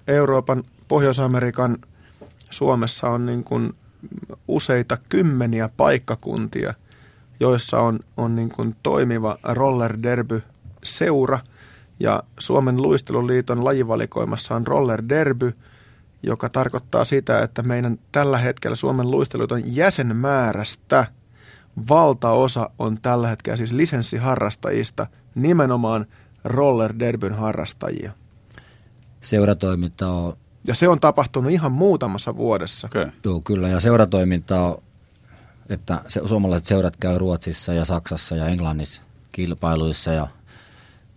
Euroopan, 0.07 0.63
Pohjois-Amerikan, 0.87 1.77
Suomessa 2.49 3.09
on 3.09 3.25
niin 3.25 3.43
kuin 3.43 3.73
useita 4.47 4.97
kymmeniä 5.09 5.69
paikkakuntia, 5.77 6.73
joissa 7.39 7.79
on, 7.79 7.99
on 8.17 8.35
niin 8.35 8.49
kuin 8.49 8.75
toimiva 8.83 9.37
roller 9.43 9.97
derby 10.03 10.43
seura 10.83 11.39
ja 11.99 12.23
Suomen 12.39 12.81
luisteluliiton 12.81 13.65
lajivalikoimassa 13.65 14.55
on 14.55 14.67
roller 14.67 15.03
derby, 15.09 15.53
joka 16.23 16.49
tarkoittaa 16.49 17.05
sitä, 17.05 17.39
että 17.39 17.63
meidän 17.63 17.99
tällä 18.11 18.37
hetkellä 18.37 18.75
Suomen 18.75 19.11
luisteluliiton 19.11 19.75
jäsenmäärästä 19.75 21.07
valtaosa 21.89 22.69
on 22.79 22.97
tällä 23.01 23.27
hetkellä 23.27 23.57
siis 23.57 23.71
lisenssiharrastajista 23.71 25.07
nimenomaan– 25.35 26.05
roller 26.43 26.99
derbyn 26.99 27.33
harrastajia. 27.33 28.11
Seuratoiminta 29.21 30.07
on... 30.07 30.37
Ja 30.67 30.75
se 30.75 30.87
on 30.87 30.99
tapahtunut 30.99 31.51
ihan 31.51 31.71
muutamassa 31.71 32.37
vuodessa. 32.37 32.87
Okay. 32.87 33.11
Joo, 33.23 33.41
kyllä. 33.41 33.69
Ja 33.69 33.79
seuratoiminta 33.79 34.59
on, 34.59 34.83
että 35.69 36.01
se, 36.07 36.21
suomalaiset 36.25 36.67
seurat 36.67 36.97
käy 36.97 37.17
Ruotsissa 37.17 37.73
ja 37.73 37.85
Saksassa 37.85 38.35
ja 38.35 38.47
Englannissa 38.47 39.01
kilpailuissa 39.31 40.11
ja 40.11 40.27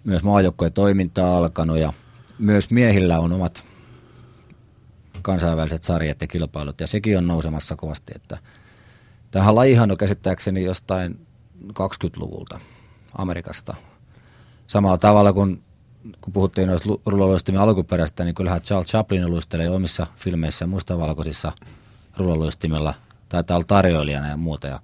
myös 0.05 0.22
maajoukkojen 0.22 0.72
toiminta 0.72 1.27
on 1.27 1.37
alkanut 1.37 1.79
ja 1.79 1.93
myös 2.39 2.70
miehillä 2.70 3.18
on 3.18 3.33
omat 3.33 3.64
kansainväliset 5.22 5.83
sarjat 5.83 6.20
ja 6.20 6.27
kilpailut 6.27 6.81
ja 6.81 6.87
sekin 6.87 7.18
on 7.18 7.27
nousemassa 7.27 7.77
kovasti, 7.77 8.12
että 8.16 8.39
tämähän 9.31 9.55
lajihan 9.55 9.91
on 9.91 9.97
käsittääkseni 9.97 10.64
jostain 10.64 11.27
20-luvulta 11.68 12.61
Amerikasta. 13.18 13.74
Samalla 14.67 14.99
tavalla 14.99 15.33
kuin 15.33 15.62
kun 16.21 16.33
puhuttiin 16.33 16.69
noista 16.69 16.89
rullaloistimien 17.07 17.62
alkuperäistä, 17.62 18.25
niin 18.25 18.35
kyllähän 18.35 18.61
Charles 18.61 18.87
Chaplin 18.89 19.31
luistelee 19.31 19.71
omissa 19.71 20.07
filmeissä 20.17 20.67
mustavalkoisissa 20.67 21.53
rullaloistimilla, 22.17 22.95
taitaa 23.29 23.57
olla 23.57 23.67
tarjoilijana 23.69 24.29
ja 24.29 24.37
muuta. 24.37 24.67
Ja 24.67 24.81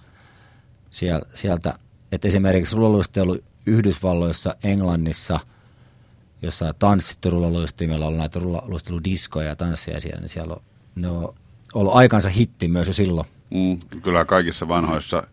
sieltä, 1.34 1.74
että 2.12 2.28
esimerkiksi 2.28 2.76
rullaluistelu 2.76 3.38
Yhdysvalloissa, 3.66 4.54
Englannissa, 4.64 5.40
jossa 6.42 6.74
tanssittu 6.78 7.30
rullaluistimilla 7.30 8.06
on 8.06 8.18
näitä 8.18 8.38
rullaluisteludiskoja 8.38 9.48
ja 9.48 9.56
tansseja 9.56 10.00
siellä, 10.00 10.20
niin 10.20 10.28
siellä 10.28 10.54
on, 10.54 10.62
ne 10.94 11.08
on 11.08 11.34
ollut 11.74 11.94
aikansa 11.96 12.28
hitti 12.28 12.68
myös 12.68 12.86
jo 12.86 12.92
silloin. 12.92 13.26
Mm, 13.50 14.00
kyllä 14.02 14.24
kaikissa 14.24 14.68
vanhoissa 14.68 15.26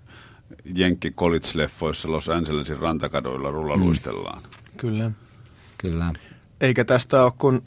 Jenkki 0.75 1.11
College-leffoissa 1.11 2.11
Los 2.11 2.29
Angelesin 2.29 2.79
rantakadoilla 2.79 3.51
rullaluistellaan. 3.51 4.43
Mm. 4.43 4.49
Kyllä. 4.77 5.11
Kyllä. 5.77 6.13
Eikä 6.61 6.85
tästä 6.85 7.23
ole 7.23 7.33
kun, 7.37 7.63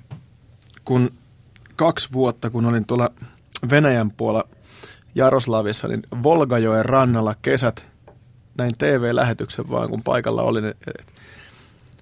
kun 0.84 1.11
kaksi 1.76 2.09
vuotta, 2.12 2.51
kun 2.51 2.66
olin 2.66 2.86
tuolla 2.86 3.11
Venäjän 3.70 4.11
puolella 4.11 4.49
Jaroslavissa, 5.14 5.88
niin 5.88 6.03
Volgajoen 6.22 6.84
rannalla 6.84 7.34
kesät 7.43 7.84
näin 8.59 8.72
TV-lähetyksen 8.78 9.70
vaan, 9.70 9.90
kun 9.90 10.03
paikalla 10.03 10.43
olin. 10.43 10.64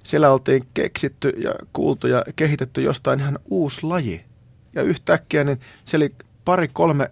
Siellä 0.05 0.33
oltiin 0.33 0.63
keksitty 0.75 1.29
ja 1.29 1.55
kuultu 1.73 2.07
ja 2.07 2.25
kehitetty 2.37 2.83
jostain 2.83 3.21
ihan 3.21 3.39
uusi 3.51 3.87
laji. 3.87 4.25
Ja 4.75 4.83
yhtäkkiä 4.83 5.45
niin 5.45 5.61
siellä 5.85 6.05
oli 6.05 6.15
pari-kolme 6.45 7.11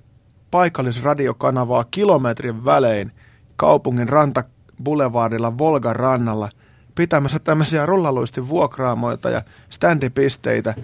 paikallisradiokanavaa 0.51 1.85
kilometrin 1.91 2.65
välein 2.65 3.13
kaupungin 3.59 4.09
ranta 4.09 4.45
Boulevardilla 4.83 5.59
Volgan 5.59 5.97
rannalla 5.97 6.51
pitämässä 6.95 7.39
tämmöisiä 7.39 7.87
rullaluistin 7.87 8.49
vuokraamoita 8.49 9.31
ja 9.31 9.43
standipisteitä. 9.71 10.75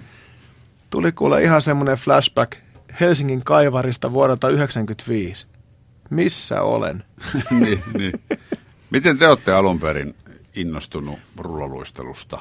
Tuli 0.91 1.13
kuule 1.13 1.43
ihan 1.43 1.63
semmoinen 1.63 1.97
flashback 1.97 2.53
Helsingin 3.01 3.45
kaivarista 3.45 4.13
vuodelta 4.13 4.41
1995. 4.41 5.47
Missä 6.11 6.63
olen? 6.63 7.05
niin, 7.61 7.83
niin. 7.99 8.13
Miten 8.91 9.19
te 9.19 9.29
olette 9.29 9.53
alun 9.53 9.81
perin 9.81 10.15
innostunut 10.57 11.19
rullaluistelusta? 11.37 12.39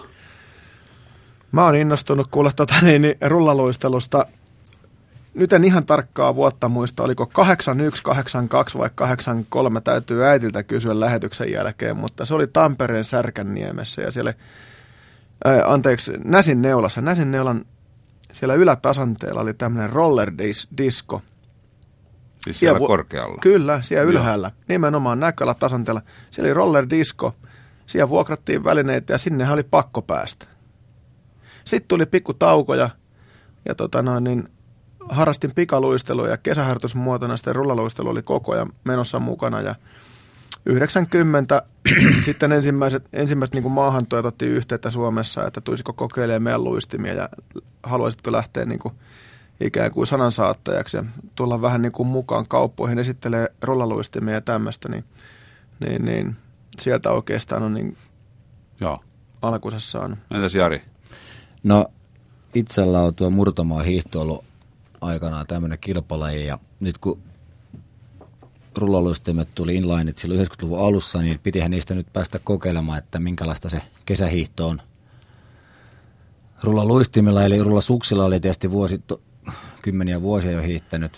Mä 1.52 1.66
oon 1.66 1.76
innostunut 1.76 2.28
kuulla 2.32 2.52
tota, 2.56 2.76
niin, 2.82 3.02
niin, 3.02 3.16
rullaluistelusta. 3.22 4.26
Nyt 5.34 5.54
en 5.54 5.64
ihan 5.64 5.86
tarkkaa 5.86 6.36
vuotta 6.36 6.70
muista, 6.70 7.04
oliko 7.04 7.26
81, 7.26 8.04
82 8.04 8.78
vai 8.78 8.90
83, 8.96 9.82
täytyy 9.82 10.26
äitiltä 10.26 10.64
kysyä 10.64 11.00
lähetyksen 11.00 11.52
jälkeen, 11.52 11.98
mutta 11.98 12.26
se 12.26 12.34
oli 12.34 12.48
Tampereen 12.48 13.04
Särkänniemessä 13.04 14.02
ja 14.02 14.12
siellä, 14.12 14.34
ää, 15.46 15.64
anteeksi, 15.66 16.12
Näsin 16.24 16.62
neulassa. 16.62 17.02
Näsin 17.02 17.32
neulan 17.32 17.66
siellä 18.34 18.54
ylätasanteella 18.54 19.42
oli 19.42 19.54
tämmöinen 19.54 19.90
roller 19.90 20.32
disco. 20.78 21.22
Siis 22.44 22.60
siellä 22.60 22.80
vu- 22.80 22.88
korkealla? 22.88 23.38
Kyllä, 23.42 23.82
siellä 23.82 24.10
ylhäällä. 24.10 24.48
Joo. 24.48 24.64
Nimenomaan 24.68 25.20
näköllä 25.20 25.54
tasanteella. 25.54 26.02
Siellä 26.32 26.48
oli 26.48 26.54
roller 26.54 26.90
disco. 26.90 27.36
Siellä 27.86 28.10
vuokrattiin 28.10 28.64
välineitä 28.64 29.14
ja 29.14 29.18
sinne 29.18 29.52
oli 29.52 29.64
pakko 29.64 30.02
päästä. 30.02 30.46
Sitten 31.64 31.88
tuli 31.88 32.06
pikku 32.06 32.34
tauko 32.34 32.76
ja, 32.76 32.90
ja 33.66 33.76
tota 33.76 34.02
noin, 34.02 34.24
niin 34.24 34.50
harrastin 35.10 35.56
pikaluistelua 35.56 36.28
ja 36.28 36.38
kesäharjoitusmuotona 36.38 37.38
sitten 37.38 37.56
rullaluistelu 37.56 38.10
oli 38.10 38.22
koko 38.22 38.52
ajan 38.52 38.74
menossa 38.84 39.20
mukana 39.20 39.62
ja 39.62 39.76
90 40.66 41.64
sitten 42.26 42.52
ensimmäiset, 42.52 43.08
ensimmäiset 43.14 43.54
niin 43.54 43.72
maahantuojat 43.72 44.26
otti 44.26 44.46
yhteyttä 44.46 44.90
Suomessa, 44.90 45.48
että 45.48 45.62
tulisiko 45.62 45.94
kokeilemaan 45.94 46.44
meidän 46.44 46.64
luistimia 46.64 47.14
ja 47.14 47.30
haluaisitko 47.84 48.32
lähteä 48.32 48.66
niin 48.66 48.80
kuin 48.80 48.94
ikään 49.60 49.92
kuin 49.92 50.08
sanansaattajaksi 50.08 50.98
ja 50.98 51.04
tulla 51.36 51.62
vähän 51.62 51.82
niin 51.82 51.92
kuin 51.92 52.08
mukaan 52.08 52.46
kauppoihin, 52.50 53.00
esittelee 53.00 53.48
rollaluistimia 53.62 54.34
ja 54.34 54.42
tämmöistä, 54.42 54.90
niin, 54.90 55.04
niin, 55.80 56.06
niin 56.06 56.36
sieltä 56.80 57.12
oikeastaan 57.12 57.64
on 57.64 57.74
niin 57.74 57.98
Joo. 58.82 58.98
alkunsa 59.42 59.80
saanut. 59.80 60.20
Entäs 60.32 60.56
Jari? 60.56 60.82
No 61.64 61.86
itsellä 62.54 63.00
on 63.00 63.16
tuo 63.16 63.30
murtomaa 63.30 63.84
hiihto 63.84 64.22
ollut 64.22 64.44
aikanaan 65.04 65.48
tämmöinen 65.48 65.80
kilpalaji 65.80 66.46
ja 66.46 66.60
nyt 66.80 66.98
kun 66.98 67.22
rullaluistimet 68.78 69.56
tuli 69.56 69.76
inlineit 69.76 70.18
silloin 70.18 70.48
90-luvun 70.48 70.80
alussa, 70.80 71.22
niin 71.22 71.40
pitihän 71.40 71.72
niistä 71.72 71.96
nyt 71.96 72.14
päästä 72.14 72.40
kokeilemaan, 72.40 72.98
että 72.98 73.20
minkälaista 73.20 73.70
se 73.70 73.82
kesähiihto 74.06 74.68
on. 74.68 74.82
Rullaluistimilla 76.64 77.44
eli 77.44 77.64
rullasuksilla 77.64 78.26
oli 78.26 78.40
tietysti 78.40 78.72
vuosi, 78.72 79.02
kymmeniä 79.82 80.22
vuosia 80.22 80.52
jo 80.52 80.62
hiihtänyt, 80.62 81.12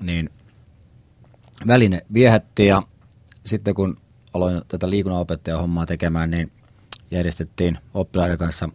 niin 0.00 0.30
väline 1.66 2.06
viehätti 2.12 2.66
ja 2.66 2.82
sitten 3.46 3.74
kun 3.74 3.96
aloin 4.34 4.62
tätä 4.68 4.90
liikunnanopettajan 4.90 5.60
hommaa 5.60 5.86
tekemään, 5.86 6.30
niin 6.30 6.52
järjestettiin 7.10 7.78
oppilaiden 7.94 8.38
kanssa 8.38 8.68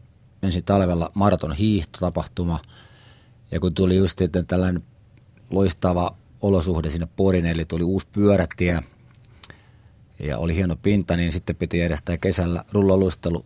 ensin 0.44 0.64
talvella 0.64 1.12
maraton 1.16 1.54
hiihtotapahtuma 1.54 2.60
ja 3.52 3.60
kun 3.60 3.74
tuli 3.74 3.96
just 3.96 4.20
sitten 4.20 4.46
tällainen 4.46 4.84
loistava 5.50 6.16
olosuhde 6.42 6.90
sinne 6.90 7.08
Porin, 7.16 7.46
eli 7.46 7.66
tuli 7.66 7.84
uusi 7.84 8.08
pyörätie 8.12 8.84
ja 10.20 10.38
oli 10.38 10.56
hieno 10.56 10.76
pinta, 10.76 11.18
niin 11.18 11.32
sitten 11.32 11.56
piti 11.56 11.78
järjestää 11.78 12.18
kesällä 12.18 12.64
rulloluistelu 12.72 13.46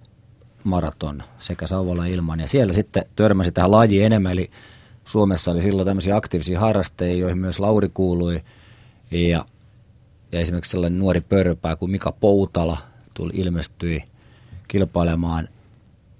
maraton 0.63 1.23
sekä 1.37 1.67
Sauvolla 1.67 2.05
ilman. 2.05 2.39
Ja 2.39 2.47
siellä 2.47 2.73
sitten 2.73 3.05
törmäsi 3.15 3.51
tähän 3.51 3.71
lajiin 3.71 4.05
enemmän, 4.05 4.31
eli 4.31 4.49
Suomessa 5.05 5.51
oli 5.51 5.61
silloin 5.61 5.85
tämmöisiä 5.85 6.15
aktiivisia 6.15 6.59
harrastajia, 6.59 7.17
joihin 7.17 7.37
myös 7.37 7.59
Lauri 7.59 7.89
kuului. 7.93 8.41
Ja, 9.11 9.45
ja 10.31 10.39
esimerkiksi 10.39 10.71
sellainen 10.71 10.99
nuori 10.99 11.21
pörpää 11.21 11.75
kuin 11.75 11.91
Mika 11.91 12.11
Poutala 12.11 12.77
tuli, 13.13 13.33
ilmestyi 13.35 14.03
kilpailemaan 14.67 15.47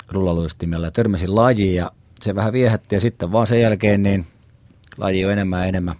rullaluistimella 0.09 0.87
ja 0.87 0.91
törmäsin 0.91 1.35
lajiin 1.35 1.75
ja 1.75 1.91
se 2.23 2.35
vähän 2.35 2.53
viehätti 2.53 2.95
ja 2.95 3.01
sitten 3.01 3.31
vaan 3.31 3.47
sen 3.47 3.61
jälkeen 3.61 4.03
niin 4.03 4.25
laji 4.97 5.25
on 5.25 5.31
enemmän 5.31 5.59
ja 5.59 5.65
enemmän 5.65 5.95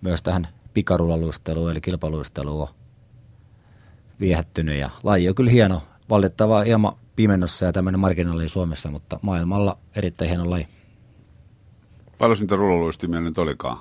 myös 0.00 0.22
tähän 0.22 0.48
pikarullaluisteluun 0.74 1.70
eli 1.70 1.80
kilpaluisteluun 1.80 2.68
viehättynyt 4.20 4.76
ja 4.76 4.90
laji 5.02 5.28
on 5.28 5.34
kyllä 5.34 5.50
hieno, 5.50 5.82
valitettava 6.10 6.62
hieman 6.62 6.92
pimennossa 7.16 7.66
ja 7.66 7.72
tämmöinen 7.72 8.00
marginaali 8.00 8.48
Suomessa, 8.48 8.90
mutta 8.90 9.18
maailmalla 9.22 9.78
erittäin 9.96 10.28
hieno 10.28 10.50
laji. 10.50 10.66
Paljon 12.18 12.38
niitä 12.40 12.56
rullaluistimia 12.56 13.20
nyt 13.20 13.38
olikaan? 13.38 13.78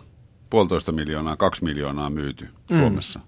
Puolitoista 0.50 0.92
miljoonaa, 0.92 1.38
kaksi 1.38 1.64
miljoonaa 1.64 2.10
myyty 2.10 2.48
mm. 2.70 2.78
Suomessa. 2.78 3.20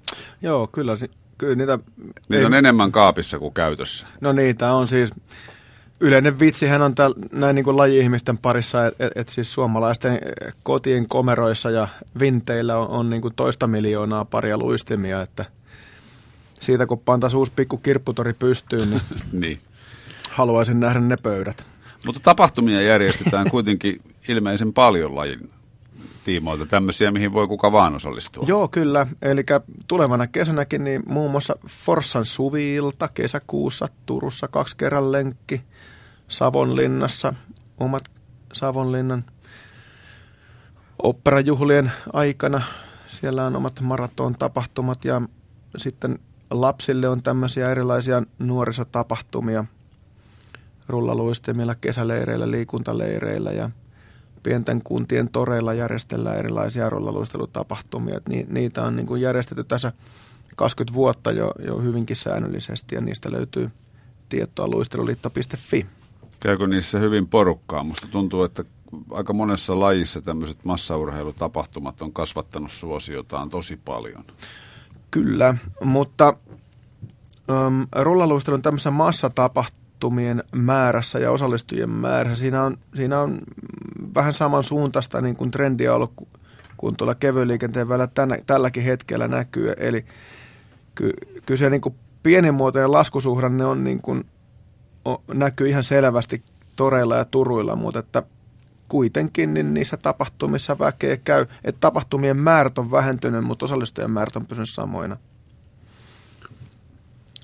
Joo, 0.41 0.67
kyllä, 0.67 0.97
kyllä 1.37 1.55
niitä... 1.55 1.79
Niitä 1.97 2.39
ei, 2.39 2.45
on 2.45 2.53
enemmän 2.53 2.91
kaapissa 2.91 3.39
kuin 3.39 3.53
käytössä. 3.53 4.07
No 4.21 4.33
niitä 4.33 4.73
on 4.73 4.87
siis... 4.87 5.09
Yleinen 5.99 6.39
vitsihän 6.39 6.81
on 6.81 6.95
täl, 6.95 7.13
näin 7.31 7.55
niin 7.55 7.63
kuin 7.63 7.77
laji-ihmisten 7.77 8.37
parissa, 8.37 8.87
että 8.87 9.05
et, 9.05 9.11
et 9.15 9.29
siis 9.29 9.53
suomalaisten 9.53 10.19
kotien 10.63 11.07
komeroissa 11.07 11.69
ja 11.69 11.87
vinteillä 12.19 12.77
on, 12.77 12.87
on 12.87 13.09
niin 13.09 13.21
kuin 13.21 13.35
toista 13.35 13.67
miljoonaa 13.67 14.25
paria 14.25 14.57
luistimia, 14.57 15.21
että 15.21 15.45
siitä 16.59 16.85
kun 16.85 16.99
pantaisi 16.99 17.37
uusi 17.37 17.51
pikku 17.55 17.77
kirpputori 17.77 18.33
pystyyn, 18.33 18.89
niin, 18.89 19.01
niin. 19.41 19.59
haluaisin 20.29 20.79
nähdä 20.79 20.99
ne 20.99 21.17
pöydät. 21.17 21.65
Mutta 22.05 22.21
tapahtumia 22.23 22.81
järjestetään 22.81 23.49
kuitenkin 23.51 24.01
ilmeisen 24.27 24.73
paljon 24.73 25.15
lajin 25.15 25.49
tiimoilta, 26.29 26.65
tämmöisiä, 26.65 27.11
mihin 27.11 27.33
voi 27.33 27.47
kuka 27.47 27.71
vaan 27.71 27.95
osallistua. 27.95 28.45
Joo, 28.47 28.67
kyllä. 28.67 29.07
Eli 29.21 29.45
tulevana 29.87 30.27
kesänäkin 30.27 30.83
niin 30.83 31.03
muun 31.05 31.31
muassa 31.31 31.55
Forssan 31.67 32.25
suviilta 32.25 33.07
kesäkuussa 33.07 33.89
Turussa 34.05 34.47
kaksi 34.47 34.77
kerran 34.77 35.11
lenkki, 35.11 35.61
Savonlinnassa 36.27 37.33
omat 37.77 38.03
Savonlinnan 38.53 39.25
operajuhlien 41.03 41.91
aikana. 42.13 42.61
Siellä 43.07 43.45
on 43.45 43.55
omat 43.55 43.81
maraton 43.81 44.33
tapahtumat 44.33 45.05
ja 45.05 45.21
sitten 45.77 46.19
lapsille 46.51 47.09
on 47.09 47.23
tämmöisiä 47.23 47.71
erilaisia 47.71 48.23
nuorisotapahtumia– 48.39 49.65
rullaluistimilla, 50.89 51.75
kesäleireillä, 51.75 52.51
liikuntaleireillä 52.51 53.51
ja 53.51 53.69
pienten 54.43 54.81
kuntien 54.83 55.29
toreilla 55.31 55.73
järjestellään 55.73 56.37
erilaisia 56.37 56.89
rullaluistelutapahtumia. 56.89 58.19
Ni, 58.29 58.45
niitä 58.49 58.83
on 58.83 58.95
niin 58.95 59.07
kuin 59.07 59.21
järjestetty 59.21 59.63
tässä 59.63 59.91
20 60.55 60.93
vuotta 60.93 61.31
jo, 61.31 61.51
jo 61.65 61.77
hyvinkin 61.77 62.15
säännöllisesti 62.15 62.95
ja 62.95 63.01
niistä 63.01 63.31
löytyy 63.31 63.69
tietoa 64.29 64.67
luisteluliitto.fi. 64.67 65.85
Käykö 66.39 66.67
niissä 66.67 66.99
hyvin 66.99 67.27
porukkaa? 67.27 67.83
Musta 67.83 68.07
tuntuu, 68.07 68.43
että 68.43 68.63
aika 69.11 69.33
monessa 69.33 69.79
lajissa 69.79 70.21
tämmöiset 70.21 70.65
massaurheilutapahtumat 70.65 72.01
on 72.01 72.13
kasvattanut 72.13 72.71
suosiotaan 72.71 73.49
tosi 73.49 73.79
paljon. 73.85 74.25
Kyllä, 75.11 75.55
mutta 75.83 76.37
um, 77.67 77.87
rullaluistelun 77.95 78.61
tämmöisessä 78.61 78.91
massatapahtumien 79.99 80.43
määrässä 80.51 81.19
ja 81.19 81.31
osallistujien 81.31 81.89
määrässä, 81.89 82.39
siinä 82.39 82.63
on, 82.63 82.77
siinä 82.93 83.19
on 83.19 83.39
vähän 84.15 84.33
samansuuntaista 84.33 85.21
niin 85.21 85.35
kuin 85.35 85.51
trendiä 85.51 85.95
ollut 85.95 86.13
kuin 86.77 86.97
tuolla 86.97 87.15
kevyen 87.15 87.47
liikenteen 87.47 87.89
välillä 87.89 88.07
tänä, 88.07 88.37
tälläkin 88.45 88.83
hetkellä 88.83 89.27
näkyy. 89.27 89.73
Eli 89.77 90.05
ky, 90.95 91.11
kyllä 91.45 91.57
se 91.57 91.69
niin 91.69 91.81
kuin 91.81 91.95
pienimuotoinen 92.23 92.91
laskusuhdanne 92.91 93.65
on 93.65 93.83
niin 93.83 94.01
kuin, 94.01 94.25
on, 95.05 95.17
näkyy 95.33 95.67
ihan 95.69 95.83
selvästi 95.83 96.43
toreilla 96.75 97.17
ja 97.17 97.25
turuilla, 97.25 97.75
mutta 97.75 97.99
että 97.99 98.23
kuitenkin 98.89 99.53
niin 99.53 99.73
niissä 99.73 99.97
tapahtumissa 99.97 100.79
väkeä 100.79 101.17
käy, 101.17 101.45
että 101.63 101.79
tapahtumien 101.79 102.37
määrät 102.37 102.77
on 102.77 102.91
vähentynyt, 102.91 103.43
mutta 103.43 103.65
osallistujien 103.65 104.11
määrät 104.11 104.35
on 104.35 104.45
pysynyt 104.45 104.69
samoina. 104.69 105.17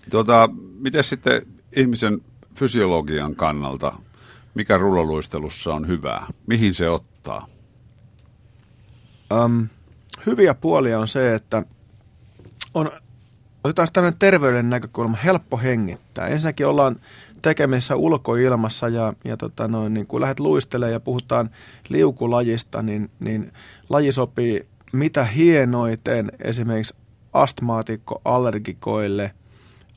Tuota, 0.09 0.49
miten 0.79 1.03
sitten 1.03 1.41
ihmisen 1.75 2.21
fysiologian 2.55 3.35
kannalta, 3.35 3.93
mikä 4.55 4.77
rullaluistelussa 4.77 5.73
on 5.73 5.87
hyvää? 5.87 6.27
Mihin 6.47 6.73
se 6.73 6.89
ottaa? 6.89 7.47
Um, 9.43 9.67
hyviä 10.25 10.53
puolia 10.53 10.99
on 10.99 11.07
se, 11.07 11.35
että 11.35 11.63
on, 12.73 12.91
otetaan 13.63 13.87
tämmöinen 13.93 14.19
terveyden 14.19 14.69
näkökulma, 14.69 15.17
helppo 15.17 15.57
hengittää. 15.57 16.27
Ensinnäkin 16.27 16.67
ollaan 16.67 16.95
tekemisissä 17.41 17.95
ulkoilmassa 17.95 18.89
ja, 18.89 19.13
ja 19.23 19.37
tota 19.37 19.67
noin, 19.67 19.93
niin 19.93 20.07
kun 20.07 20.21
lähdet 20.21 20.39
luistelemaan 20.39 20.93
ja 20.93 20.99
puhutaan 20.99 21.49
liukulajista, 21.89 22.81
niin, 22.81 23.11
niin 23.19 23.51
laji 23.89 24.11
sopii 24.11 24.67
mitä 24.95 25.23
hienoiten 25.23 26.31
esimerkiksi 26.39 26.95
astmaatikko-allergikoille, 27.33 29.31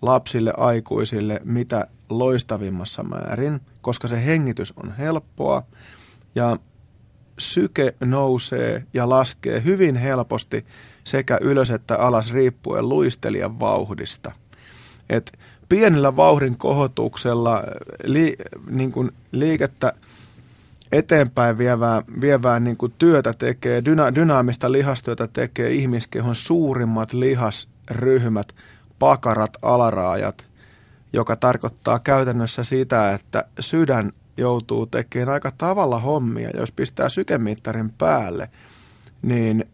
lapsille, 0.02 0.52
aikuisille, 0.56 1.40
mitä 1.44 1.86
loistavimmassa 2.10 3.02
määrin, 3.02 3.60
koska 3.80 4.08
se 4.08 4.24
hengitys 4.24 4.72
on 4.76 4.94
helppoa 4.98 5.62
ja 6.34 6.56
syke 7.38 7.94
nousee 8.00 8.84
ja 8.94 9.08
laskee 9.08 9.64
hyvin 9.64 9.96
helposti 9.96 10.66
sekä 11.04 11.38
ylös 11.40 11.70
että 11.70 11.96
alas 11.96 12.32
riippuen 12.32 12.88
luistelijan 12.88 13.60
vauhdista. 13.60 14.32
Et 15.10 15.38
pienellä 15.68 16.16
vauhdin 16.16 16.58
kohotuksella 16.58 17.62
li, 18.04 18.36
niin 18.70 18.92
kuin 18.92 19.10
liikettä 19.32 19.92
eteenpäin 20.92 21.58
vievää, 21.58 22.02
vievää 22.20 22.60
niin 22.60 22.76
kuin 22.76 22.94
työtä 22.98 23.32
tekee, 23.38 23.84
dyna, 23.84 24.14
dynaamista 24.14 24.72
lihastyötä 24.72 25.28
tekee 25.32 25.70
ihmiskehon 25.70 26.36
suurimmat 26.36 27.12
lihasryhmät, 27.12 28.54
pakarat, 28.98 29.52
alaraajat, 29.62 30.47
joka 31.12 31.36
tarkoittaa 31.36 31.98
käytännössä 31.98 32.64
sitä, 32.64 33.12
että 33.12 33.44
sydän 33.60 34.12
joutuu 34.36 34.86
tekemään 34.86 35.28
aika 35.28 35.52
tavalla 35.58 36.00
hommia. 36.00 36.50
Jos 36.54 36.72
pistää 36.72 37.08
sykemittarin 37.08 37.92
päälle, 37.92 38.50
niin 39.22 39.64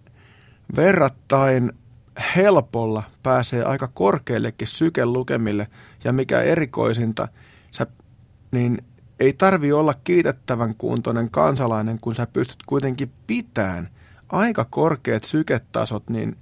verrattain 0.76 1.72
helpolla 2.36 3.02
pääsee 3.22 3.64
aika 3.64 3.88
korkeillekin 3.88 4.68
sykelukemille 4.68 5.68
ja 6.04 6.12
mikä 6.12 6.40
erikoisinta, 6.42 7.28
sä, 7.70 7.86
niin 8.50 8.84
ei 9.20 9.32
tarvi 9.32 9.72
olla 9.72 9.94
kiitettävän 10.04 10.74
kuntoinen 10.74 11.30
kansalainen, 11.30 11.98
kun 12.00 12.14
sä 12.14 12.26
pystyt 12.32 12.62
kuitenkin 12.66 13.12
pitämään 13.26 13.88
aika 14.28 14.66
korkeat 14.70 15.24
syketasot 15.24 16.10
niin 16.10 16.36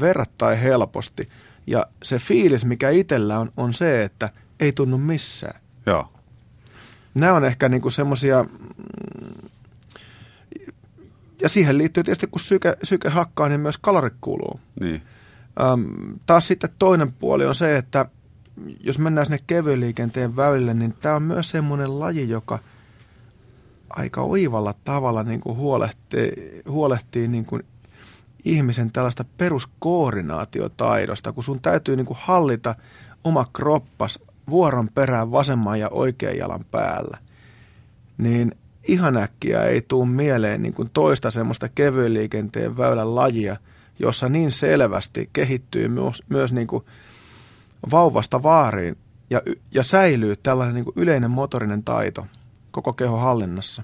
verrattain 0.00 0.58
helposti. 0.58 1.28
Ja 1.66 1.86
se 2.02 2.18
fiilis, 2.18 2.64
mikä 2.64 2.90
itsellä 2.90 3.38
on, 3.38 3.52
on 3.56 3.72
se, 3.72 4.02
että 4.02 4.28
ei 4.60 4.72
tunnu 4.72 4.98
missään. 4.98 5.60
Joo. 5.86 6.12
Nämä 7.14 7.32
on 7.32 7.44
ehkä 7.44 7.68
niinku 7.68 7.90
semmoisia, 7.90 8.42
mm, 8.42 9.48
ja 11.42 11.48
siihen 11.48 11.78
liittyy 11.78 12.04
tietysti, 12.04 12.26
kun 12.26 12.40
syke, 12.40 12.76
syke 12.82 13.08
hakkaa, 13.08 13.48
niin 13.48 13.60
myös 13.60 13.78
kalorit 13.78 14.14
kuuluu. 14.20 14.60
Niin. 14.80 15.02
Öm, 15.72 16.18
taas 16.26 16.46
sitten 16.46 16.70
toinen 16.78 17.12
puoli 17.12 17.46
on 17.46 17.54
se, 17.54 17.76
että 17.76 18.06
jos 18.80 18.98
mennään 18.98 19.26
sinne 19.26 19.38
kevyen 19.46 19.80
liikenteen 19.80 20.36
väylille, 20.36 20.74
niin 20.74 20.94
tämä 21.00 21.14
on 21.14 21.22
myös 21.22 21.50
semmoinen 21.50 22.00
laji, 22.00 22.28
joka 22.28 22.58
aika 23.90 24.22
oivalla 24.22 24.74
tavalla 24.84 25.22
niin 25.22 25.40
kuin 25.40 25.56
huolehtii, 25.56 26.62
huolehtii 26.68 27.28
niin 27.28 27.44
kuin 27.44 27.62
ihmisen 28.44 28.92
tällaista 28.92 29.24
peruskoordinaatiotaidosta, 29.38 31.32
kun 31.32 31.44
sun 31.44 31.60
täytyy 31.60 31.96
niin 31.96 32.06
kuin 32.06 32.18
hallita 32.20 32.74
oma 33.24 33.46
kroppas 33.52 34.18
vuoron 34.50 34.88
perään 34.94 35.30
vasemman 35.30 35.80
ja 35.80 35.88
oikean 35.88 36.36
jalan 36.36 36.64
päällä, 36.70 37.18
niin 38.18 38.54
ihan 38.88 39.16
äkkiä 39.16 39.64
ei 39.64 39.82
tule 39.82 40.08
mieleen 40.08 40.62
niin 40.62 40.74
kuin 40.74 40.90
toista 40.92 41.30
semmoista 41.30 41.68
kevyen 41.68 42.14
liikenteen 42.14 42.76
väylän 42.76 43.14
lajia– 43.14 43.56
jossa 43.98 44.28
niin 44.28 44.50
selvästi 44.50 45.30
kehittyy 45.32 45.88
myös, 45.88 46.22
myös 46.28 46.52
niin 46.52 46.66
kuin 46.66 46.84
vauvasta 47.90 48.42
vaariin 48.42 48.96
ja, 49.30 49.42
ja 49.70 49.82
säilyy 49.82 50.36
tällainen 50.36 50.74
niin 50.74 50.84
kuin 50.84 50.94
yleinen 50.96 51.30
motorinen 51.30 51.84
taito 51.84 52.26
koko 52.70 52.92
kehon 52.92 53.20
hallinnassa. 53.20 53.82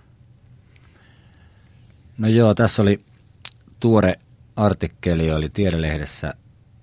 No 2.19 2.29
joo, 2.29 2.55
tässä 2.55 2.83
oli 2.83 3.01
tuore 3.81 4.19
artikkeli, 4.61 5.33
oli 5.33 5.49
tiedelehdessä, 5.49 6.35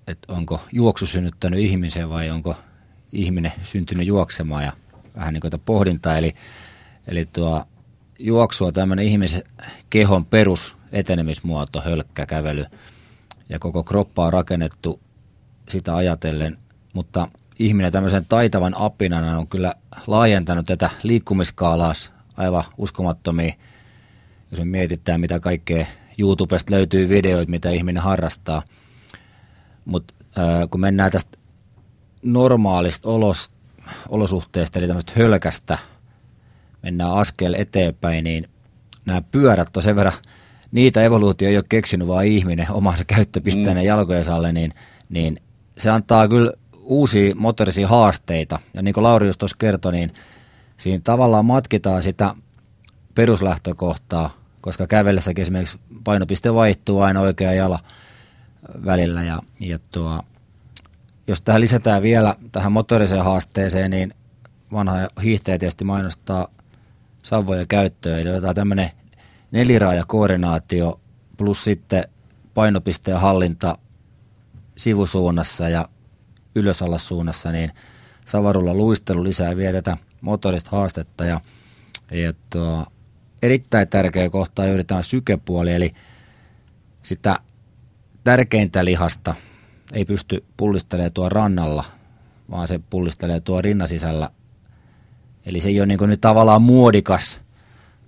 että 0.06 0.32
onko 0.32 0.60
juoksu 0.72 1.06
synnyttänyt 1.06 1.60
ihmisen 1.60 2.10
vai 2.10 2.30
onko 2.30 2.56
ihminen 3.12 3.52
syntynyt 3.62 4.06
juoksemaan 4.06 4.64
ja 4.64 4.72
vähän 5.16 5.34
niin 5.34 5.40
kuin 5.40 5.52
pohdintaa. 5.64 6.18
Eli, 6.18 6.34
eli 7.06 7.26
tuo 7.26 7.64
juoksu 8.18 8.64
on 8.64 8.74
tämmöinen 8.74 9.06
ihmisen 9.06 9.42
kehon 9.90 10.26
perus 10.26 10.76
etenemismuoto, 10.92 11.80
hölkkä, 11.80 12.26
kävely– 12.26 12.64
ja 13.48 13.58
koko 13.58 13.84
kroppa 13.84 14.24
on 14.24 14.32
rakennettu 14.32 15.00
sitä 15.68 15.96
ajatellen, 15.96 16.58
mutta 16.92 17.28
ihminen 17.58 17.92
tämmöisen 17.92 18.26
taitavan 18.28 18.74
apinana 18.76 19.38
on 19.38 19.48
kyllä 19.48 19.74
laajentanut 20.06 20.66
tätä 20.66 20.90
liikkumiskaalaa 21.02 21.92
aivan 22.36 22.64
uskomattomia, 22.78 23.54
jos 24.50 24.58
me 24.58 24.64
mietitään 24.64 25.20
mitä 25.20 25.40
kaikkea 25.40 25.86
YouTubesta 26.18 26.74
löytyy 26.74 27.08
videoita, 27.08 27.50
mitä 27.50 27.70
ihminen 27.70 28.02
harrastaa. 28.02 28.62
Mutta 29.84 30.14
äh, 30.38 30.44
kun 30.70 30.80
mennään 30.80 31.12
tästä 31.12 31.38
normaalista 32.22 33.08
olos, 33.08 33.52
olosuhteesta, 34.08 34.78
eli 34.78 34.86
tämmöistä 34.86 35.12
hölkästä, 35.16 35.78
mennään 36.82 37.12
askel 37.12 37.54
eteenpäin, 37.58 38.24
niin 38.24 38.48
nämä 39.06 39.22
pyörät 39.22 39.76
on 39.76 39.82
sen 39.82 39.96
verran– 39.96 40.14
niitä 40.72 41.02
evoluutio 41.02 41.48
ei 41.48 41.56
ole 41.56 41.64
keksinyt, 41.68 42.08
vaan 42.08 42.24
ihminen 42.24 42.70
omansa 42.70 43.04
käyttöpisteenä 43.04 43.80
mm. 43.80 43.86
jalkojen 43.86 44.30
alle, 44.30 44.52
niin, 44.52 44.72
niin 45.08 45.40
se 45.78 45.90
antaa 45.90 46.28
kyllä 46.28 46.52
uusia 46.82 47.34
motorisia 47.34 47.88
haasteita. 47.88 48.58
Ja 48.74 48.82
niin 48.82 48.94
kuin 48.94 49.04
Lauri 49.04 49.26
just 49.26 49.38
tuossa 49.38 49.56
kertoi, 49.60 49.92
niin 49.92 50.12
siinä 50.76 51.00
tavallaan 51.04 51.44
matkitaan 51.44 52.02
sitä 52.02 52.34
peruslähtökohtaa, 53.14 54.34
koska 54.60 54.86
kävellessäkin 54.86 55.42
esimerkiksi 55.42 55.78
painopiste 56.08 56.54
vaihtuu 56.54 57.00
aina 57.00 57.20
oikea 57.20 57.52
jala 57.52 57.78
välillä. 58.84 59.22
Ja, 59.22 59.42
ja 59.60 59.78
tuo, 59.92 60.22
jos 61.26 61.40
tähän 61.40 61.60
lisätään 61.60 62.02
vielä 62.02 62.36
tähän 62.52 62.72
motoriseen 62.72 63.24
haasteeseen, 63.24 63.90
niin 63.90 64.14
vanha 64.72 64.94
hiihtäjä 65.22 65.58
tietysti 65.58 65.84
mainostaa 65.84 66.48
savoja 67.22 67.66
käyttöön. 67.66 68.20
Eli 68.20 68.30
otetaan 68.30 68.54
tämmöinen 68.54 68.90
neliraajakoordinaatio 69.50 71.00
plus 71.36 71.64
sitten 71.64 72.04
painopisteen 72.54 73.20
hallinta 73.20 73.78
sivusuunnassa 74.76 75.68
ja 75.68 75.88
ylösallassuunnassa, 76.54 77.52
niin 77.52 77.72
savarulla 78.24 78.74
luistelu 78.74 79.24
lisää 79.24 79.56
vielä 79.56 79.82
tätä 79.82 79.96
motorista 80.20 80.70
haastetta 80.72 81.24
ja, 81.24 81.40
ja 82.10 82.32
tuo, 82.50 82.86
erittäin 83.42 83.88
tärkeä 83.88 84.30
kohta 84.30 84.66
juuri 84.66 84.84
tämä 84.84 85.02
sykepuoli, 85.02 85.72
eli 85.72 85.94
sitä 87.02 87.38
tärkeintä 88.24 88.84
lihasta 88.84 89.34
ei 89.92 90.04
pysty 90.04 90.44
pullistelemaan 90.56 91.12
tuo 91.12 91.28
rannalla, 91.28 91.84
vaan 92.50 92.68
se 92.68 92.80
pullistelee 92.90 93.40
tuo 93.40 93.62
rinnasisällä 93.62 94.30
Eli 95.48 95.60
se 95.60 95.68
ei 95.68 95.80
ole 95.80 95.86
niin 95.86 95.98
nyt 96.06 96.20
tavallaan 96.20 96.62
muodikas, 96.62 97.40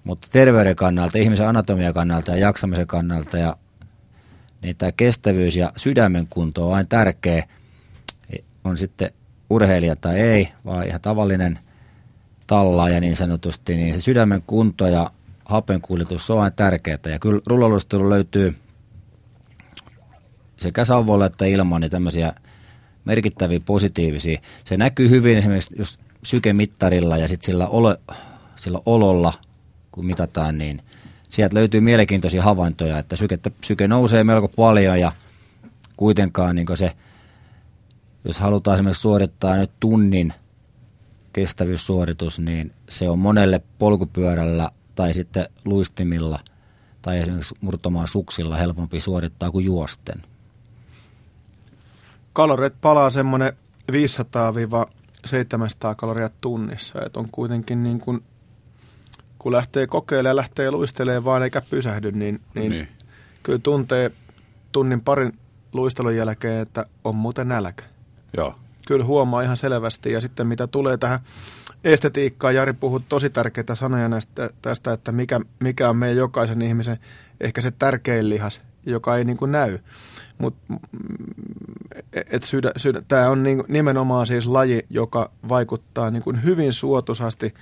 mutta 0.05 0.28
terveyden 0.33 0.76
kannalta, 0.76 1.18
ihmisen 1.18 1.49
anatomian 1.49 1.95
kannalta 1.95 2.31
ja 2.31 2.37
jaksamisen 2.37 2.87
kannalta 2.87 3.39
ja 3.39 3.57
niin 4.62 4.76
tämä 4.76 4.93
kestävyys 4.93 5.57
ja 5.57 5.72
sydämen 5.76 6.26
kunto 6.31 6.68
on 6.68 6.74
aina 6.74 6.87
tärkeä. 6.89 7.47
On 8.64 8.78
sitten 8.78 9.11
urheilija 9.51 9.97
tai 9.97 10.20
ei, 10.20 10.49
vaan 10.64 10.87
ihan 10.87 11.01
tavallinen 11.01 11.59
tallaaja 12.47 13.01
niin 13.01 13.16
sanotusti, 13.16 13.76
niin 13.76 13.95
se 13.95 14.01
sydämen 14.01 14.43
kunto 14.47 14.87
ja 14.87 15.11
hapenkuljetus 15.51 16.30
on 16.30 16.40
aina 16.40 16.51
tärkeää. 16.51 16.98
Ja 17.07 17.18
kyllä 17.18 17.40
rullalustelu 17.46 18.11
löytyy 18.11 18.55
sekä 20.57 20.84
sauvoilla 20.84 21.26
että 21.26 21.44
ilman 21.44 21.80
niin 21.80 21.90
tämmöisiä 21.90 22.32
merkittäviä 23.05 23.61
positiivisia. 23.61 24.40
Se 24.64 24.76
näkyy 24.76 25.11
hyvin 25.11 25.38
esimerkiksi 25.38 25.74
just 25.78 26.01
sykemittarilla 26.22 27.16
ja 27.16 27.28
sitten 27.28 27.46
sillä, 27.46 27.66
olo, 27.66 27.96
sillä 28.57 28.80
ololla, 28.86 29.32
kun 29.92 30.07
mitataan, 30.07 30.59
niin 30.59 30.82
sieltä 31.28 31.57
löytyy 31.57 31.80
mielenkiintoisia 31.80 32.42
havaintoja, 32.42 32.98
että 32.98 33.16
syke, 33.16 33.38
syke 33.64 33.88
nousee 33.88 34.24
melko 34.24 34.48
paljon 34.48 35.01
ja 35.01 35.12
kuitenkaan 35.96 36.57
niin 36.57 36.66
se, 36.74 36.92
jos 38.24 38.40
halutaan 38.40 38.74
esimerkiksi 38.74 39.03
suorittaa 39.03 39.57
nyt 39.57 39.70
tunnin 39.80 40.32
kestävyyssuoritus, 41.32 42.40
niin 42.40 42.72
se 42.88 43.09
on 43.09 43.18
monelle 43.18 43.61
polkupyörällä 43.78 44.70
tai 44.95 45.14
sitten 45.14 45.47
luistimilla 45.64 46.38
tai 47.03 47.18
esimerkiksi 47.18 47.55
murtomaan 47.61 48.09
suksilla 48.09 48.57
helpompi 48.57 49.01
suorittaa 49.01 49.51
kuin 49.51 49.64
juosten. 49.64 50.22
Kalorit 52.32 52.80
palaa 52.80 53.11
semmoinen 53.11 53.53
500-700 53.93 53.95
kaloria 55.97 56.30
tunnissa, 56.41 57.03
että 57.07 57.20
on 57.20 57.28
kuitenkin 57.32 57.82
niin 57.82 58.01
kuin, 58.01 58.22
kun 59.38 59.53
lähtee 59.53 59.86
kokeilemaan, 59.86 60.36
lähtee 60.36 60.70
luistelemaan 60.70 61.24
vaan 61.24 61.43
eikä 61.43 61.62
pysähdy, 61.70 62.12
niin, 62.12 62.41
niin, 62.55 62.70
niin. 62.70 62.88
kyllä 63.43 63.59
tuntee 63.59 64.11
tunnin 64.72 65.01
parin 65.01 65.38
luistelun 65.72 66.16
jälkeen, 66.16 66.61
että 66.61 66.84
on 67.05 67.14
muuten 67.14 67.49
nälkä. 67.49 67.84
Joo. 68.36 68.55
Kyllä 68.86 69.05
huomaa 69.05 69.43
ihan 69.43 69.57
selvästi. 69.57 70.12
Ja 70.12 70.20
sitten 70.20 70.47
mitä 70.47 70.66
tulee 70.66 70.97
tähän 70.97 71.20
estetiikkaan, 71.85 72.55
Jari 72.55 72.72
puhuu 72.72 73.01
tosi 73.01 73.31
tärkeitä 73.31 73.74
sanoja 73.74 74.09
näistä, 74.09 74.51
tästä, 74.62 74.93
että 74.93 75.12
mikä, 75.12 75.41
mikä 75.61 75.91
on 75.91 75.97
meidän 75.97 76.16
jokaisen 76.16 76.62
ihmisen 76.62 76.99
ehkä 77.41 77.61
se 77.61 77.70
tärkein 77.70 78.28
lihas, 78.28 78.61
joka 78.87 79.16
ei 79.16 79.24
niin 79.24 79.37
kuin 79.37 79.53
näy. 79.53 79.78
Mutta 80.39 80.74
et 82.31 82.43
sydä, 82.43 82.72
sydä, 82.76 83.03
tämä 83.09 83.31
on 83.31 83.43
niin, 83.43 83.64
nimenomaan 83.68 84.26
siis 84.26 84.47
laji, 84.47 84.87
joka 84.91 85.31
vaikuttaa 85.49 86.11
niin 86.11 86.22
kuin 86.22 86.45
hyvin 86.45 86.72
suotuisasti 86.72 87.55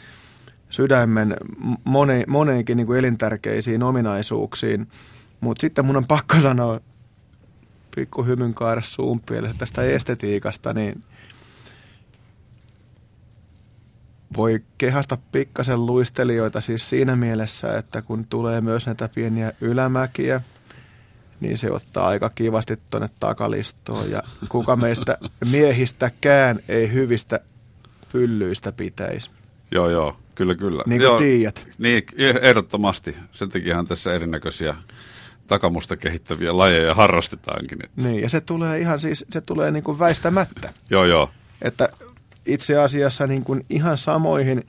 sydämen 0.70 1.36
mone, 1.84 2.24
moneenkin 2.26 2.76
niin 2.76 2.86
kuin 2.86 2.98
elintärkeisiin 2.98 3.82
ominaisuuksiin. 3.82 4.88
Mutta 5.40 5.60
sitten 5.60 5.84
mun 5.84 5.96
on 5.96 6.06
pakko 6.06 6.40
sanoa 6.40 6.80
pikku 7.96 8.24
hymyn 8.24 8.54
kaara 8.54 8.82
suun 8.84 9.22
tästä 9.58 9.82
estetiikasta, 9.82 10.74
niin 10.74 11.02
voi 14.36 14.60
kehasta 14.78 15.18
pikkasen 15.32 15.86
luistelijoita 15.86 16.60
siis 16.60 16.90
siinä 16.90 17.16
mielessä, 17.16 17.78
että 17.78 18.02
kun 18.02 18.26
tulee 18.26 18.60
myös 18.60 18.86
näitä 18.86 19.08
pieniä 19.14 19.52
ylämäkiä– 19.60 20.40
niin 21.40 21.58
se 21.58 21.72
ottaa 21.72 22.08
aika 22.08 22.30
kivasti 22.34 22.78
tuonne 22.90 23.08
takalistoon. 23.20 24.10
Ja 24.10 24.22
kuka 24.48 24.76
meistä 24.76 25.18
miehistäkään 25.50 26.58
ei 26.68 26.92
hyvistä 26.92 27.40
pyllyistä 28.12 28.72
pitäisi. 28.72 29.30
Joo, 29.70 29.90
joo, 29.90 30.16
kyllä, 30.34 30.54
kyllä. 30.54 30.82
Niin 30.86 31.00
kuin 31.00 31.18
tiedät. 31.18 31.68
Niin, 31.78 32.02
ehdottomasti. 32.42 33.16
Sen 33.32 33.48
takiahan 33.48 33.86
tässä 33.86 34.14
erinäköisiä 34.14 34.76
takamusta 35.46 35.96
kehittäviä 35.96 36.56
lajeja 36.56 36.94
harrastetaankin. 36.94 37.78
Että. 37.84 38.02
Niin, 38.02 38.22
ja 38.22 38.28
se 38.28 38.40
tulee 38.40 38.78
ihan 38.78 39.00
siis, 39.00 39.24
se 39.30 39.40
tulee 39.40 39.70
niin 39.70 39.84
kuin 39.84 39.98
väistämättä. 39.98 40.72
joo, 40.90 41.04
joo. 41.04 41.30
Että 41.62 41.88
itse 42.48 42.78
asiassa 42.78 43.26
niin 43.26 43.44
kuin 43.44 43.62
ihan 43.70 43.98
samoihin 43.98 44.64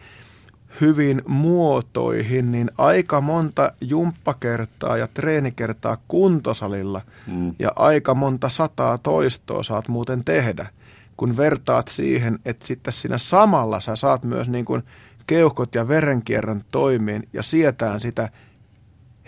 hyvin 0.81 1.21
muotoihin, 1.27 2.51
niin 2.51 2.69
aika 2.77 3.21
monta 3.21 3.73
jumppakertaa 3.81 4.97
ja 4.97 5.07
treenikertaa 5.07 5.97
kuntosalilla 6.07 7.01
mm. 7.27 7.55
ja 7.59 7.71
aika 7.75 8.15
monta 8.15 8.49
sataa 8.49 8.97
toistoa 8.97 9.63
saat 9.63 9.87
muuten 9.87 10.23
tehdä, 10.23 10.69
kun 11.17 11.37
vertaat 11.37 11.87
siihen, 11.87 12.39
että 12.45 12.67
sitten 12.67 12.93
siinä 12.93 13.17
samalla 13.17 13.79
sä 13.79 13.95
saat 13.95 14.25
myös 14.25 14.49
niin 14.49 14.65
kuin 14.65 14.83
keuhkot 15.27 15.75
ja 15.75 15.87
verenkierron 15.87 16.61
toimiin 16.71 17.29
ja 17.33 17.43
sietään 17.43 18.01
sitä 18.01 18.29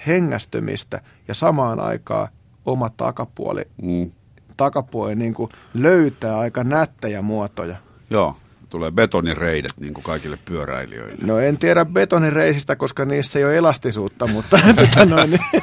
hengästymistä 0.07 1.01
ja 1.27 1.33
samaan 1.33 1.79
aikaan 1.79 2.27
oma 2.65 2.89
takapuoli, 2.89 3.63
mm. 3.81 4.11
takapuoli 4.57 5.15
niin 5.15 5.33
kuin 5.33 5.49
löytää 5.73 6.39
aika 6.39 6.63
nättejä 6.63 7.21
muotoja. 7.21 7.77
Joo, 8.09 8.35
tulee 8.71 8.91
betonireidet 8.91 9.71
niin 9.79 9.93
kuin 9.93 10.03
kaikille 10.03 10.37
pyöräilijöille? 10.45 11.25
No 11.25 11.39
en 11.39 11.57
tiedä 11.57 11.85
betonireisistä, 11.85 12.75
koska 12.75 13.05
niissä 13.05 13.39
ei 13.39 13.45
ole 13.45 13.57
elastisuutta, 13.57 14.27
mutta, 14.27 14.59
tota 14.75 15.05
noin, 15.05 15.31
niin, 15.31 15.61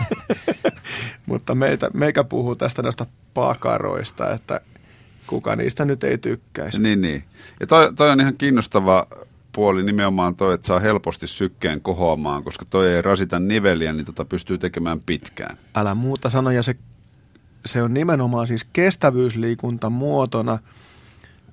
mutta 1.26 1.54
meitä, 1.54 1.90
meikä 1.94 2.24
puhuu 2.24 2.56
tästä 2.56 2.82
noista 2.82 3.06
pakaroista, 3.34 4.32
että 4.32 4.60
kuka 5.26 5.56
niistä 5.56 5.84
nyt 5.84 6.04
ei 6.04 6.18
tykkäisi. 6.18 6.80
Niin, 6.80 7.00
niin. 7.00 7.24
Ja 7.60 7.66
toi, 7.66 7.94
toi 7.94 8.10
on 8.10 8.20
ihan 8.20 8.36
kiinnostava 8.38 9.06
puoli 9.52 9.82
nimenomaan 9.82 10.36
toi, 10.36 10.54
että 10.54 10.66
saa 10.66 10.78
helposti 10.80 11.26
sykkeen 11.26 11.80
kohoamaan, 11.80 12.44
koska 12.44 12.64
toi 12.70 12.94
ei 12.94 13.02
rasita 13.02 13.38
niveliä, 13.38 13.92
niin 13.92 14.06
tota 14.06 14.24
pystyy 14.24 14.58
tekemään 14.58 15.00
pitkään. 15.00 15.58
Älä 15.74 15.94
muuta 15.94 16.30
sanoja, 16.30 16.62
se, 16.62 16.74
se 17.66 17.82
on 17.82 17.94
nimenomaan 17.94 18.48
siis 18.48 18.64
kestävyysliikunta 18.72 19.90
muotona– 19.90 20.58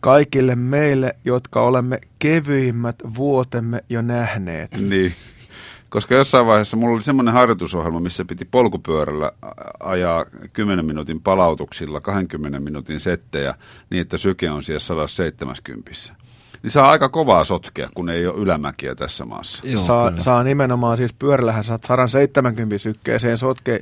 kaikille 0.06 0.56
meille, 0.56 1.16
jotka 1.26 1.62
olemme 1.62 2.00
kevyimmät 2.20 2.96
vuotemme 3.16 3.84
jo 3.90 4.02
nähneet. 4.02 4.72
Niin, 4.78 5.14
koska 5.90 6.16
jossain 6.16 6.46
vaiheessa 6.46 6.78
mulla 6.78 6.96
oli 6.96 7.04
semmoinen 7.04 7.34
harjoitusohjelma, 7.34 8.00
missä 8.00 8.26
piti 8.26 8.46
polkupyörällä 8.46 9.32
ajaa 9.80 10.26
10 10.54 10.86
minuutin 10.86 11.22
palautuksilla 11.22 12.02
20 12.02 12.60
minuutin 12.60 13.00
settejä 13.00 13.56
niin, 13.90 14.02
että 14.02 14.18
syke 14.18 14.50
on 14.50 14.64
siellä 14.64 14.80
170. 14.80 15.92
Niin 16.64 16.72
saa 16.72 16.90
aika 16.90 17.10
kovaa 17.10 17.44
sotkea, 17.44 17.88
kun 17.94 18.10
ei 18.10 18.28
ole 18.28 18.42
ylämäkiä 18.42 18.96
tässä 18.96 19.26
maassa. 19.26 19.68
Joo, 19.68 19.78
saa, 19.78 20.14
saa 20.18 20.44
nimenomaan, 20.44 20.98
siis 20.98 21.14
pyörällähän 21.14 21.64
saat 21.64 21.84
170 21.84 22.78
sykkeeseen 22.78 23.38
sotkea 23.38 23.80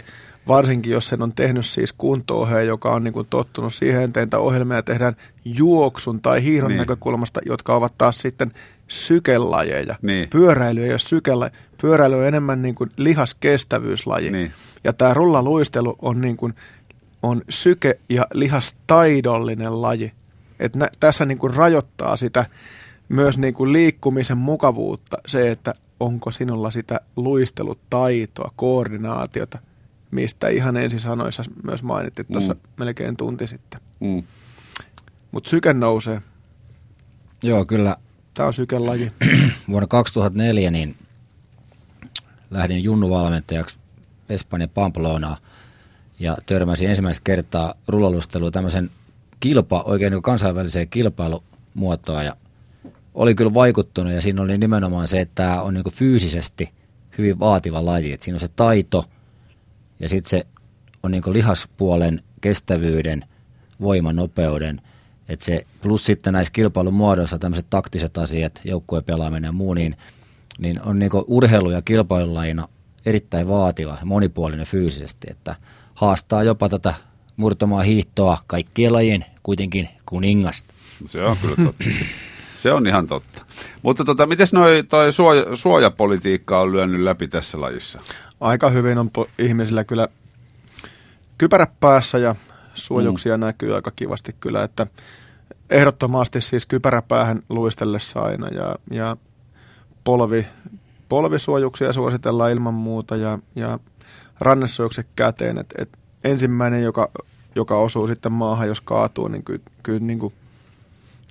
varsinkin 0.47 0.91
jos 0.91 1.07
sen 1.07 1.21
on 1.21 1.33
tehnyt 1.33 1.65
siis 1.65 1.93
kunto 1.93 2.47
joka 2.65 2.93
on 2.93 3.03
niin 3.03 3.13
kuin 3.13 3.27
tottunut 3.29 3.73
siihen, 3.73 4.11
että 4.15 4.39
ohjelmia 4.39 4.83
tehdään 4.83 5.15
juoksun 5.45 6.21
tai 6.21 6.43
hiiron 6.43 6.69
niin. 6.69 6.77
näkökulmasta, 6.77 7.39
jotka 7.45 7.75
ovat 7.75 7.93
taas 7.97 8.17
sitten 8.17 8.51
sykelajeja. 8.87 9.95
Niin. 10.01 10.29
Pyöräily 10.29 10.83
ei 10.83 10.91
ole 10.91 10.99
sykellä, 10.99 11.51
pyöräily 11.81 12.15
on 12.15 12.25
enemmän 12.25 12.61
niin 12.61 12.75
kuin 12.75 12.89
lihaskestävyyslaji. 12.97 14.31
Niin. 14.31 14.51
Ja 14.83 14.93
tämä 14.93 15.13
rullaluistelu 15.13 15.95
on, 16.01 16.21
niin 16.21 16.37
kuin, 16.37 16.53
on 17.23 17.41
syke- 17.49 17.99
ja 18.09 18.27
lihastaidollinen 18.33 19.81
laji. 19.81 20.11
Et 20.59 20.75
nä, 20.75 20.89
tässä 20.99 21.25
niin 21.25 21.37
kuin 21.37 21.53
rajoittaa 21.53 22.17
sitä 22.17 22.45
myös 23.09 23.37
niin 23.37 23.53
kuin 23.53 23.73
liikkumisen 23.73 24.37
mukavuutta 24.37 25.17
se, 25.27 25.51
että 25.51 25.73
onko 25.99 26.31
sinulla 26.31 26.71
sitä 26.71 26.99
luistelutaitoa, 27.15 28.51
koordinaatiota– 28.55 29.59
mistä 30.13 30.47
ihan 30.47 30.77
ensisanoissa 30.77 31.43
myös 31.63 31.83
mainittiin 31.83 32.25
tuossa 32.31 32.53
mm. 32.53 32.59
melkein 32.77 33.17
tunti 33.17 33.47
sitten. 33.47 33.81
Mm. 33.99 34.23
Mutta 35.31 35.49
syke 35.49 35.73
nousee. 35.73 36.21
Joo, 37.43 37.65
kyllä. 37.65 37.97
Tämä 38.33 38.47
on 38.47 38.53
sykelaji. 38.53 39.11
Vuonna 39.69 39.87
2004 39.87 40.71
niin 40.71 40.95
lähdin 42.51 42.83
junnuvalmentajaksi 42.83 43.77
Espanja 44.29 44.67
Pamplonaa 44.67 45.37
ja 46.19 46.37
törmäsin 46.45 46.89
ensimmäistä 46.89 47.21
kertaa 47.23 47.73
rullalusteluun 47.87 48.51
tämmöisen 48.51 48.91
kilpa, 49.39 49.81
oikein 49.81 50.11
niin 50.11 50.21
kansainväliseen 50.21 50.89
kilpailumuotoa 50.89 52.23
ja 52.23 52.35
oli 53.13 53.35
kyllä 53.35 53.53
vaikuttunut 53.53 54.13
ja 54.13 54.21
siinä 54.21 54.41
oli 54.41 54.57
nimenomaan 54.57 55.07
se, 55.07 55.21
että 55.21 55.43
tämä 55.43 55.61
on 55.61 55.73
niin 55.73 55.91
fyysisesti 55.91 56.69
hyvin 57.17 57.39
vaativa 57.39 57.85
laji, 57.85 58.13
että 58.13 58.23
siinä 58.23 58.35
on 58.35 58.39
se 58.39 58.47
taito– 58.47 59.05
ja 60.03 60.09
sitten 60.09 60.29
se 60.29 60.47
on 61.03 61.11
niin 61.11 61.23
lihaspuolen 61.25 62.21
kestävyyden, 62.41 63.25
voiman, 63.81 64.15
nopeuden, 64.15 64.81
että 65.29 65.45
se, 65.45 65.65
plus 65.81 66.05
sitten 66.05 66.33
näissä 66.33 66.53
kilpailun 66.53 66.93
muodoissa 66.93 67.39
tämmöiset 67.39 67.65
taktiset 67.69 68.17
asiat, 68.17 68.61
joukkueen 68.65 69.03
pelaaminen 69.03 69.47
ja 69.47 69.51
muu, 69.51 69.73
niin, 69.73 69.95
niin 70.59 70.81
on 70.81 70.99
niin 70.99 71.11
urheilu- 71.27 71.71
ja 71.71 71.81
kilpailulajina 71.81 72.67
erittäin 73.05 73.47
vaativa 73.47 73.97
ja 73.99 74.05
monipuolinen 74.05 74.65
fyysisesti, 74.65 75.27
että 75.31 75.55
haastaa 75.93 76.43
jopa 76.43 76.69
tätä 76.69 76.93
murtomaa 77.37 77.83
hiihtoa 77.83 78.37
kaikkien 78.47 78.93
lajien 78.93 79.25
kuitenkin 79.43 79.89
kuningasta. 80.05 80.73
Se 81.05 81.23
on 81.23 81.37
kyllä 81.41 81.55
totta. 81.55 81.85
Se 82.63 82.71
on 82.71 82.87
ihan 82.87 83.07
totta. 83.07 83.45
Mutta 83.81 84.03
tota, 84.03 84.25
miten 84.25 84.47
noi, 84.51 84.83
toi 84.89 85.13
suoja, 85.13 85.55
suojapolitiikka 85.55 86.59
on 86.59 86.71
lyönyt 86.71 87.01
läpi 87.01 87.27
tässä 87.27 87.61
lajissa? 87.61 87.99
Aika 88.41 88.69
hyvin 88.69 88.97
on 88.97 89.09
po- 89.17 89.29
ihmisillä 89.39 89.83
kyllä 89.83 90.07
kypärä 91.37 91.67
päässä 91.79 92.17
ja 92.17 92.35
suojuksia 92.73 93.37
mm. 93.37 93.41
näkyy 93.41 93.75
aika 93.75 93.91
kivasti 93.95 94.35
kyllä, 94.39 94.63
että 94.63 94.87
ehdottomasti 95.69 96.41
siis 96.41 96.65
kypäräpäähän 96.65 97.43
luistellessa 97.49 98.19
aina 98.19 98.47
ja, 98.47 98.75
ja 98.91 99.17
polvi, 100.03 100.47
polvisuojuksia 101.09 101.93
suositellaan 101.93 102.51
ilman 102.51 102.73
muuta 102.73 103.15
ja, 103.15 103.39
ja 103.55 103.79
rannesuojukset 104.39 105.07
käteen. 105.15 105.57
Et, 105.57 105.73
et 105.77 105.89
ensimmäinen, 106.23 106.83
joka, 106.83 107.09
joka 107.55 107.77
osuu 107.77 108.07
sitten 108.07 108.31
maahan, 108.31 108.67
jos 108.67 108.81
kaatuu, 108.81 109.27
niin 109.27 109.43
kyllä, 109.43 109.63
kyllä 109.83 109.99
niin 109.99 110.19
kuin 110.19 110.33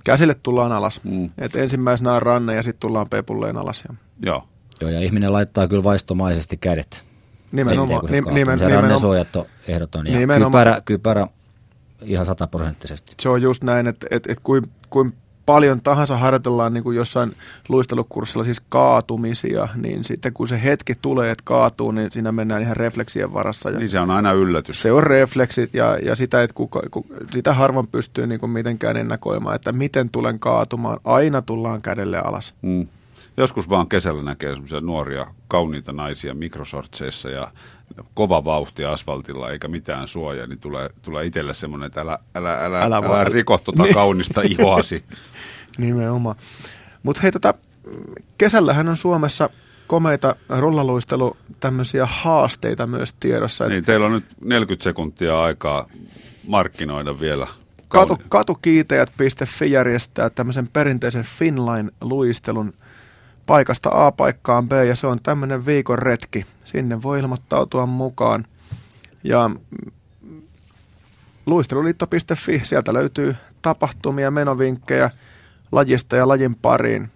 käsille 0.04 0.34
tullaan 0.34 0.72
alas. 0.72 1.00
Mm. 1.04 1.28
Et 1.38 1.56
ensimmäisenä 1.56 2.12
on 2.12 2.22
ranne 2.22 2.54
ja 2.54 2.62
sitten 2.62 2.80
tullaan 2.80 3.08
pepulleen 3.08 3.56
alas. 3.56 3.84
Ja. 3.88 3.94
Joo. 4.22 4.44
Joo, 4.80 4.90
ja 4.90 5.00
ihminen 5.00 5.32
laittaa 5.32 5.68
kyllä 5.68 5.84
vaistomaisesti 5.84 6.56
kädet. 6.56 7.04
Nimenomaan. 7.52 8.04
Nim, 8.10 8.24
nimen, 8.32 8.58
se 8.58 8.68
rannesuojat 8.68 9.36
on 9.36 9.44
ehdoton 9.68 10.06
ja 10.06 10.26
kypärä, 10.38 10.80
kypärä 10.84 11.26
ihan 12.02 12.26
sataprosenttisesti. 12.26 13.12
Se 13.20 13.28
on 13.28 13.42
just 13.42 13.62
näin, 13.62 13.86
että, 13.86 14.06
että, 14.10 14.32
että 14.32 14.42
kuin, 14.44 14.62
kuin 14.90 15.14
paljon 15.46 15.82
tahansa 15.82 16.16
harjoitellaan 16.16 16.74
niin 16.74 16.84
kuin 16.84 16.96
jossain 16.96 17.36
luistelukurssilla 17.68 18.44
siis 18.44 18.60
kaatumisia, 18.60 19.68
niin 19.76 20.04
sitten 20.04 20.32
kun 20.32 20.48
se 20.48 20.62
hetki 20.62 20.94
tulee, 21.02 21.30
että 21.30 21.42
kaatuu, 21.44 21.90
niin 21.90 22.10
siinä 22.10 22.32
mennään 22.32 22.62
ihan 22.62 22.76
refleksien 22.76 23.34
varassa. 23.34 23.70
Ja 23.70 23.78
niin 23.78 23.90
se 23.90 24.00
on 24.00 24.10
aina 24.10 24.32
yllätys. 24.32 24.82
Se 24.82 24.92
on 24.92 25.02
refleksit 25.02 25.74
ja, 25.74 25.98
ja 26.02 26.16
sitä, 26.16 26.42
että 26.42 26.54
kuka, 26.54 26.82
ku, 26.90 27.06
sitä 27.30 27.54
harvan 27.54 27.86
pystyy 27.86 28.26
niin 28.26 28.40
kuin 28.40 28.50
mitenkään 28.50 28.96
ennakoimaan, 28.96 29.56
että 29.56 29.72
miten 29.72 30.10
tulen 30.10 30.38
kaatumaan. 30.38 31.00
Aina 31.04 31.42
tullaan 31.42 31.82
kädelle 31.82 32.18
alas. 32.18 32.54
Mm. 32.62 32.86
Joskus 33.36 33.70
vaan 33.70 33.88
kesällä 33.88 34.22
näkee 34.22 34.50
semmoisia 34.50 34.80
nuoria, 34.80 35.26
kauniita 35.48 35.92
naisia 35.92 36.34
mikrosortseissa 36.34 37.30
ja 37.30 37.48
kova 38.14 38.44
vauhti 38.44 38.84
asfaltilla 38.84 39.50
eikä 39.50 39.68
mitään 39.68 40.08
suojaa, 40.08 40.46
niin 40.46 40.58
tulee, 40.58 40.90
tulee 41.02 41.26
itselle 41.26 41.54
semmoinen, 41.54 41.86
että 41.86 42.00
älä, 42.00 42.18
älä, 42.34 42.54
älä, 42.54 42.82
älä, 42.82 42.96
älä 42.96 43.24
riko 43.24 43.58
tuota 43.58 43.82
niin. 43.82 43.94
kaunista 44.00 44.42
ihoasi. 44.44 45.04
Nimenomaan. 45.78 46.36
Mutta 47.02 47.22
hei, 47.22 47.32
tota, 47.32 47.54
kesällähän 48.38 48.88
on 48.88 48.96
Suomessa 48.96 49.50
komeita 49.86 50.36
rullaluistelu 50.48 51.36
tämmöisiä 51.60 52.06
haasteita 52.06 52.86
myös 52.86 53.14
tiedossa. 53.20 53.68
Niin, 53.68 53.84
teillä 53.84 54.06
on 54.06 54.12
nyt 54.12 54.24
40 54.44 54.84
sekuntia 54.84 55.42
aikaa 55.42 55.88
markkinoida 56.48 57.20
vielä 57.20 57.46
Katu, 57.92 58.18
katukiitejät.fi 58.28 59.70
järjestää 59.70 60.30
tämmöisen 60.30 60.68
perinteisen 60.68 61.24
Finline-luistelun 61.24 62.72
paikasta 63.46 63.90
A 63.92 64.12
paikkaan 64.12 64.68
B 64.68 64.72
ja 64.72 64.96
se 64.96 65.06
on 65.06 65.18
tämmöinen 65.22 65.66
viikon 65.66 65.98
retki. 65.98 66.46
Sinne 66.64 67.02
voi 67.02 67.20
ilmoittautua 67.20 67.86
mukaan. 67.86 68.46
Ja 69.24 69.50
luisteluliitto.fi, 71.46 72.60
sieltä 72.64 72.92
löytyy 72.92 73.36
tapahtumia, 73.62 74.30
menovinkkejä 74.30 75.10
lajista 75.72 76.16
ja 76.16 76.28
lajin 76.28 76.54
pariin. 76.54 77.10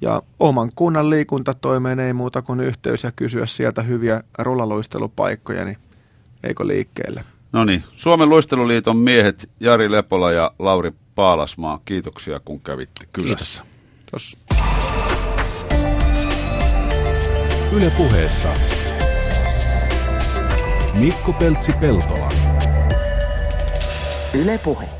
Ja 0.00 0.22
oman 0.40 0.70
kunnan 0.74 1.10
liikuntatoimeen 1.10 2.00
ei 2.00 2.12
muuta 2.12 2.42
kuin 2.42 2.60
yhteys 2.60 3.04
ja 3.04 3.12
kysyä 3.12 3.46
sieltä 3.46 3.82
hyviä 3.82 4.22
rullaluistelupaikkoja, 4.38 5.64
niin 5.64 5.78
eikö 6.44 6.66
liikkeelle? 6.66 7.24
No 7.52 7.64
niin, 7.64 7.84
Suomen 7.92 8.28
luisteluliiton 8.28 8.96
miehet 8.96 9.50
Jari 9.60 9.90
Lepola 9.92 10.32
ja 10.32 10.50
Lauri 10.58 10.92
Paalasmaa, 11.14 11.80
kiitoksia 11.84 12.40
kun 12.44 12.60
kävitte 12.60 13.06
kylässä. 13.12 13.62
Kiitos. 13.96 14.36
Yle 17.72 17.90
puheessa 17.90 18.48
Mikko 20.94 21.32
Peltsi-Peltola. 21.32 22.28
Yle 24.34 24.58
puhe. 24.58 24.97